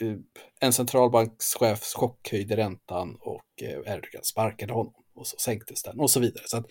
Eh, 0.00 0.16
en 0.60 0.72
centralbankschefs 0.72 1.94
chockhöjde 1.94 2.56
räntan 2.56 3.16
och 3.20 3.62
eh, 3.62 3.94
Erdogan 3.94 4.24
sparkade 4.24 4.72
honom 4.72 4.94
och 5.14 5.26
så 5.26 5.36
sänktes 5.36 5.82
den 5.82 6.00
och 6.00 6.10
så 6.10 6.20
vidare. 6.20 6.44
Så 6.46 6.56
att 6.56 6.66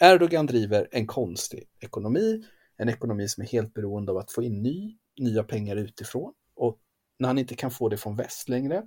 Erdogan 0.00 0.46
driver 0.46 0.88
en 0.92 1.06
konstig 1.06 1.64
ekonomi, 1.80 2.44
en 2.76 2.88
ekonomi 2.88 3.28
som 3.28 3.42
är 3.42 3.48
helt 3.48 3.74
beroende 3.74 4.12
av 4.12 4.18
att 4.18 4.32
få 4.32 4.42
in 4.42 4.62
ny, 4.62 4.96
nya 5.20 5.42
pengar 5.42 5.76
utifrån 5.76 6.32
och 6.54 6.78
när 7.18 7.28
han 7.28 7.38
inte 7.38 7.54
kan 7.54 7.70
få 7.70 7.88
det 7.88 7.96
från 7.96 8.16
väst 8.16 8.48
längre, 8.48 8.82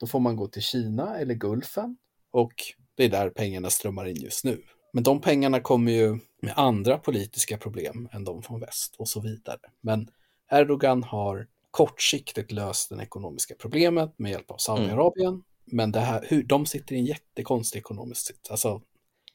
då 0.00 0.06
får 0.06 0.20
man 0.20 0.36
gå 0.36 0.48
till 0.48 0.62
Kina 0.62 1.18
eller 1.18 1.34
Gulfen 1.34 1.96
och 2.30 2.52
det 2.94 3.04
är 3.04 3.08
där 3.08 3.30
pengarna 3.30 3.70
strömmar 3.70 4.06
in 4.06 4.16
just 4.16 4.44
nu. 4.44 4.62
Men 4.92 5.02
de 5.02 5.20
pengarna 5.20 5.60
kommer 5.60 5.92
ju 5.92 6.18
med 6.42 6.52
andra 6.56 6.98
politiska 6.98 7.58
problem 7.58 8.08
än 8.12 8.24
de 8.24 8.42
från 8.42 8.60
väst 8.60 8.96
och 8.98 9.08
så 9.08 9.20
vidare. 9.20 9.60
Men 9.80 10.08
Erdogan 10.50 11.02
har 11.02 11.46
kortsiktigt 11.72 12.52
löst 12.52 12.88
det 12.88 13.02
ekonomiska 13.02 13.54
problemet 13.58 14.18
med 14.18 14.30
hjälp 14.30 14.50
av 14.50 14.56
Saudiarabien. 14.56 15.28
Mm. 15.28 15.42
Men 15.64 15.92
det 15.92 16.00
här, 16.00 16.26
hur, 16.28 16.42
de 16.42 16.66
sitter 16.66 16.94
i 16.94 16.98
en 16.98 17.04
jättekonstig 17.04 17.78
ekonomisk 17.78 18.26
sits. 18.26 18.50
Alltså, 18.50 18.82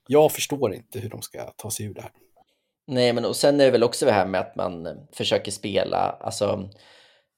jag 0.07 0.31
förstår 0.31 0.73
inte 0.73 0.99
hur 0.99 1.09
de 1.09 1.21
ska 1.21 1.51
ta 1.51 1.71
sig 1.71 1.85
ur 1.85 1.93
det 1.93 2.01
här. 2.01 2.11
Nej, 2.87 3.13
men 3.13 3.25
och 3.25 3.35
sen 3.35 3.61
är 3.61 3.65
det 3.65 3.71
väl 3.71 3.83
också 3.83 4.05
det 4.05 4.11
här 4.11 4.27
med 4.27 4.41
att 4.41 4.55
man 4.55 4.85
eh, 4.85 4.93
försöker 5.11 5.51
spela, 5.51 5.97
alltså 5.97 6.69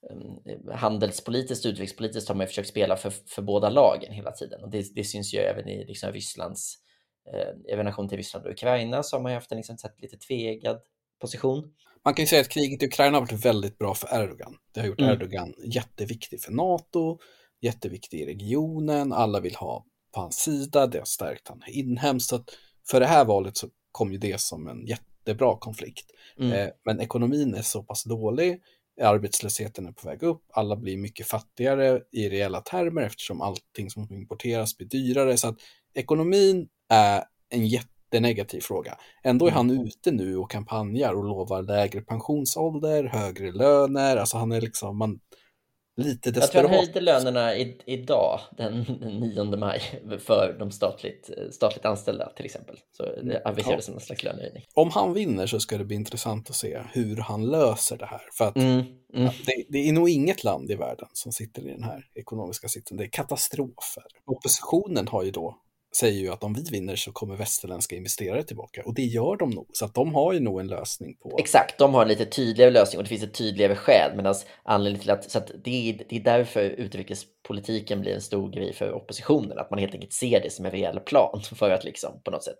eh, 0.09 0.75
handelspolitiskt 0.75 1.65
utrikespolitiskt 1.65 2.29
har 2.29 2.35
man 2.35 2.47
försökt 2.47 2.69
spela 2.69 2.97
för, 2.97 3.09
för 3.09 3.41
båda 3.41 3.69
lagen 3.69 4.13
hela 4.13 4.31
tiden. 4.31 4.63
Och 4.63 4.69
det, 4.69 4.95
det 4.95 5.03
syns 5.03 5.33
ju 5.33 5.37
även 5.37 5.67
i 5.67 5.85
liksom 5.85 6.11
Rysslands 6.11 6.75
eh, 7.33 7.75
relation 7.75 8.09
till 8.09 8.17
Ryssland 8.17 8.45
och 8.45 8.51
Ukraina 8.51 9.03
så 9.03 9.15
har 9.15 9.23
man 9.23 9.31
ju 9.31 9.35
haft 9.35 9.51
en 9.51 9.57
liksom, 9.57 9.77
lite 9.97 10.17
tvegad 10.17 10.81
position. 11.19 11.73
Man 12.05 12.13
kan 12.13 12.23
ju 12.23 12.27
säga 12.27 12.41
att 12.41 12.49
kriget 12.49 12.83
i 12.83 12.85
Ukraina 12.85 13.17
har 13.17 13.21
varit 13.21 13.45
väldigt 13.45 13.77
bra 13.77 13.93
för 13.93 14.23
Erdogan. 14.23 14.55
Det 14.73 14.79
har 14.79 14.87
gjort 14.87 15.01
mm. 15.01 15.11
Erdogan 15.11 15.53
jätteviktig 15.63 16.41
för 16.41 16.51
NATO, 16.51 17.19
jätteviktig 17.61 18.21
i 18.21 18.25
regionen, 18.25 19.13
alla 19.13 19.39
vill 19.39 19.55
ha 19.55 19.85
på 20.13 20.21
hans 20.21 20.35
sida, 20.35 20.87
det 20.87 20.97
har 20.97 21.05
stärkt 21.05 21.47
han 21.47 21.63
inhemskt. 21.67 22.29
Så 22.29 22.43
för 22.89 22.99
det 22.99 23.05
här 23.05 23.25
valet 23.25 23.57
så 23.57 23.67
kom 23.91 24.11
ju 24.11 24.17
det 24.17 24.41
som 24.41 24.67
en 24.67 24.85
jättebra 24.85 25.57
konflikt. 25.57 26.05
Mm. 26.39 26.51
Eh, 26.51 26.69
men 26.85 26.99
ekonomin 26.99 27.53
är 27.53 27.61
så 27.61 27.83
pass 27.83 28.03
dålig, 28.03 28.61
arbetslösheten 29.01 29.85
är 29.85 29.91
på 29.91 30.07
väg 30.07 30.23
upp, 30.23 30.43
alla 30.53 30.75
blir 30.75 30.97
mycket 30.97 31.27
fattigare 31.27 32.01
i 32.11 32.29
reella 32.29 32.61
termer 32.61 33.01
eftersom 33.01 33.41
allting 33.41 33.89
som 33.89 34.13
importeras 34.13 34.77
blir 34.77 34.87
dyrare. 34.87 35.37
Så 35.37 35.47
att 35.47 35.57
ekonomin 35.93 36.67
är 36.89 37.23
en 37.49 37.67
jätte 37.67 37.98
jättenegativ 38.09 38.61
fråga. 38.61 38.97
Ändå 39.23 39.47
är 39.47 39.51
han 39.51 39.69
mm. 39.69 39.85
ute 39.85 40.11
nu 40.11 40.37
och 40.37 40.51
kampanjar 40.51 41.13
och 41.13 41.23
lovar 41.23 41.61
lägre 41.61 42.01
pensionsålder, 42.01 43.03
högre 43.03 43.51
löner, 43.51 44.17
alltså 44.17 44.37
han 44.37 44.51
är 44.51 44.61
liksom, 44.61 44.97
man, 44.97 45.19
lite 45.97 46.31
desperat. 46.31 46.53
Jag 46.53 46.61
tror 46.61 46.69
han 46.69 46.85
höjde 46.85 47.01
lönerna 47.01 47.55
i, 47.55 47.81
idag, 47.85 48.39
den, 48.57 48.83
den 48.99 49.19
9 49.19 49.43
maj, 49.43 49.81
för 50.19 50.55
de 50.59 50.71
statligt, 50.71 51.29
statligt 51.51 51.85
anställda 51.85 52.29
till 52.35 52.45
exempel. 52.45 52.75
Så 52.91 53.03
det 53.03 53.21
mm, 53.21 53.41
aviserades 53.45 53.87
ja. 53.87 53.93
en 53.93 53.99
slags 53.99 54.23
lönehöjning. 54.23 54.63
Om 54.73 54.89
han 54.89 55.13
vinner 55.13 55.47
så 55.47 55.59
ska 55.59 55.77
det 55.77 55.85
bli 55.85 55.95
intressant 55.95 56.49
att 56.49 56.55
se 56.55 56.79
hur 56.93 57.17
han 57.17 57.45
löser 57.45 57.97
det 57.97 58.05
här. 58.05 58.21
För 58.37 58.47
att 58.47 58.55
mm, 58.55 58.69
mm. 58.69 58.87
Ja, 59.13 59.33
det, 59.45 59.65
det, 59.69 59.89
är 59.89 59.93
nog 59.93 60.09
inget 60.09 60.43
land 60.43 60.71
i 60.71 60.75
världen 60.75 61.07
som 61.13 61.31
sitter 61.31 61.67
i 61.67 61.71
den 61.71 61.83
här 61.83 62.05
ekonomiska 62.15 62.67
sitsen. 62.67 62.97
Det 62.97 63.03
är 63.03 63.09
katastrofer. 63.09 64.03
Oppositionen 64.25 65.07
har 65.07 65.23
ju 65.23 65.31
då 65.31 65.57
säger 65.97 66.19
ju 66.19 66.29
att 66.29 66.43
om 66.43 66.53
vi 66.53 66.63
vinner 66.71 66.95
så 66.95 67.11
kommer 67.11 67.35
västerländska 67.35 67.95
investerare 67.95 68.43
tillbaka 68.43 68.83
och 68.85 68.93
det 68.93 69.03
gör 69.03 69.37
de 69.37 69.49
nog. 69.49 69.67
Så 69.73 69.85
att 69.85 69.93
de 69.93 70.15
har 70.15 70.33
ju 70.33 70.39
nog 70.39 70.59
en 70.59 70.67
lösning 70.67 71.15
på. 71.15 71.35
Exakt, 71.39 71.77
de 71.77 71.93
har 71.93 72.01
en 72.01 72.07
lite 72.07 72.25
tydligare 72.25 72.71
lösning 72.71 72.97
och 72.97 73.03
det 73.03 73.09
finns 73.09 73.23
ett 73.23 73.33
tydligare 73.33 73.75
skäl. 73.75 74.15
Medan 74.15 74.35
anledningen 74.63 75.01
till 75.01 75.11
att, 75.11 75.31
så 75.31 75.37
att 75.37 75.51
det, 75.63 75.89
är, 75.89 76.03
det 76.09 76.15
är 76.15 76.23
därför 76.23 76.61
utrikespolitiken 76.63 78.01
blir 78.01 78.13
en 78.13 78.21
stor 78.21 78.51
grej 78.51 78.73
för 78.73 78.93
oppositionen. 78.93 79.59
Att 79.59 79.69
man 79.69 79.79
helt 79.79 79.93
enkelt 79.93 80.13
ser 80.13 80.41
det 80.41 80.53
som 80.53 80.65
en 80.65 80.71
reell 80.71 80.99
plan 80.99 81.41
för 81.55 81.71
att 81.71 81.83
liksom 81.83 82.21
på 82.23 82.31
något 82.31 82.43
sätt. 82.43 82.57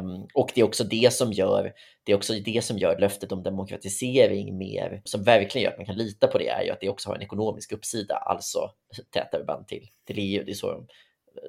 Um, 0.00 0.26
och 0.34 0.50
det 0.54 0.60
är 0.60 0.64
också 0.64 0.84
det 0.84 1.12
som 1.12 1.32
gör 1.32 1.72
det 2.04 2.12
är 2.12 2.16
också 2.16 2.34
det 2.34 2.64
som 2.64 2.78
gör 2.78 2.98
löftet 2.98 3.32
om 3.32 3.42
demokratisering 3.42 4.58
mer, 4.58 5.02
som 5.04 5.24
verkligen 5.24 5.64
gör 5.64 5.70
att 5.70 5.78
man 5.78 5.86
kan 5.86 5.96
lita 5.96 6.26
på 6.26 6.38
det, 6.38 6.48
är 6.48 6.62
ju 6.62 6.70
att 6.70 6.80
det 6.80 6.88
också 6.88 7.08
har 7.08 7.16
en 7.16 7.22
ekonomisk 7.22 7.72
uppsida, 7.72 8.14
alltså 8.14 8.70
tätare 9.10 9.44
band 9.44 9.68
till, 9.68 9.88
till 10.06 10.18
EU. 10.18 10.44
Det 10.44 10.52
är 10.52 10.54
så 10.54 10.72
de 10.72 10.86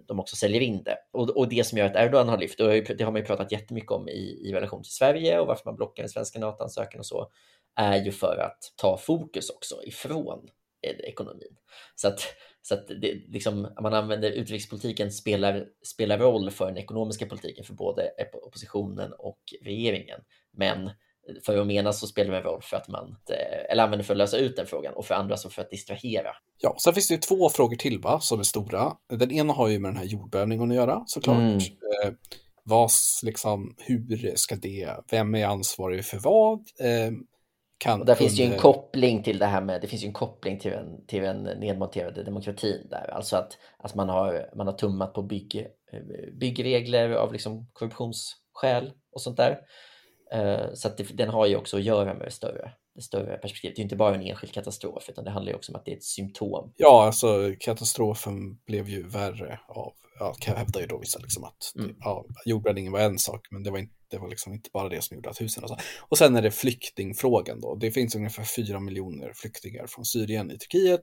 de 0.07 0.19
också 0.19 0.35
säljer 0.35 0.61
in 0.61 0.83
det. 0.83 0.97
Och, 1.11 1.29
och 1.29 1.49
det 1.49 1.63
som 1.63 1.77
gör 1.77 1.85
att 1.85 1.95
Erdogan 1.95 2.29
har 2.29 2.37
lyft, 2.37 2.59
och 2.59 2.67
det 2.67 3.03
har 3.03 3.11
man 3.11 3.21
ju 3.21 3.27
pratat 3.27 3.51
jättemycket 3.51 3.91
om 3.91 4.09
i, 4.09 4.41
i 4.43 4.53
relation 4.53 4.83
till 4.83 4.91
Sverige 4.91 5.39
och 5.39 5.47
varför 5.47 5.65
man 5.65 5.75
blockar 5.75 6.03
den 6.03 6.09
svenska 6.09 6.39
NATO-ansökan 6.39 6.99
och 6.99 7.05
så, 7.05 7.31
är 7.75 8.03
ju 8.03 8.11
för 8.11 8.37
att 8.37 8.73
ta 8.75 8.97
fokus 8.97 9.49
också 9.49 9.83
ifrån 9.83 10.49
eh, 10.81 10.95
ekonomin. 11.09 11.57
Så 11.95 12.07
att, 12.07 12.19
så 12.61 12.73
att 12.73 12.87
det, 12.87 13.13
liksom, 13.27 13.73
man 13.81 13.93
använder 13.93 14.31
utrikespolitiken 14.31 15.11
spelar, 15.11 15.65
spelar 15.83 16.17
roll 16.17 16.51
för 16.51 16.65
den 16.65 16.77
ekonomiska 16.77 17.25
politiken 17.25 17.65
för 17.65 17.73
både 17.73 18.11
oppositionen 18.33 19.13
och 19.13 19.39
regeringen. 19.61 20.19
Men 20.51 20.89
för 21.45 21.55
Rumena 21.55 21.93
så 21.93 22.07
spelar 22.07 22.31
det 22.31 22.37
en 22.37 22.43
roll 22.43 22.61
för 22.61 22.77
att 22.77 22.87
man, 22.87 23.15
eh, 23.29 23.71
eller 23.71 23.83
använder 23.83 24.03
för 24.05 24.13
att 24.13 24.17
lösa 24.17 24.37
ut 24.37 24.55
den 24.55 24.65
frågan 24.65 24.93
och 24.93 25.05
för 25.05 25.15
andra 25.15 25.37
så 25.37 25.49
för 25.49 25.61
att 25.61 25.69
distrahera. 25.69 26.29
Ja, 26.57 26.75
sen 26.83 26.93
finns 26.93 27.07
det 27.07 27.13
ju 27.13 27.19
två 27.19 27.49
frågor 27.49 27.75
till 27.75 27.99
va, 27.99 28.19
som 28.19 28.39
är 28.39 28.43
stora. 28.43 28.93
Den 29.09 29.31
ena 29.31 29.53
har 29.53 29.67
ju 29.67 29.79
med 29.79 29.89
den 29.89 29.97
här 29.97 30.05
jordbävningen 30.05 30.71
att 30.71 30.75
göra 30.75 31.03
såklart. 31.07 31.37
Mm. 31.37 31.57
Eh, 31.57 32.13
vad, 32.63 32.89
liksom, 33.23 33.75
hur 33.77 34.35
ska 34.35 34.55
det, 34.55 34.89
vem 35.11 35.35
är 35.35 35.45
ansvarig 35.45 36.05
för 36.05 36.17
vad? 36.17 36.59
Eh, 36.59 37.11
kan, 37.77 37.99
och 37.99 38.05
där 38.05 38.15
finns 38.15 38.39
ju 38.39 38.43
en 38.43 38.59
koppling 38.59 39.23
till 39.23 39.39
det 39.39 39.45
här 39.45 39.61
med, 39.61 39.81
det 39.81 39.87
finns 39.87 40.03
ju 40.03 40.07
en 40.07 40.13
koppling 40.13 40.59
till 40.59 40.71
den, 40.71 41.05
till 41.07 41.21
den 41.21 41.43
nedmonterade 41.43 42.23
demokratin 42.23 42.87
där, 42.89 43.13
alltså 43.13 43.35
att, 43.35 43.57
att 43.77 43.95
man, 43.95 44.09
har, 44.09 44.49
man 44.55 44.67
har 44.67 44.73
tummat 44.73 45.13
på 45.13 45.21
bygg, 45.21 45.67
byggregler 46.39 47.09
av 47.09 47.33
liksom 47.33 47.67
korruptionsskäl 47.73 48.91
och 49.11 49.21
sånt 49.21 49.37
där. 49.37 49.59
Eh, 50.33 50.73
så 50.73 50.89
det, 50.97 51.03
den 51.03 51.29
har 51.29 51.45
ju 51.45 51.55
också 51.55 51.77
att 51.77 51.83
göra 51.83 52.13
med 52.13 52.27
det 52.27 52.31
större, 52.31 52.71
det 52.95 53.01
större 53.01 53.37
perspektivet. 53.37 53.75
Det 53.75 53.81
är 53.81 53.83
inte 53.83 53.95
bara 53.95 54.15
en 54.15 54.21
enskild 54.21 54.53
katastrof, 54.53 55.09
utan 55.09 55.25
det 55.25 55.31
handlar 55.31 55.51
ju 55.51 55.55
också 55.55 55.71
om 55.71 55.75
att 55.75 55.85
det 55.85 55.91
är 55.91 55.95
ett 55.95 56.03
symptom. 56.03 56.73
Ja, 56.77 57.05
alltså 57.05 57.53
katastrofen 57.59 58.55
blev 58.65 58.89
ju 58.89 59.07
värre 59.07 59.59
av, 59.67 59.93
ja, 60.19 60.35
hävdar 60.45 60.81
ju 60.81 60.87
då 60.87 60.97
vissa 60.97 61.19
liksom 61.19 61.43
att 61.43 61.73
mm. 61.75 61.95
ja, 61.99 62.25
jordbävningen 62.45 62.91
var 62.91 62.99
en 62.99 63.19
sak, 63.19 63.47
men 63.51 63.63
det 63.63 63.71
var, 63.71 63.77
inte, 63.77 63.93
det 64.09 64.17
var 64.17 64.29
liksom 64.29 64.53
inte 64.53 64.69
bara 64.73 64.89
det 64.89 65.03
som 65.03 65.15
gjorde 65.15 65.29
att 65.29 65.41
husen 65.41 65.63
och 65.63 65.69
så. 65.69 65.77
Och 65.99 66.17
sen 66.17 66.35
är 66.35 66.41
det 66.41 66.51
flyktingfrågan 66.51 67.61
då. 67.61 67.75
Det 67.75 67.91
finns 67.91 68.15
ungefär 68.15 68.43
fyra 68.43 68.79
miljoner 68.79 69.33
flyktingar 69.35 69.87
från 69.87 70.05
Syrien 70.05 70.51
i 70.51 70.57
Turkiet 70.57 71.01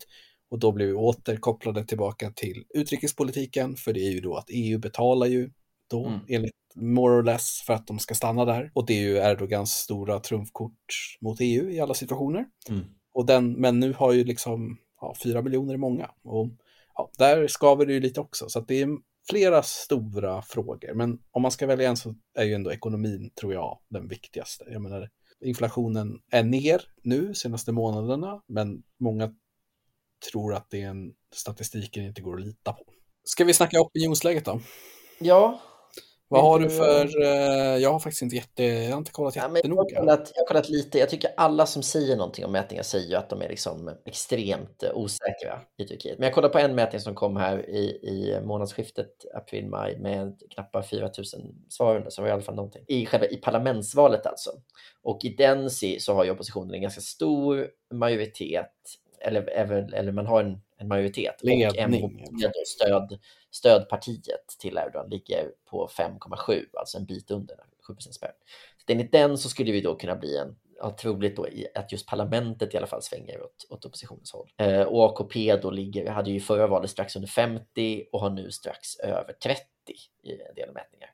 och 0.50 0.58
då 0.58 0.72
blir 0.72 0.86
vi 0.86 0.92
återkopplade 0.92 1.84
tillbaka 1.84 2.30
till 2.30 2.64
utrikespolitiken, 2.74 3.76
för 3.76 3.92
det 3.92 4.00
är 4.00 4.10
ju 4.10 4.20
då 4.20 4.36
att 4.36 4.48
EU 4.48 4.78
betalar 4.78 5.26
ju 5.26 5.50
då 5.90 6.06
mm. 6.06 6.20
enligt 6.28 6.54
more 6.74 7.14
or 7.14 7.22
less 7.22 7.62
för 7.66 7.72
att 7.72 7.86
de 7.86 7.98
ska 7.98 8.14
stanna 8.14 8.44
där. 8.44 8.70
Och 8.74 8.86
det 8.86 8.92
är 8.92 9.00
ju 9.00 9.16
Erdogans 9.16 9.72
stora 9.72 10.20
trumfkort 10.20 11.16
mot 11.20 11.38
EU 11.40 11.70
i 11.70 11.80
alla 11.80 11.94
situationer. 11.94 12.46
Mm. 12.68 12.84
Och 13.12 13.26
den, 13.26 13.52
men 13.52 13.80
nu 13.80 13.92
har 13.92 14.12
ju 14.12 14.24
liksom 14.24 14.78
ja, 15.00 15.14
fyra 15.22 15.42
miljoner 15.42 15.74
är 15.74 15.78
många. 15.78 16.10
Och 16.22 16.48
ja, 16.94 17.10
där 17.18 17.46
skaver 17.46 17.86
det 17.86 17.92
ju 17.92 18.00
lite 18.00 18.20
också. 18.20 18.48
Så 18.48 18.60
det 18.60 18.80
är 18.80 18.88
flera 19.30 19.62
stora 19.62 20.42
frågor. 20.42 20.94
Men 20.94 21.18
om 21.30 21.42
man 21.42 21.50
ska 21.50 21.66
välja 21.66 21.88
en 21.88 21.96
så 21.96 22.14
är 22.34 22.44
ju 22.44 22.54
ändå 22.54 22.72
ekonomin, 22.72 23.30
tror 23.40 23.52
jag, 23.52 23.78
den 23.88 24.08
viktigaste. 24.08 24.64
Jag 24.70 24.82
menar, 24.82 25.08
inflationen 25.40 26.20
är 26.30 26.42
ner 26.42 26.82
nu 27.02 27.34
senaste 27.34 27.72
månaderna, 27.72 28.42
men 28.46 28.82
många 29.00 29.34
tror 30.32 30.54
att 30.54 30.70
det 30.70 30.82
är 30.82 30.88
en 30.88 31.12
statistiken 31.34 32.04
inte 32.04 32.22
går 32.22 32.34
att 32.34 32.46
lita 32.46 32.72
på. 32.72 32.84
Ska 33.24 33.44
vi 33.44 33.54
snacka 33.54 33.80
opinionsläget 33.80 34.44
då? 34.44 34.60
Ja, 35.18 35.60
vad 36.28 36.42
har 36.42 36.58
du 36.58 36.70
för, 36.70 37.22
eh, 37.22 37.76
jag 37.76 37.92
har 37.92 37.98
faktiskt 37.98 38.22
inte 38.22 38.36
jätte, 38.36 38.64
jag 38.64 38.90
har 38.90 38.98
inte 38.98 39.12
kollat 39.12 39.36
ja, 39.36 39.56
jättenoga. 39.56 39.94
Jag 39.94 40.00
har 40.00 40.06
kollat, 40.06 40.32
jag 40.34 40.42
har 40.42 40.46
kollat 40.46 40.68
lite, 40.68 40.98
jag 40.98 41.08
tycker 41.08 41.30
alla 41.36 41.66
som 41.66 41.82
säger 41.82 42.16
någonting 42.16 42.44
om 42.44 42.52
mätningar 42.52 42.82
säger 42.82 43.08
ju 43.08 43.14
att 43.14 43.30
de 43.30 43.42
är 43.42 43.48
liksom 43.48 43.90
extremt 44.04 44.84
osäkra 44.94 45.60
i 45.78 45.84
Turkiet. 45.84 46.18
Men 46.18 46.26
jag 46.26 46.34
kollade 46.34 46.52
på 46.52 46.58
en 46.58 46.74
mätning 46.74 47.00
som 47.00 47.14
kom 47.14 47.36
här 47.36 47.70
i, 47.70 47.84
i 48.02 48.40
månadsskiftet 48.44 49.10
april-maj 49.34 49.98
med 49.98 50.42
knappt 50.50 50.90
4 50.90 51.00
000 51.00 51.12
svarande, 51.68 52.10
så 52.10 52.22
var 52.22 52.28
i 52.28 52.32
alla 52.32 52.42
fall 52.42 52.54
någonting. 52.54 52.84
I, 52.88 53.06
själva, 53.06 53.26
I 53.26 53.36
parlamentsvalet 53.36 54.26
alltså. 54.26 54.50
Och 55.02 55.24
i 55.24 55.28
den 55.28 55.70
så 55.98 56.14
har 56.14 56.24
ju 56.24 56.30
oppositionen 56.30 56.74
en 56.74 56.82
ganska 56.82 57.00
stor 57.00 57.68
majoritet, 57.94 58.72
eller, 59.20 59.42
eller, 59.42 59.94
eller 59.94 60.12
man 60.12 60.26
har 60.26 60.44
en, 60.44 60.60
en 60.78 60.88
majoritet. 60.88 61.34
Ledning. 61.42 62.04
Och 62.04 62.10
en 62.42 62.52
stöd 62.66 63.18
stödpartiet 63.50 64.46
till 64.58 64.78
Erdogan 64.78 65.10
ligger 65.10 65.50
på 65.70 65.88
5,7, 65.88 66.64
alltså 66.72 66.98
en 66.98 67.04
bit 67.04 67.30
under 67.30 67.56
7 67.88 67.94
spärr. 67.98 68.32
Enligt 68.86 69.12
den 69.12 69.38
så 69.38 69.48
skulle 69.48 69.72
vi 69.72 69.80
då 69.80 69.94
kunna 69.94 70.16
bli 70.16 70.36
en 70.36 70.56
ja, 70.78 70.96
troligt 71.00 71.36
då 71.36 71.46
att 71.74 71.92
just 71.92 72.06
parlamentet 72.06 72.74
i 72.74 72.76
alla 72.76 72.86
fall 72.86 73.02
svänger 73.02 73.42
åt, 73.42 73.66
åt 73.70 73.84
oppositionens 73.84 74.32
håll. 74.32 74.50
Eh, 74.56 74.82
och 74.82 75.04
AKP 75.04 75.56
då 75.56 75.70
ligger, 75.70 76.10
hade 76.10 76.30
ju 76.30 76.36
i 76.36 76.40
förra 76.40 76.66
valet 76.66 76.90
strax 76.90 77.16
under 77.16 77.28
50 77.28 78.04
och 78.12 78.20
har 78.20 78.30
nu 78.30 78.50
strax 78.50 78.96
över 78.96 79.32
30 79.32 79.62
i 80.22 80.32
en 80.32 80.54
del 80.54 80.72
mätningar. 80.72 81.10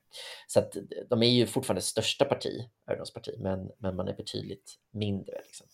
Så 0.46 0.58
att 0.58 0.76
de 1.10 1.22
är 1.22 1.28
ju 1.28 1.46
fortfarande 1.46 1.82
största 1.82 2.24
parti, 2.24 2.68
Erdogans 2.88 3.12
parti, 3.12 3.34
men, 3.38 3.70
men 3.78 3.96
man 3.96 4.08
är 4.08 4.14
betydligt 4.14 4.74
mindre. 4.90 5.40
Liksom. 5.44 5.66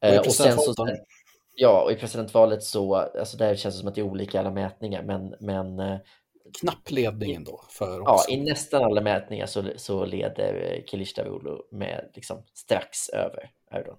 Eh, 0.00 0.18
och 0.18 0.32
sen 0.32 0.58
så, 0.58 0.86
Ja, 1.56 1.82
och 1.82 1.92
i 1.92 1.94
presidentvalet 1.94 2.62
så, 2.62 2.94
alltså 2.94 3.36
där 3.36 3.56
känns 3.56 3.74
det 3.74 3.78
som 3.78 3.88
att 3.88 3.94
det 3.94 4.00
är 4.00 4.02
olika 4.02 4.40
alla 4.40 4.50
mätningar, 4.50 5.02
men, 5.02 5.34
men 5.40 5.78
eh, 5.80 5.98
Knapp 6.60 6.90
ledningen 6.90 7.44
då 7.44 7.60
för 7.68 8.00
Ja, 8.00 8.24
i 8.30 8.36
nästan 8.36 8.84
alla 8.84 9.00
mätningar 9.00 9.46
så, 9.46 9.64
så 9.76 10.04
leder 10.04 10.82
Kilicdaroglu 10.86 11.58
med 11.70 12.10
liksom 12.14 12.42
strax 12.54 13.08
över 13.08 13.50
Erdogan. 13.72 13.98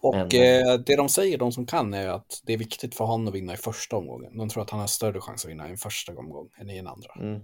Och 0.00 0.14
men, 0.14 0.28
eh, 0.34 0.72
eh, 0.72 0.78
det 0.86 0.96
de 0.96 1.08
säger, 1.08 1.38
de 1.38 1.52
som 1.52 1.66
kan, 1.66 1.94
är 1.94 2.08
att 2.08 2.40
det 2.44 2.52
är 2.52 2.56
viktigt 2.56 2.94
för 2.94 3.04
honom 3.04 3.28
att 3.28 3.34
vinna 3.34 3.54
i 3.54 3.56
första 3.56 3.96
omgången. 3.96 4.38
De 4.38 4.48
tror 4.48 4.62
att 4.62 4.70
han 4.70 4.80
har 4.80 4.86
större 4.86 5.20
chans 5.20 5.44
att 5.44 5.50
vinna 5.50 5.68
i 5.68 5.70
en 5.70 5.76
första 5.76 6.12
omgång 6.12 6.50
än 6.60 6.70
i 6.70 6.78
en 6.78 6.86
andra. 6.86 7.10
Mm. 7.20 7.40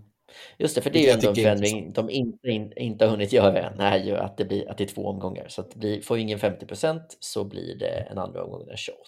Just 0.59 0.74
det, 0.74 0.82
för 0.82 0.91
det 0.91 0.99
är 0.99 1.03
ju 1.03 1.11
ändå 1.11 1.28
en 1.28 1.34
förändring 1.34 1.93
de 1.93 2.11
inte, 2.11 2.49
inte, 2.49 2.80
inte 2.80 3.05
har 3.05 3.11
hunnit 3.11 3.32
göra 3.32 3.70
än, 3.70 3.80
är 3.80 3.99
ju 3.99 4.16
att 4.16 4.36
det, 4.36 4.45
blir, 4.45 4.70
att 4.70 4.78
det 4.78 4.84
är 4.84 4.88
två 4.88 5.07
omgångar. 5.07 5.49
Så 5.49 5.61
att 5.61 5.74
blir, 5.74 6.03
får 6.03 6.18
ingen 6.18 6.38
50 6.38 6.66
procent 6.66 7.16
så 7.20 7.45
blir 7.45 7.78
det 7.78 8.07
en 8.11 8.18
andra 8.18 8.45
omgång 8.45 8.66
den 8.66 8.76
28 8.76 8.99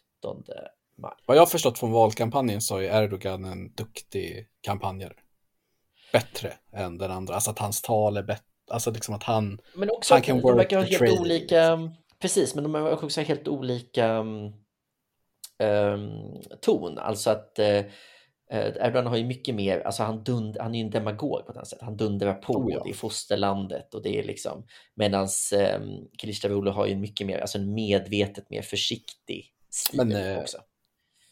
maj. 0.98 1.12
Vad 1.26 1.36
jag 1.36 1.42
har 1.42 1.46
förstått 1.46 1.78
från 1.78 1.92
valkampanjen 1.92 2.60
så 2.60 2.78
är 2.78 3.02
Erdogan 3.02 3.44
en 3.44 3.72
duktig 3.74 4.48
kampanjare. 4.60 5.14
Bättre 6.12 6.52
än 6.72 6.98
den 6.98 7.10
andra, 7.10 7.34
alltså 7.34 7.50
att 7.50 7.58
hans 7.58 7.82
tal 7.82 8.16
är 8.16 8.22
bättre, 8.22 8.44
alltså 8.70 8.90
liksom 8.90 9.14
att 9.14 9.22
han, 9.22 9.60
men 9.74 9.90
också 9.90 10.14
han 10.14 10.22
kan 10.22 10.40
de 10.40 10.56
verkar 10.56 10.76
ha 10.76 10.84
helt 10.84 11.20
olika, 11.20 11.90
precis, 12.20 12.54
men 12.54 12.64
de 12.64 12.74
har 12.74 13.04
också 13.04 13.20
helt 13.20 13.48
olika 13.48 14.18
um, 14.18 14.52
ton, 16.60 16.98
alltså 16.98 17.30
att 17.30 17.58
uh, 17.58 17.84
Erdogan 18.54 19.06
har 19.06 19.16
ju 19.16 19.24
mycket 19.24 19.54
mer, 19.54 19.80
alltså 19.80 20.02
han, 20.02 20.24
dund, 20.24 20.56
han 20.60 20.74
är 20.74 20.78
ju 20.78 20.84
en 20.84 20.90
demagog 20.90 21.46
på 21.46 21.52
ett 21.52 21.66
sätt. 21.66 21.78
Han 21.82 21.96
dundrar 21.96 22.34
på, 22.34 22.52
oh 22.52 22.72
ja. 22.72 22.82
det 22.84 22.90
är 22.90 22.94
fosterlandet 22.94 23.94
och 23.94 24.02
det 24.02 24.18
är 24.18 24.22
liksom, 24.22 24.66
medan 24.94 25.28
um, 25.76 26.08
Kilicdaroglu 26.18 26.70
har 26.70 26.86
ju 26.86 26.96
mycket 26.96 27.26
mer, 27.26 27.38
alltså 27.38 27.58
en 27.58 27.74
medvetet 27.74 28.50
mer 28.50 28.62
försiktig 28.62 29.52
men, 29.92 30.12
eh, 30.12 30.38
också. 30.38 30.58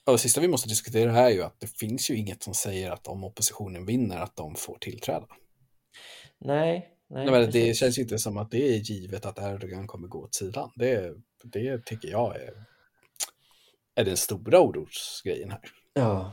Och 0.07 0.13
det 0.13 0.19
sista 0.19 0.41
vi 0.41 0.49
måste 0.49 0.69
diskutera 0.69 1.13
här 1.13 1.25
är 1.25 1.31
ju 1.31 1.43
att 1.43 1.61
det 1.61 1.79
finns 1.79 2.11
ju 2.11 2.17
inget 2.17 2.43
som 2.43 2.55
säger 2.55 2.91
att 2.91 3.07
om 3.07 3.25
oppositionen 3.25 3.87
vinner 3.87 4.19
att 4.19 4.37
de 4.37 4.55
får 4.55 4.79
tillträda. 4.81 5.27
Nej, 6.39 6.89
nej, 7.09 7.31
nej 7.31 7.47
det 7.47 7.75
känns 7.75 7.99
ju 7.99 8.03
inte 8.03 8.19
som 8.19 8.37
att 8.37 8.51
det 8.51 8.75
är 8.75 8.79
givet 8.79 9.27
att 9.27 9.39
Erdogan 9.39 9.87
kommer 9.87 10.09
gå 10.09 10.19
åt 10.19 10.35
sidan. 10.35 10.71
Det, 10.75 11.15
det 11.43 11.85
tycker 11.85 12.09
jag 12.09 12.37
är, 12.37 12.65
är 13.95 14.05
den 14.05 14.17
stora 14.17 14.61
orosgrejen 14.61 15.51
här. 15.51 15.61
Ja. 15.95 16.33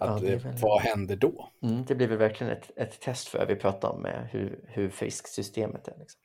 Att, 0.00 0.22
ja, 0.22 0.28
väl... 0.28 0.56
Vad 0.60 0.80
händer 0.82 1.16
då? 1.16 1.50
Mm, 1.62 1.84
det 1.84 1.94
blir 1.94 2.06
väl 2.06 2.18
verkligen 2.18 2.52
ett, 2.52 2.70
ett 2.76 3.00
test 3.00 3.28
för, 3.28 3.46
vi 3.46 3.56
pratar 3.56 3.88
om 3.88 4.04
hur, 4.30 4.64
hur 4.68 4.90
friskt 4.90 5.28
systemet 5.28 5.88
är. 5.88 5.98
Liksom. 5.98 6.20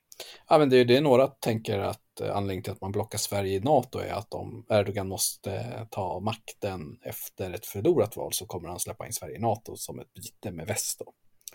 Ja, 0.48 0.58
men 0.58 0.70
det 0.70 0.76
är 0.76 0.84
det 0.84 1.00
några 1.00 1.26
tänker 1.26 1.78
att 1.78 2.20
eh, 2.20 2.36
anledningen 2.36 2.62
till 2.62 2.72
att 2.72 2.80
man 2.80 2.92
blockar 2.92 3.18
Sverige 3.18 3.56
i 3.56 3.60
NATO 3.60 3.98
är 3.98 4.12
att 4.12 4.34
om 4.34 4.66
Erdogan 4.70 5.08
måste 5.08 5.86
ta 5.90 6.20
makten 6.20 6.98
efter 7.02 7.50
ett 7.50 7.66
förlorat 7.66 8.16
val 8.16 8.32
så 8.32 8.46
kommer 8.46 8.68
han 8.68 8.80
släppa 8.80 9.06
in 9.06 9.12
Sverige 9.12 9.36
i 9.36 9.40
NATO 9.40 9.76
som 9.76 10.00
ett 10.00 10.14
byte 10.14 10.50
med 10.50 10.66
väst. 10.66 11.02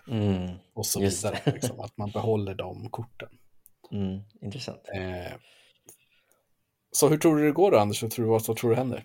Mm, 0.08 0.52
och 0.74 0.86
så 0.86 1.00
vidare, 1.00 1.40
liksom, 1.46 1.80
att 1.80 1.98
man 1.98 2.12
behåller 2.12 2.56
de 2.56 2.90
korten. 2.90 3.30
Mm, 3.92 4.22
intressant. 4.42 4.82
Eh, 4.94 5.34
så 6.92 7.10
hur 7.10 7.18
tror 7.18 7.38
du 7.38 7.46
det 7.46 7.52
går 7.52 7.72
då, 7.72 7.78
Anders? 7.78 8.04
Vad 8.04 8.12
tror 8.12 8.26
du, 8.26 8.32
vad 8.32 8.58
tror 8.58 8.70
du 8.70 8.76
händer? 8.76 9.04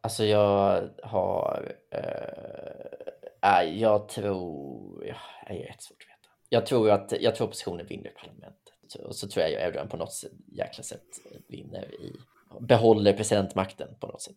Alltså 0.00 0.24
jag 0.24 0.88
har... 1.02 1.76
Eh, 1.90 3.62
jag 3.62 4.08
tror... 4.08 5.06
Ja, 5.06 5.16
det 5.48 5.62
är 5.62 5.66
rätt 5.66 5.82
svårt 5.82 6.02
att 6.02 6.08
veta. 6.08 6.11
Jag 6.52 6.66
tror 6.66 6.90
att 6.90 7.12
jag 7.20 7.34
tror 7.34 7.46
oppositionen 7.46 7.86
vinner 7.86 8.10
parlamentet. 8.10 8.94
Och 9.04 9.16
så 9.16 9.28
tror 9.28 9.46
jag 9.46 9.54
att 9.54 9.68
Erdogan 9.68 9.88
på 9.88 9.96
något 9.96 10.24
jäkla 10.46 10.84
sätt 10.84 11.06
vinner 11.48 11.94
i... 11.94 12.16
Behåller 12.60 13.12
presidentmakten 13.12 13.88
på 14.00 14.06
något 14.06 14.22
sätt. 14.22 14.36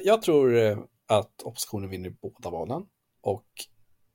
Jag 0.00 0.22
tror 0.22 0.56
eh, 0.56 0.78
att 1.06 1.42
oppositionen 1.42 1.90
vinner 1.90 2.10
båda 2.10 2.50
valen. 2.50 2.86
Och 3.20 3.46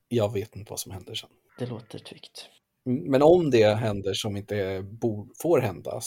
jag 0.07 0.33
vet 0.33 0.55
inte 0.55 0.69
vad 0.69 0.79
som 0.79 0.91
händer 0.91 1.15
sen. 1.15 1.29
Det 1.59 1.65
låter 1.65 1.99
tryggt. 1.99 2.49
Mm, 2.85 3.11
men 3.11 3.21
om 3.21 3.51
det 3.51 3.75
händer 3.75 4.13
som 4.13 4.37
inte 4.37 4.85
får 5.41 5.59
hända, 5.59 6.01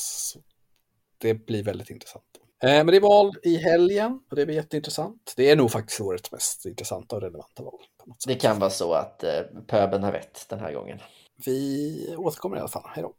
det 1.18 1.34
blir 1.34 1.62
väldigt 1.62 1.90
intressant. 1.90 2.39
Eh, 2.62 2.68
men 2.70 2.86
det 2.86 2.96
är 2.96 3.00
val 3.00 3.32
i 3.42 3.56
helgen 3.56 4.20
och 4.30 4.36
det 4.36 4.46
blir 4.46 4.56
jätteintressant. 4.56 5.34
Det 5.36 5.50
är 5.50 5.56
nog 5.56 5.70
faktiskt 5.70 6.00
årets 6.00 6.32
mest 6.32 6.66
intressanta 6.66 7.16
och 7.16 7.22
relevanta 7.22 7.62
val. 7.62 7.80
Det 8.26 8.34
kan 8.34 8.58
vara 8.58 8.70
så 8.70 8.92
att 8.92 9.24
eh, 9.24 9.40
pöben 9.66 10.02
har 10.02 10.12
rätt 10.12 10.46
den 10.48 10.60
här 10.60 10.72
gången. 10.72 10.98
Vi 11.46 12.14
återkommer 12.18 12.56
i 12.56 12.60
alla 12.60 12.68
fall. 12.68 12.90
Hej 12.94 13.02
då. 13.02 13.12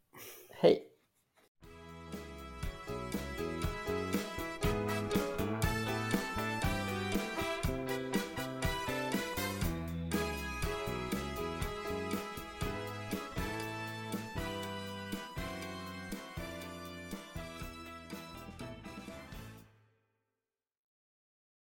Hej. 0.49 0.90